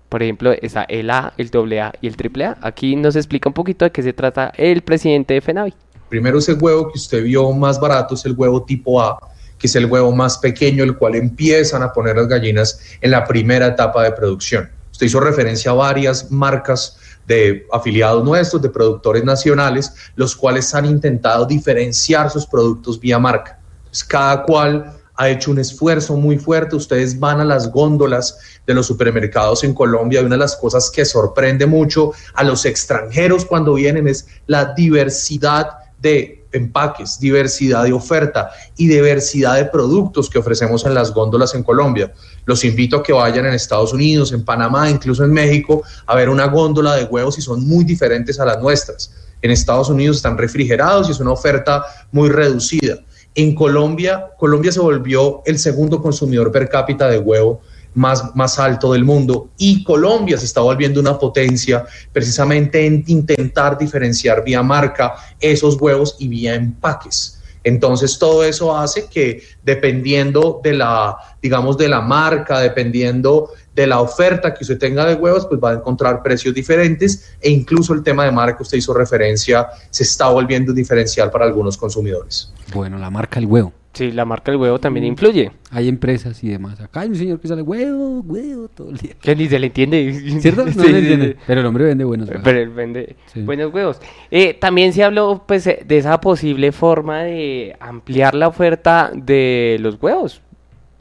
[0.10, 2.57] Por ejemplo, está el A, el AA y el AAA.
[2.61, 5.73] Aquí nos explica un poquito de qué se trata el presidente de FENAVI.
[6.10, 9.19] Primero ese huevo que usted vio más barato es el huevo tipo A,
[9.60, 13.23] que es el huevo más pequeño, el cual empiezan a poner las gallinas en la
[13.23, 14.69] primera etapa de producción.
[14.91, 20.88] Usted hizo referencia a varias marcas de afiliados nuestros, de productores nacionales, los cuales han
[20.88, 23.60] intentado diferenciar sus productos vía marca.
[24.07, 26.77] cada cual ha hecho un esfuerzo muy fuerte.
[26.77, 30.89] Ustedes van a las góndolas de los supermercados en Colombia y una de las cosas
[30.89, 35.71] que sorprende mucho a los extranjeros cuando vienen es la diversidad
[36.01, 41.63] de empaques, diversidad de oferta y diversidad de productos que ofrecemos en las góndolas en
[41.63, 42.13] Colombia.
[42.45, 46.29] Los invito a que vayan en Estados Unidos, en Panamá, incluso en México, a ver
[46.29, 49.11] una góndola de huevos y son muy diferentes a las nuestras.
[49.41, 52.99] En Estados Unidos están refrigerados y es una oferta muy reducida.
[53.40, 57.61] En Colombia, Colombia se volvió el segundo consumidor per cápita de huevo
[57.94, 63.78] más, más alto del mundo y Colombia se está volviendo una potencia precisamente en intentar
[63.78, 67.39] diferenciar vía marca esos huevos y vía empaques.
[67.64, 74.02] Entonces todo eso hace que dependiendo de la, digamos, de la marca, dependiendo de la
[74.02, 78.03] oferta que usted tenga de huevos, pues va a encontrar precios diferentes e incluso el
[78.03, 82.53] tema de marca que usted hizo referencia se está volviendo diferencial para algunos consumidores.
[82.73, 83.73] Bueno, la marca el huevo.
[83.94, 85.10] Sí, la marca del huevo también mm.
[85.10, 85.52] influye.
[85.72, 86.80] Hay empresas y demás.
[86.80, 89.16] Acá hay un señor que sale huevo, huevo todo el día.
[89.20, 90.14] Que ni se le entiende.
[90.41, 90.66] ¿Cierto?
[90.66, 91.38] No se le entiende.
[91.48, 92.44] Pero el hombre vende buenos huevos.
[92.44, 93.99] Pero él vende buenos huevos.
[94.30, 100.02] Eh, también se habló pues, de esa posible forma de ampliar la oferta de los
[100.02, 100.41] huevos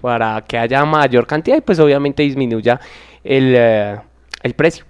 [0.01, 2.81] para que haya mayor cantidad y pues obviamente disminuya
[3.25, 3.97] el, eh,
[4.43, 4.85] el precio.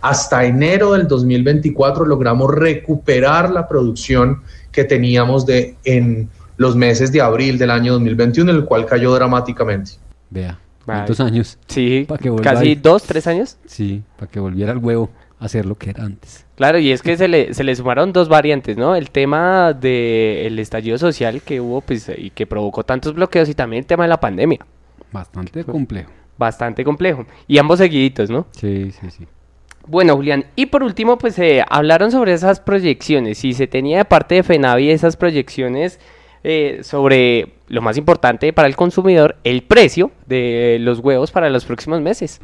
[0.00, 7.22] Hasta enero del 2024 logramos recuperar la producción que teníamos de en los meses de
[7.22, 9.92] abril del año 2021, el cual cayó dramáticamente.
[10.28, 11.56] Vea, ¿cuántos años?
[11.68, 12.06] Sí,
[12.42, 13.56] casi dos, tres años.
[13.64, 15.08] Sí, para que volviera el huevo
[15.40, 16.44] a hacer lo que era antes.
[16.56, 18.96] Claro, y es que se le, se le sumaron dos variantes, ¿no?
[18.96, 23.80] El tema del estallido social que hubo pues, y que provocó tantos bloqueos y también
[23.80, 24.58] el tema de la pandemia.
[25.12, 26.10] Bastante complejo.
[26.36, 27.24] Bastante complejo.
[27.46, 28.48] Y ambos seguiditos, ¿no?
[28.50, 29.26] Sí, sí, sí.
[29.86, 33.38] Bueno, Julián, y por último, pues eh, hablaron sobre esas proyecciones.
[33.38, 35.98] Si se tenía de parte de FENAVI esas proyecciones
[36.44, 41.64] eh, sobre lo más importante para el consumidor, el precio de los huevos para los
[41.64, 42.40] próximos meses.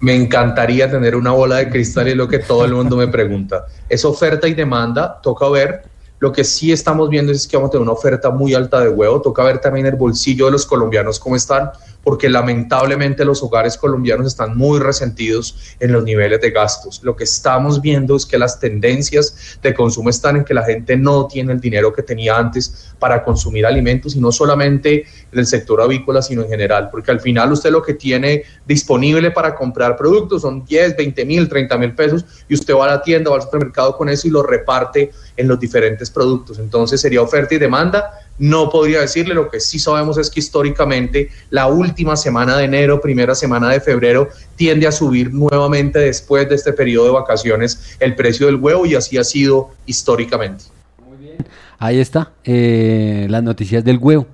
[0.00, 3.66] Me encantaría tener una bola de cristal y lo que todo el mundo me pregunta.
[3.88, 5.82] Es oferta y demanda, toca ver.
[6.18, 8.88] Lo que sí estamos viendo es que vamos a tener una oferta muy alta de
[8.88, 11.70] huevo, toca ver también el bolsillo de los colombianos cómo están,
[12.04, 17.00] porque lamentablemente los hogares colombianos están muy resentidos en los niveles de gastos.
[17.02, 20.96] Lo que estamos viendo es que las tendencias de consumo están en que la gente
[20.96, 25.46] no tiene el dinero que tenía antes para consumir alimentos y no solamente en el
[25.46, 29.96] sector avícola, sino en general, porque al final usted lo que tiene disponible para comprar
[29.96, 33.36] productos son 10, 20 mil, 30 mil pesos y usted va a la tienda, va
[33.36, 36.58] al supermercado con eso y lo reparte en los diferentes productos.
[36.58, 41.30] Entonces sería oferta y demanda no podría decirle, lo que sí sabemos es que históricamente
[41.50, 46.56] la última semana de enero, primera semana de febrero, tiende a subir nuevamente después de
[46.56, 50.64] este periodo de vacaciones el precio del huevo y así ha sido históricamente.
[51.06, 51.36] Muy bien.
[51.78, 54.26] Ahí está, eh, las noticias del huevo.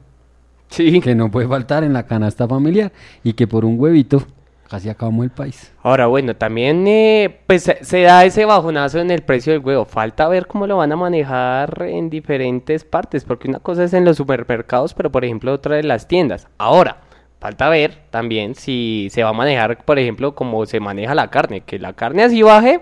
[0.71, 1.01] Sí.
[1.01, 2.93] Que no puede faltar en la canasta familiar
[3.25, 4.25] y que por un huevito
[4.71, 5.73] Casi acabamos el país.
[5.83, 9.85] Ahora, bueno, también eh, pues se da ese bajonazo en el precio del huevo.
[9.85, 14.05] Falta ver cómo lo van a manejar en diferentes partes, porque una cosa es en
[14.05, 16.47] los supermercados, pero por ejemplo otra en las tiendas.
[16.57, 16.99] Ahora,
[17.41, 21.63] falta ver también si se va a manejar, por ejemplo, cómo se maneja la carne.
[21.63, 22.81] Que la carne así baje,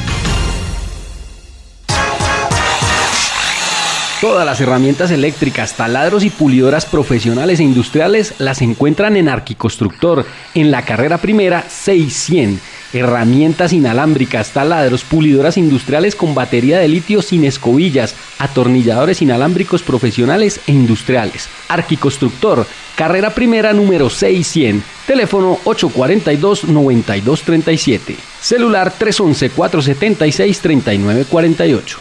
[4.21, 10.25] Todas las herramientas eléctricas, taladros y pulidoras profesionales e industriales las encuentran en Arquiconstructor,
[10.55, 12.63] en la carrera primera 600.
[12.95, 20.73] Herramientas inalámbricas, taladros, pulidoras industriales con batería de litio sin escobillas, atornilladores inalámbricos profesionales e
[20.73, 21.51] industriales.
[21.69, 22.67] Arquiconstructor,
[22.97, 24.83] carrera primera número 600.
[25.07, 28.17] Teléfono 842-9237.
[28.41, 31.97] Celular 311-476-3948.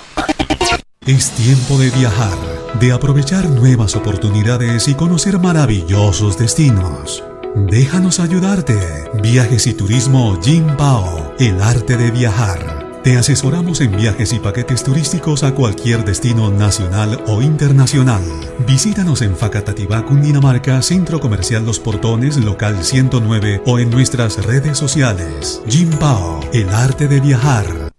[1.07, 2.35] Es tiempo de viajar,
[2.79, 7.23] de aprovechar nuevas oportunidades y conocer maravillosos destinos.
[7.55, 8.75] Déjanos ayudarte.
[9.21, 14.83] Viajes y Turismo Jin Pao, el arte de viajar Te asesoramos en viajes y paquetes
[14.83, 18.23] turísticos a cualquier destino nacional o internacional.
[18.65, 25.61] Visítanos en Facatativá, Cundinamarca, Centro Comercial Los Portones, local 109 o en nuestras redes sociales.
[25.67, 27.94] Jim Pao, el arte de viajar.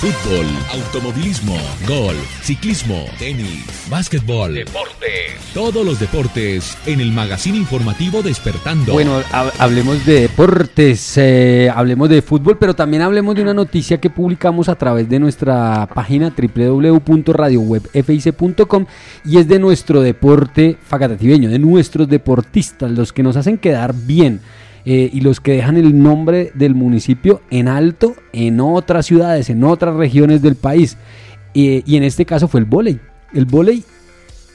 [0.00, 1.56] Fútbol, automovilismo,
[1.86, 5.36] golf, ciclismo, tenis, básquetbol, deporte.
[5.52, 8.94] Todos los deportes en el magazine informativo Despertando.
[8.94, 9.20] Bueno,
[9.58, 14.70] hablemos de deportes, eh, hablemos de fútbol, pero también hablemos de una noticia que publicamos
[14.70, 18.86] a través de nuestra página www.radiowebfic.com
[19.26, 24.40] y es de nuestro deporte facatativeño, de nuestros deportistas, los que nos hacen quedar bien
[24.84, 29.64] eh, y los que dejan el nombre del municipio en alto en otras ciudades, en
[29.64, 30.96] otras regiones del país.
[31.52, 33.00] y en este caso fue el volei,
[33.34, 33.84] el volei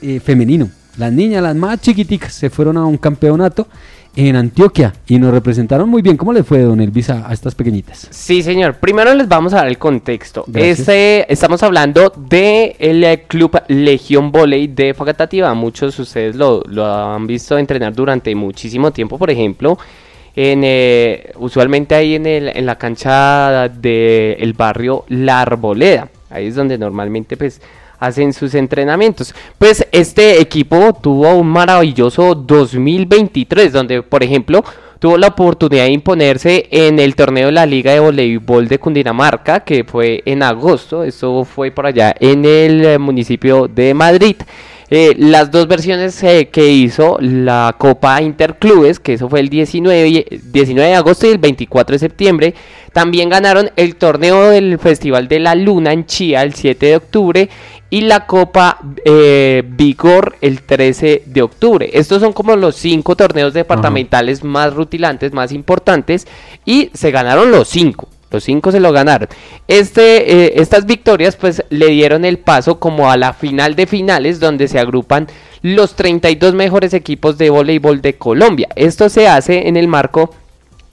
[0.01, 0.69] eh, femenino.
[0.97, 3.67] Las niñas, las más chiquiticas, se fueron a un campeonato
[4.15, 6.15] en Antioquia y nos representaron muy bien.
[6.15, 8.07] ¿Cómo le fue, don Elvisa, a estas pequeñitas?
[8.11, 8.75] Sí, señor.
[8.75, 10.45] Primero les vamos a dar el contexto.
[10.53, 15.53] Este, estamos hablando del el eh, Club Legión Voley de Facatativa.
[15.53, 19.77] Muchos de ustedes lo, lo han visto entrenar durante muchísimo tiempo, por ejemplo
[20.35, 26.09] en, eh, usualmente ahí en, el, en la cancha del barrio La Arboleda.
[26.29, 27.61] Ahí es donde normalmente pues
[27.99, 29.33] hacen sus entrenamientos.
[29.57, 34.63] Pues este equipo tuvo un maravilloso 2023 donde por ejemplo
[34.99, 39.61] tuvo la oportunidad de imponerse en el torneo de la Liga de Voleibol de Cundinamarca
[39.61, 41.03] que fue en agosto.
[41.03, 44.37] Esto fue por allá en el eh, municipio de Madrid.
[44.89, 50.41] Eh, las dos versiones eh, que hizo la Copa Interclubes, que eso fue el 19,
[50.51, 52.53] 19 de agosto y el 24 de septiembre,
[52.93, 57.49] también ganaron el torneo del Festival de la Luna en Chía el 7 de octubre
[57.89, 61.89] y la Copa eh, Vigor el 13 de octubre.
[61.93, 66.27] Estos son como los cinco torneos departamentales más rutilantes, más importantes
[66.63, 68.07] y se ganaron los cinco.
[68.35, 69.29] Los cinco se lo ganaron.
[69.69, 74.41] Este, eh, estas victorias pues le dieron el paso como a la final de finales
[74.41, 75.27] donde se agrupan
[75.61, 78.67] los 32 mejores equipos de voleibol de Colombia.
[78.75, 80.31] Esto se hace en el marco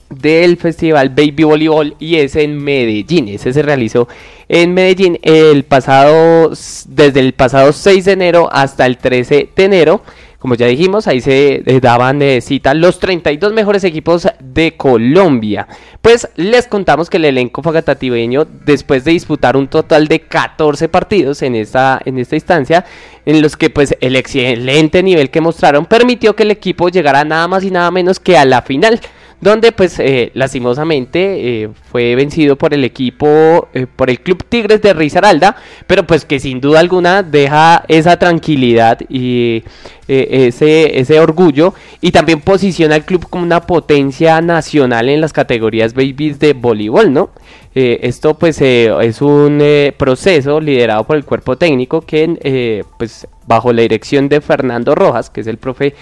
[0.09, 3.27] del festival Baby Voleibol y es en Medellín.
[3.27, 4.07] Ese se realizó
[4.47, 6.51] en Medellín el pasado
[6.87, 10.01] desde el pasado 6 de enero hasta el 13 de enero.
[10.43, 15.69] Como ya dijimos, ahí se eh, daban de cita los 32 mejores equipos de Colombia.
[16.01, 21.43] Pues les contamos que el elenco fagatativeño, después de disputar un total de 14 partidos
[21.43, 22.83] en esta, en esta instancia,
[23.25, 27.47] en los que pues el excelente nivel que mostraron permitió que el equipo llegara nada
[27.47, 28.99] más y nada menos que a la final
[29.43, 34.81] donde pues eh, lastimosamente eh, fue vencido por el equipo, eh, por el Club Tigres
[34.81, 35.55] de Risaralda,
[35.85, 39.63] pero pues que sin duda alguna deja esa tranquilidad y
[40.07, 45.93] ese, ese orgullo y también posiciona al club como una potencia nacional en las categorías
[45.93, 47.29] babies de voleibol, ¿no?
[47.73, 49.63] esto pues es un
[49.97, 55.41] proceso liderado por el cuerpo técnico que pues bajo la dirección de Fernando Rojas, que
[55.41, 55.95] es el profe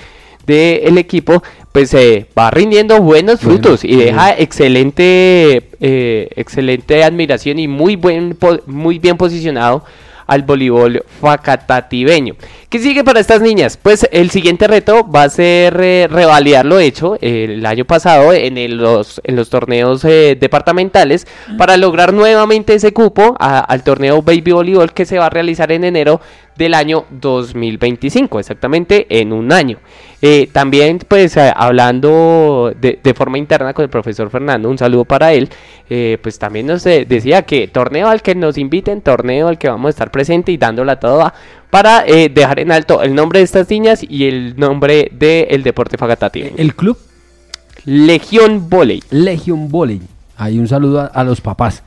[0.45, 7.67] del equipo, pues eh, va rindiendo buenos frutos y deja excelente, eh, excelente admiración y
[7.67, 9.83] muy, buen, muy bien posicionado
[10.31, 12.35] al voleibol facatativeño.
[12.69, 13.75] ¿Qué sigue para estas niñas?
[13.75, 18.77] Pues el siguiente reto va a ser eh, revalidar lo hecho el año pasado en,
[18.77, 21.27] los, en los torneos eh, departamentales
[21.57, 25.83] para lograr nuevamente ese cupo al torneo Baby Voleibol que se va a realizar en
[25.83, 26.21] enero
[26.55, 29.79] del año 2025, exactamente en un año.
[30.21, 35.33] Eh, también, pues, hablando de, de, forma interna con el profesor Fernando, un saludo para
[35.33, 35.49] él,
[36.21, 39.89] pues también nos decía que torneo al que nos inviten, torneo al que vamos a
[39.89, 41.33] estar presente y dándola toda
[41.71, 45.97] para eh, dejar en alto el nombre de estas niñas y el nombre del deporte
[45.97, 46.51] fagatati.
[46.57, 46.97] ¿El club?
[47.85, 49.01] Legión Volley.
[49.09, 50.01] Legión Volley.
[50.37, 51.81] Hay un saludo a, los papás,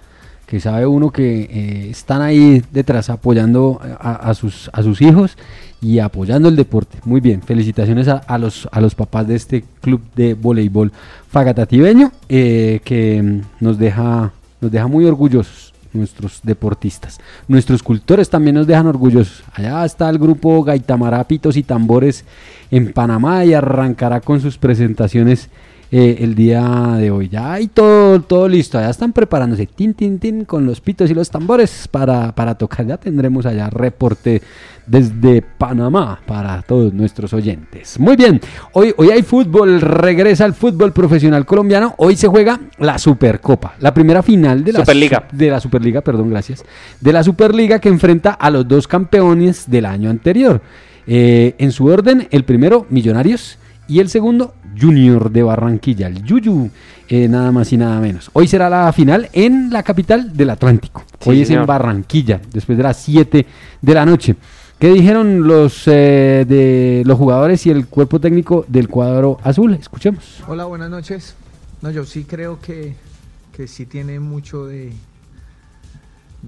[0.46, 5.36] que sabe uno que eh, están ahí detrás apoyando a, sus, a sus hijos
[5.80, 6.98] y apoyando el deporte.
[7.04, 10.92] Muy bien, felicitaciones a, los, a los papás de este club de voleibol
[11.28, 17.20] fagatativeño eh, que nos deja, nos deja muy orgullosos nuestros deportistas.
[17.48, 19.44] Nuestros cultores también nos dejan orgullosos.
[19.54, 22.24] Allá está el grupo Gaitamarapitos y Tambores
[22.70, 25.48] en Panamá y arrancará con sus presentaciones
[25.96, 27.28] eh, el día de hoy.
[27.28, 31.14] Ya hay todo, todo listo, ya están preparándose, tin, tin, tin, con los pitos y
[31.14, 32.84] los tambores para, para tocar.
[32.84, 34.42] Ya tendremos allá reporte
[34.88, 38.00] desde Panamá para todos nuestros oyentes.
[38.00, 38.40] Muy bien,
[38.72, 41.94] hoy, hoy hay fútbol, regresa el fútbol profesional colombiano.
[41.98, 45.28] Hoy se juega la Supercopa, la primera final de la Superliga.
[45.30, 46.64] De la Superliga, perdón, gracias.
[47.00, 50.60] De la Superliga que enfrenta a los dos campeones del año anterior.
[51.06, 56.70] Eh, en su orden, el primero, Millonarios Y el segundo, Junior de Barranquilla, el Yuyu,
[57.09, 58.31] eh, nada más y nada menos.
[58.32, 61.05] Hoy será la final en la capital del Atlántico.
[61.27, 63.47] Hoy es en Barranquilla, después de las 7
[63.82, 64.36] de la noche.
[64.78, 69.74] ¿Qué dijeron los eh, de los jugadores y el cuerpo técnico del cuadro azul?
[69.74, 70.43] Escuchemos.
[70.48, 71.35] Hola, buenas noches.
[71.82, 72.94] No, yo sí creo que,
[73.55, 74.93] que sí tiene mucho de,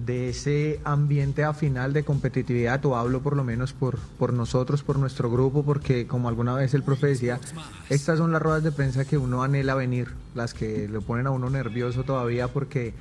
[0.04, 4.82] de ese ambiente a final de competitividad, o hablo por lo menos por, por nosotros,
[4.82, 7.40] por nuestro grupo, porque como alguna vez el profe decía,
[7.88, 11.30] estas son las ruedas de prensa que uno anhela venir, las que lo ponen a
[11.30, 12.92] uno nervioso todavía porque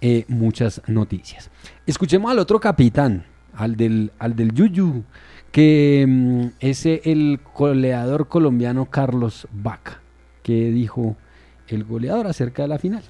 [0.00, 1.50] eh, muchas noticias.
[1.86, 3.24] Escuchemos al otro capitán,
[3.54, 5.04] al del, al del Yuyu,
[5.52, 10.00] que mm, es el goleador colombiano Carlos Vaca,
[10.42, 11.16] que dijo
[11.68, 13.02] el goleador acerca de la final.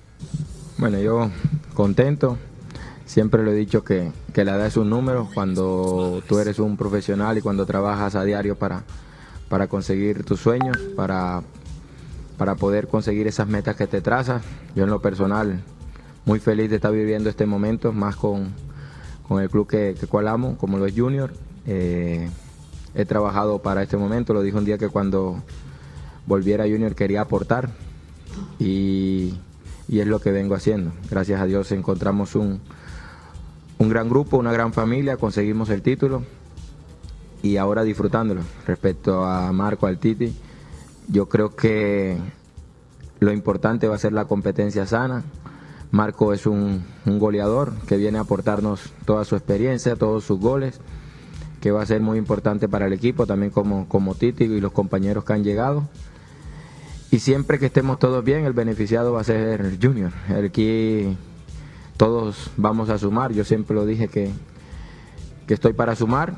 [0.78, 1.30] Bueno, yo
[1.74, 2.38] contento.
[3.06, 6.76] Siempre lo he dicho que, que la edad es un número cuando tú eres un
[6.76, 8.84] profesional y cuando trabajas a diario para,
[9.52, 11.42] para conseguir tus sueños, para,
[12.38, 14.42] para poder conseguir esas metas que te trazas.
[14.74, 15.60] Yo en lo personal
[16.24, 18.54] muy feliz de estar viviendo este momento, más con,
[19.28, 21.34] el club que, que cual amo, como lo es Junior.
[21.66, 22.30] Eh,
[22.94, 25.42] he trabajado para este momento, lo dije un día que cuando
[26.26, 27.68] volviera Junior quería aportar
[28.58, 29.34] y,
[29.86, 30.92] y, es lo que vengo haciendo.
[31.10, 32.62] Gracias a Dios encontramos un,
[33.76, 36.22] un gran grupo, una gran familia, conseguimos el título
[37.42, 38.42] y ahora disfrutándolo.
[38.66, 40.34] Respecto a Marco, al Titi,
[41.08, 42.16] yo creo que
[43.20, 45.24] lo importante va a ser la competencia sana.
[45.90, 50.80] Marco es un, goleador que viene a aportarnos toda su experiencia, todos sus goles,
[51.60, 54.72] que va a ser muy importante para el equipo, también como, como Titi y los
[54.72, 55.88] compañeros que han llegado.
[57.10, 60.12] Y siempre que estemos todos bien, el beneficiado va a ser el Junior.
[60.30, 61.14] Aquí
[61.98, 63.32] todos vamos a sumar.
[63.32, 64.30] Yo siempre lo dije que,
[65.46, 66.34] que estoy para sumar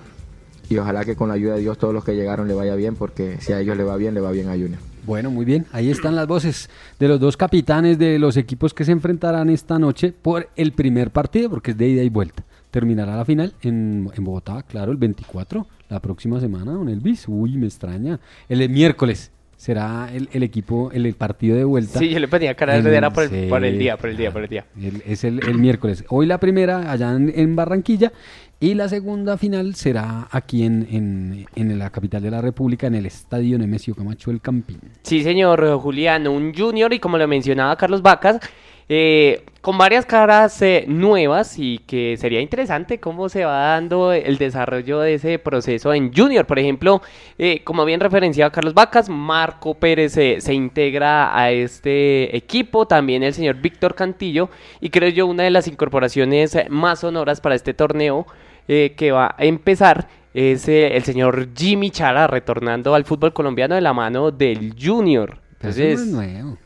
[0.69, 2.95] y ojalá que con la ayuda de Dios todos los que llegaron le vaya bien,
[2.97, 4.78] porque si a ellos le va bien, le va bien a Junior.
[5.07, 5.66] Bueno, muy bien.
[5.73, 9.78] Ahí están las voces de los dos capitanes de los equipos que se enfrentarán esta
[9.78, 12.43] noche por el primer partido, porque es de ida y vuelta.
[12.70, 17.27] Terminará la final en, Bogotá, claro, el 24, la próxima semana, don Elvis.
[17.28, 18.19] Uy, me extraña.
[18.49, 21.99] El miércoles será el, equipo, el, partido de vuelta.
[21.99, 24.32] Sí, yo le pedía cara de era por el, por el día, por el día,
[24.32, 24.66] por el día.
[25.07, 26.05] es el, miércoles.
[26.09, 28.12] Hoy la primera allá en Barranquilla
[28.60, 33.06] y la segunda final será aquí en, en, la capital de la República, en el
[33.06, 34.81] Estadio Nemesio Camacho El Campín.
[35.02, 38.40] Sí, señor Julián, un junior y como lo mencionaba Carlos Vacas,
[38.89, 44.36] eh, con varias caras eh, nuevas y que sería interesante cómo se va dando el
[44.36, 46.47] desarrollo de ese proceso en Junior.
[46.47, 47.01] Por ejemplo,
[47.39, 53.32] eh, como bien referenciado Carlos Vacas, Marco Pérez se integra a este equipo, también el
[53.32, 54.51] señor Víctor Cantillo
[54.82, 58.26] y creo yo una de las incorporaciones más sonoras para este torneo
[58.69, 63.77] eh, que va a empezar es eh, el señor Jimmy Chara retornando al fútbol colombiano
[63.77, 65.39] de la mano del Junior.
[65.53, 66.59] Entonces, eso no es nuevo.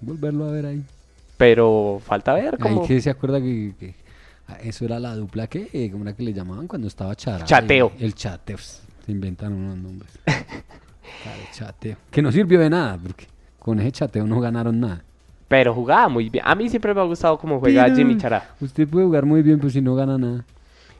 [0.00, 0.82] Volverlo a ver ahí.
[1.36, 2.82] Pero falta ver cómo.
[2.82, 3.94] Ahí que se acuerda que,
[4.62, 7.44] eso era la dupla que, como era que le llamaban cuando estaba Chara.
[7.44, 7.92] Chateo.
[7.98, 8.56] El, chateo.
[8.58, 10.10] Se inventan unos nombres.
[11.52, 11.96] chateo.
[12.10, 13.26] Que no sirvió de nada, porque
[13.58, 15.04] con ese chateo no ganaron nada.
[15.48, 16.44] Pero jugaba muy bien.
[16.46, 18.54] A mí siempre me ha gustado cómo juega Jimmy Chara.
[18.60, 20.44] Usted puede jugar muy bien, pues si no gana nada.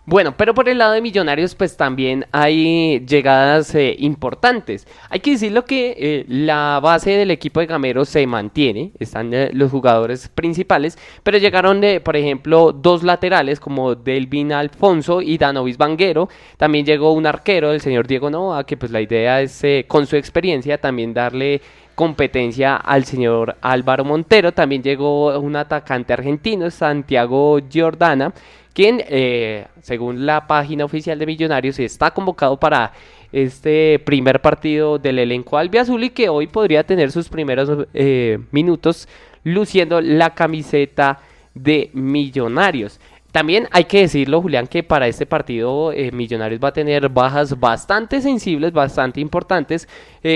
[0.07, 4.87] Bueno, pero por el lado de Millonarios, pues también hay llegadas eh, importantes.
[5.11, 9.51] Hay que decirlo que eh, la base del equipo de Gamero se mantiene, están eh,
[9.53, 16.29] los jugadores principales, pero llegaron, por ejemplo, dos laterales como Delvin Alfonso y Danovis Vanguero.
[16.57, 20.17] También llegó un arquero, el señor Diego Nova, que pues la idea es, con su
[20.17, 21.61] experiencia, también darle
[21.95, 24.53] competencia al señor Álvaro Montero.
[24.53, 28.33] También llegó un atacante argentino, Santiago Giordana,
[28.81, 32.95] quien, eh, según la página oficial de Millonarios, está convocado para
[33.31, 39.07] este primer partido del elenco albiazul y que hoy podría tener sus primeros eh, minutos
[39.45, 41.19] luciendo la camiseta
[41.53, 42.99] de Millonarios.
[43.33, 47.61] También hay que decirlo, Julián, que para este partido eh, Millonarios va a tener bajas
[47.61, 49.91] bastante sensibles, bastante importantes,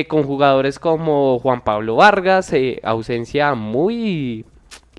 [0.06, 2.52] con jugadores como Juan Pablo Vargas,
[2.82, 4.44] ausencia muy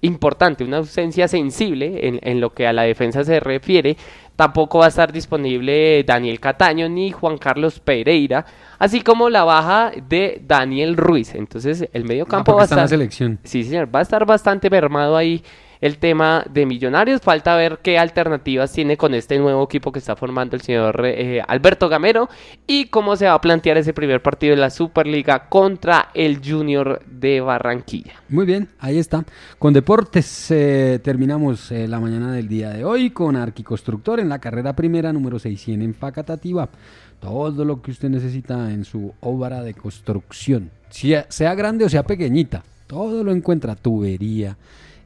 [0.02, 3.98] importante, una ausencia sensible en, en, lo que a la defensa se refiere.
[4.36, 8.46] Tampoco va a estar disponible Daniel Cataño ni Juan Carlos Pereira,
[8.78, 11.36] así como la baja de Daniel Ruiz.
[11.36, 12.80] Entonces el medio campo va a estar...
[12.80, 13.40] En la selección.
[13.44, 15.42] Sí, señor, va a estar bastante mermado ahí
[15.86, 17.22] el tema de Millonarios.
[17.22, 21.42] Falta ver qué alternativas tiene con este nuevo equipo que está formando el señor eh,
[21.48, 22.28] Alberto Gamero
[22.66, 27.02] y cómo se va a plantear ese primer partido de la Superliga contra el Junior
[27.06, 28.14] de Barranquilla.
[28.30, 29.24] Muy bien, ahí está.
[29.60, 34.40] Con deportes eh, terminamos eh, la mañana del día de hoy con Arquiconstructor en la
[34.40, 36.68] carrera primera número 600 en Facatativa.
[37.20, 42.64] Todo lo que usted necesita en su obra de construcción, sea grande o sea pequeñita,
[42.88, 44.58] todo lo encuentra, tubería,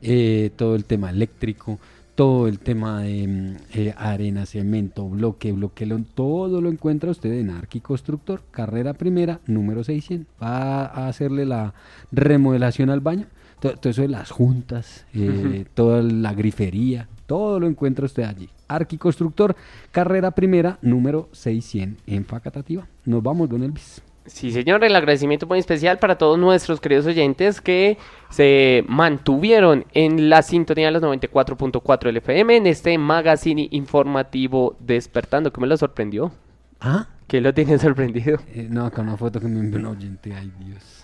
[0.02, 1.80] eh, todo el tema eléctrico,
[2.20, 7.50] todo el tema de mm, eh, arena, cemento, bloque, bloquelón, todo lo encuentra usted en
[7.50, 10.28] Arquiconstructor, carrera primera, número 600.
[10.42, 11.74] Va a hacerle la
[12.12, 13.28] remodelación al baño,
[13.62, 18.50] todo, eso de las juntas, eh, toda la grifería, todo lo encuentra usted allí.
[18.68, 19.56] Arquiconstructor,
[19.92, 22.86] carrera primera, número 600 en Facatativa.
[23.06, 24.02] Nos vamos, don Elvis.
[24.30, 27.97] Sí, señor, el agradecimiento muy especial para todos nuestros queridos oyentes que
[28.30, 35.51] se mantuvieron en la sintonía de los 94.4 del FM en este magazine informativo Despertando,
[35.51, 36.31] que me lo sorprendió.
[36.80, 37.07] ¿Ah?
[37.27, 38.38] ¿Qué lo tiene sorprendido?
[38.53, 40.99] Eh, no, con una foto que me envió un oyente, ay Dios.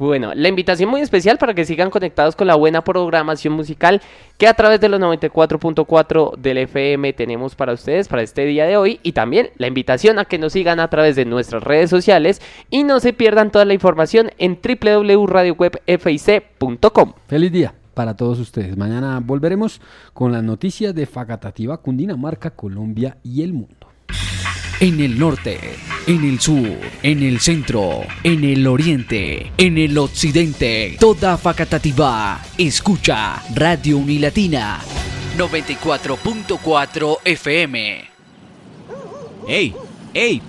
[0.00, 4.00] Bueno, la invitación muy especial para que sigan conectados con la buena programación musical
[4.38, 8.78] que a través de los 94.4 del FM tenemos para ustedes para este día de
[8.78, 12.40] hoy y también la invitación a que nos sigan a través de nuestras redes sociales
[12.70, 17.12] y no se pierdan toda la información en www.radiowebfic.com.
[17.26, 18.78] Feliz día para todos ustedes.
[18.78, 19.82] Mañana volveremos
[20.14, 23.79] con las noticias de Facatativa, Cundinamarca, Colombia y el mundo
[24.80, 25.60] en el norte,
[26.06, 32.40] en el sur, en el centro, en el oriente, en el occidente, toda Facatativá.
[32.56, 34.80] Escucha Radio Unilatina
[35.36, 38.10] 94.4 FM.
[39.46, 39.74] ¡Ey!
[40.14, 40.42] ¡Ey!